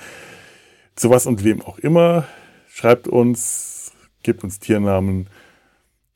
[0.97, 2.27] zu was und wem auch immer,
[2.69, 3.93] schreibt uns,
[4.25, 5.29] gebt uns Tiernamen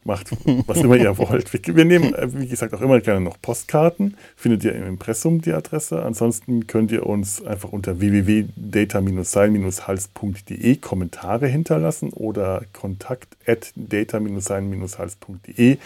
[0.07, 0.31] macht,
[0.67, 1.53] was immer ihr wollt.
[1.53, 4.17] Wir, nehmen, äh, wie gesagt, auch immer gerne noch Postkarten.
[4.37, 6.03] Findet ihr im Impressum die Adresse.
[6.03, 15.77] Ansonsten könnt ihr uns einfach unter www.data-sein-hals.de Kommentare hinterlassen oder kontakt at data-sein-hals.de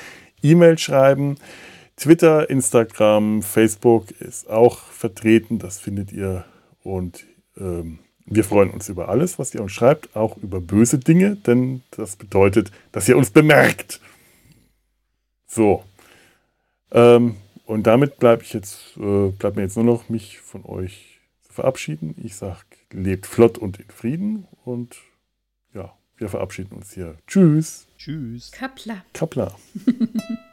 [0.42, 1.36] E-Mail schreiben.
[1.96, 5.58] Twitter, Instagram, Facebook ist auch vertreten.
[5.58, 6.44] Das findet ihr.
[6.82, 7.26] Und
[7.58, 7.98] ähm,
[8.32, 12.14] wir freuen uns über alles, was ihr uns schreibt, auch über böse Dinge, denn das
[12.14, 14.00] bedeutet, dass ihr uns bemerkt.
[15.50, 15.84] So.
[16.92, 17.36] Ähm,
[17.66, 21.52] und damit bleibe ich jetzt, äh, bleibt mir jetzt nur noch, mich von euch zu
[21.52, 22.14] verabschieden.
[22.22, 22.60] Ich sage,
[22.92, 24.96] lebt flott und in Frieden und
[25.74, 27.16] ja, wir verabschieden uns hier.
[27.26, 27.88] Tschüss.
[27.98, 28.52] Tschüss.
[28.52, 29.04] Kappler.
[29.12, 29.56] Kappler.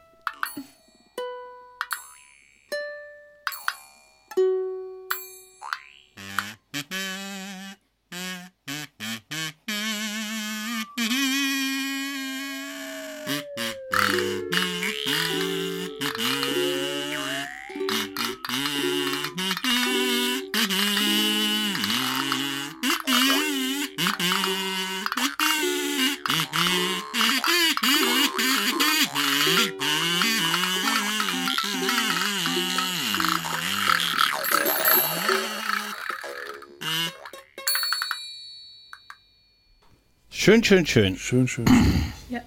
[40.48, 41.18] Schön, schön, schön.
[41.18, 42.14] Schön, schön, schön.
[42.30, 42.40] Ja.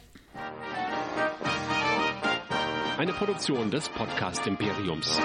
[2.96, 5.20] Eine Produktion des Podcast Imperiums.